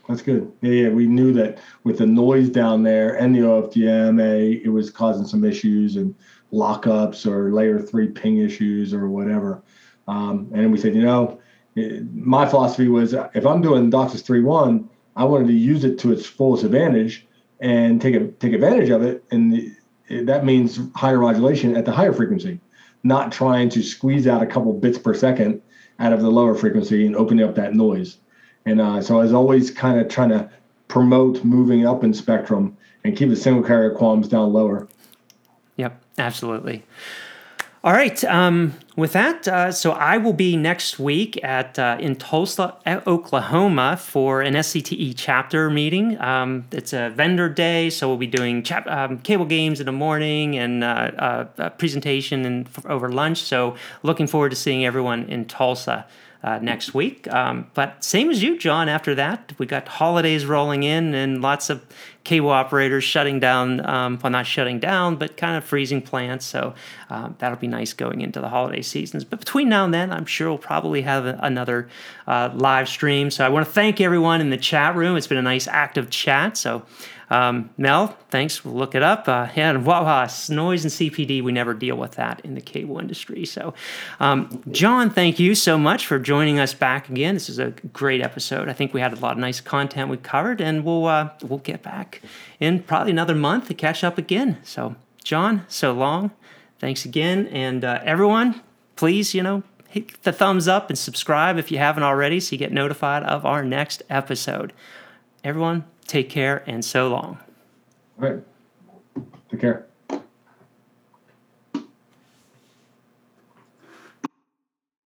That's 0.08 0.22
good. 0.22 0.52
Yeah, 0.60 0.70
yeah. 0.70 0.88
We 0.88 1.06
knew 1.06 1.32
that 1.34 1.58
with 1.84 1.98
the 1.98 2.06
noise 2.06 2.48
down 2.48 2.82
there 2.82 3.14
and 3.14 3.34
the 3.34 3.40
OFDMA, 3.40 4.64
it 4.64 4.68
was 4.68 4.90
causing 4.90 5.26
some 5.26 5.44
issues 5.44 5.96
and 5.96 6.14
lockups 6.52 7.26
or 7.26 7.52
layer 7.52 7.80
three 7.80 8.08
ping 8.08 8.38
issues 8.38 8.92
or 8.92 9.08
whatever. 9.08 9.62
Um, 10.08 10.50
and 10.52 10.72
we 10.72 10.78
said, 10.78 10.94
you 10.94 11.02
know, 11.02 11.40
it, 11.76 12.12
my 12.14 12.46
philosophy 12.46 12.88
was 12.88 13.14
if 13.14 13.46
I'm 13.46 13.62
doing 13.62 13.90
DOCSIS 13.90 14.22
3.1, 14.24 14.88
I 15.16 15.24
wanted 15.24 15.46
to 15.48 15.54
use 15.54 15.84
it 15.84 15.98
to 16.00 16.12
its 16.12 16.26
fullest 16.26 16.64
advantage 16.64 17.26
and 17.60 18.00
take 18.00 18.14
a, 18.14 18.28
take 18.28 18.52
advantage 18.52 18.90
of 18.90 19.02
it. 19.02 19.24
And 19.30 19.52
the, 19.52 19.72
it, 20.08 20.26
that 20.26 20.44
means 20.44 20.80
higher 20.94 21.18
modulation 21.18 21.76
at 21.76 21.84
the 21.84 21.92
higher 21.92 22.12
frequency, 22.12 22.60
not 23.04 23.32
trying 23.32 23.68
to 23.70 23.82
squeeze 23.82 24.26
out 24.26 24.42
a 24.42 24.46
couple 24.46 24.72
bits 24.72 24.98
per 24.98 25.14
second 25.14 25.62
out 25.98 26.12
of 26.12 26.22
the 26.22 26.30
lower 26.30 26.54
frequency 26.54 27.06
and 27.06 27.14
opening 27.14 27.46
up 27.46 27.54
that 27.54 27.74
noise. 27.74 28.18
And 28.64 28.80
uh, 28.80 29.02
so 29.02 29.18
I 29.18 29.22
was 29.22 29.32
always 29.32 29.70
kind 29.70 29.98
of 30.00 30.08
trying 30.08 30.30
to 30.30 30.50
promote 30.88 31.44
moving 31.44 31.86
up 31.86 32.04
in 32.04 32.14
spectrum 32.14 32.76
and 33.04 33.16
keep 33.16 33.28
the 33.28 33.36
single 33.36 33.62
carrier 33.62 33.94
QAMs 33.94 34.28
down 34.28 34.52
lower. 34.52 34.88
Yep, 35.76 36.02
absolutely. 36.18 36.84
All 37.84 37.92
right. 37.92 38.22
Um, 38.24 38.74
with 38.94 39.12
that, 39.14 39.48
uh, 39.48 39.72
so 39.72 39.90
I 39.90 40.16
will 40.16 40.34
be 40.34 40.56
next 40.56 41.00
week 41.00 41.42
at 41.42 41.80
uh, 41.80 41.96
in 41.98 42.14
Tulsa, 42.14 42.76
Oklahoma, 42.86 43.96
for 43.96 44.40
an 44.40 44.54
SCTE 44.54 45.14
chapter 45.16 45.68
meeting. 45.68 46.20
Um, 46.20 46.66
it's 46.70 46.92
a 46.92 47.10
vendor 47.10 47.48
day, 47.48 47.90
so 47.90 48.06
we'll 48.06 48.18
be 48.18 48.28
doing 48.28 48.62
chap- 48.62 48.86
um, 48.86 49.18
cable 49.18 49.46
games 49.46 49.80
in 49.80 49.86
the 49.86 49.92
morning 49.92 50.56
and 50.56 50.84
uh, 50.84 51.46
a 51.58 51.70
presentation 51.70 52.44
and 52.44 52.66
f- 52.66 52.86
over 52.86 53.10
lunch. 53.10 53.42
So 53.42 53.74
looking 54.04 54.28
forward 54.28 54.50
to 54.50 54.56
seeing 54.56 54.84
everyone 54.84 55.24
in 55.24 55.46
Tulsa 55.46 56.06
uh, 56.42 56.58
next 56.60 56.94
week. 56.94 57.32
Um, 57.32 57.70
but 57.74 58.02
same 58.04 58.30
as 58.30 58.42
you, 58.42 58.58
John. 58.58 58.88
After 58.88 59.14
that, 59.14 59.52
we 59.58 59.66
got 59.66 59.86
holidays 59.86 60.44
rolling 60.44 60.82
in 60.82 61.14
and 61.14 61.40
lots 61.40 61.70
of 61.70 61.84
cable 62.24 62.50
operators 62.50 63.04
shutting 63.04 63.40
down. 63.40 63.84
Um, 63.86 64.18
well, 64.22 64.30
not 64.30 64.46
shutting 64.46 64.78
down, 64.78 65.16
but 65.16 65.36
kind 65.36 65.56
of 65.56 65.64
freezing 65.64 66.02
plants. 66.02 66.44
So 66.44 66.74
uh, 67.10 67.30
that'll 67.38 67.58
be 67.58 67.68
nice 67.68 67.92
going 67.92 68.20
into 68.20 68.40
the 68.40 68.48
holiday 68.48 68.82
seasons. 68.82 69.24
But 69.24 69.40
between 69.40 69.68
now 69.68 69.84
and 69.84 69.94
then, 69.94 70.12
I'm 70.12 70.26
sure 70.26 70.48
we'll 70.48 70.58
probably 70.58 71.02
have 71.02 71.26
a, 71.26 71.38
another 71.42 71.88
uh, 72.26 72.50
live 72.54 72.88
stream. 72.88 73.30
So 73.30 73.44
I 73.44 73.48
want 73.48 73.66
to 73.66 73.72
thank 73.72 74.00
everyone 74.00 74.40
in 74.40 74.50
the 74.50 74.56
chat 74.56 74.96
room. 74.96 75.16
It's 75.16 75.26
been 75.26 75.38
a 75.38 75.42
nice 75.42 75.68
active 75.68 76.10
chat. 76.10 76.56
So 76.56 76.82
um, 77.32 77.70
Mel, 77.78 78.08
thanks. 78.28 78.62
We'll 78.62 78.74
look 78.74 78.94
it 78.94 79.02
up. 79.02 79.26
Uh, 79.26 79.48
and 79.56 79.86
Wawa, 79.86 80.28
noise 80.50 80.84
and 80.84 80.92
CPD, 80.92 81.42
we 81.42 81.50
never 81.50 81.72
deal 81.72 81.96
with 81.96 82.12
that 82.12 82.42
in 82.44 82.54
the 82.54 82.60
cable 82.60 82.98
industry. 82.98 83.46
So, 83.46 83.72
um, 84.20 84.62
John, 84.70 85.08
thank 85.08 85.38
you 85.38 85.54
so 85.54 85.78
much 85.78 86.06
for 86.06 86.18
joining 86.18 86.60
us 86.60 86.74
back 86.74 87.08
again. 87.08 87.32
This 87.32 87.48
is 87.48 87.58
a 87.58 87.70
great 87.94 88.20
episode. 88.20 88.68
I 88.68 88.74
think 88.74 88.92
we 88.92 89.00
had 89.00 89.14
a 89.14 89.16
lot 89.16 89.32
of 89.32 89.38
nice 89.38 89.62
content 89.62 90.10
we 90.10 90.18
covered, 90.18 90.60
and 90.60 90.84
we'll 90.84 91.06
uh, 91.06 91.30
we'll 91.42 91.60
get 91.60 91.82
back 91.82 92.20
in 92.60 92.82
probably 92.82 93.12
another 93.12 93.34
month 93.34 93.68
to 93.68 93.74
catch 93.74 94.04
up 94.04 94.18
again. 94.18 94.58
So, 94.62 94.94
John, 95.24 95.64
so 95.68 95.94
long. 95.94 96.32
Thanks 96.80 97.06
again, 97.06 97.46
and 97.46 97.82
uh, 97.82 98.00
everyone, 98.04 98.60
please, 98.96 99.32
you 99.32 99.42
know, 99.42 99.62
hit 99.88 100.22
the 100.24 100.32
thumbs 100.32 100.68
up 100.68 100.90
and 100.90 100.98
subscribe 100.98 101.56
if 101.56 101.70
you 101.70 101.78
haven't 101.78 102.02
already, 102.02 102.40
so 102.40 102.52
you 102.52 102.58
get 102.58 102.72
notified 102.72 103.22
of 103.22 103.46
our 103.46 103.64
next 103.64 104.02
episode. 104.10 104.74
Everyone, 105.44 105.84
Take 106.06 106.28
care 106.28 106.62
and 106.66 106.84
so 106.84 107.08
long. 107.08 107.38
All 108.20 108.28
right. 108.28 108.42
Take 109.50 109.60
care. 109.60 109.86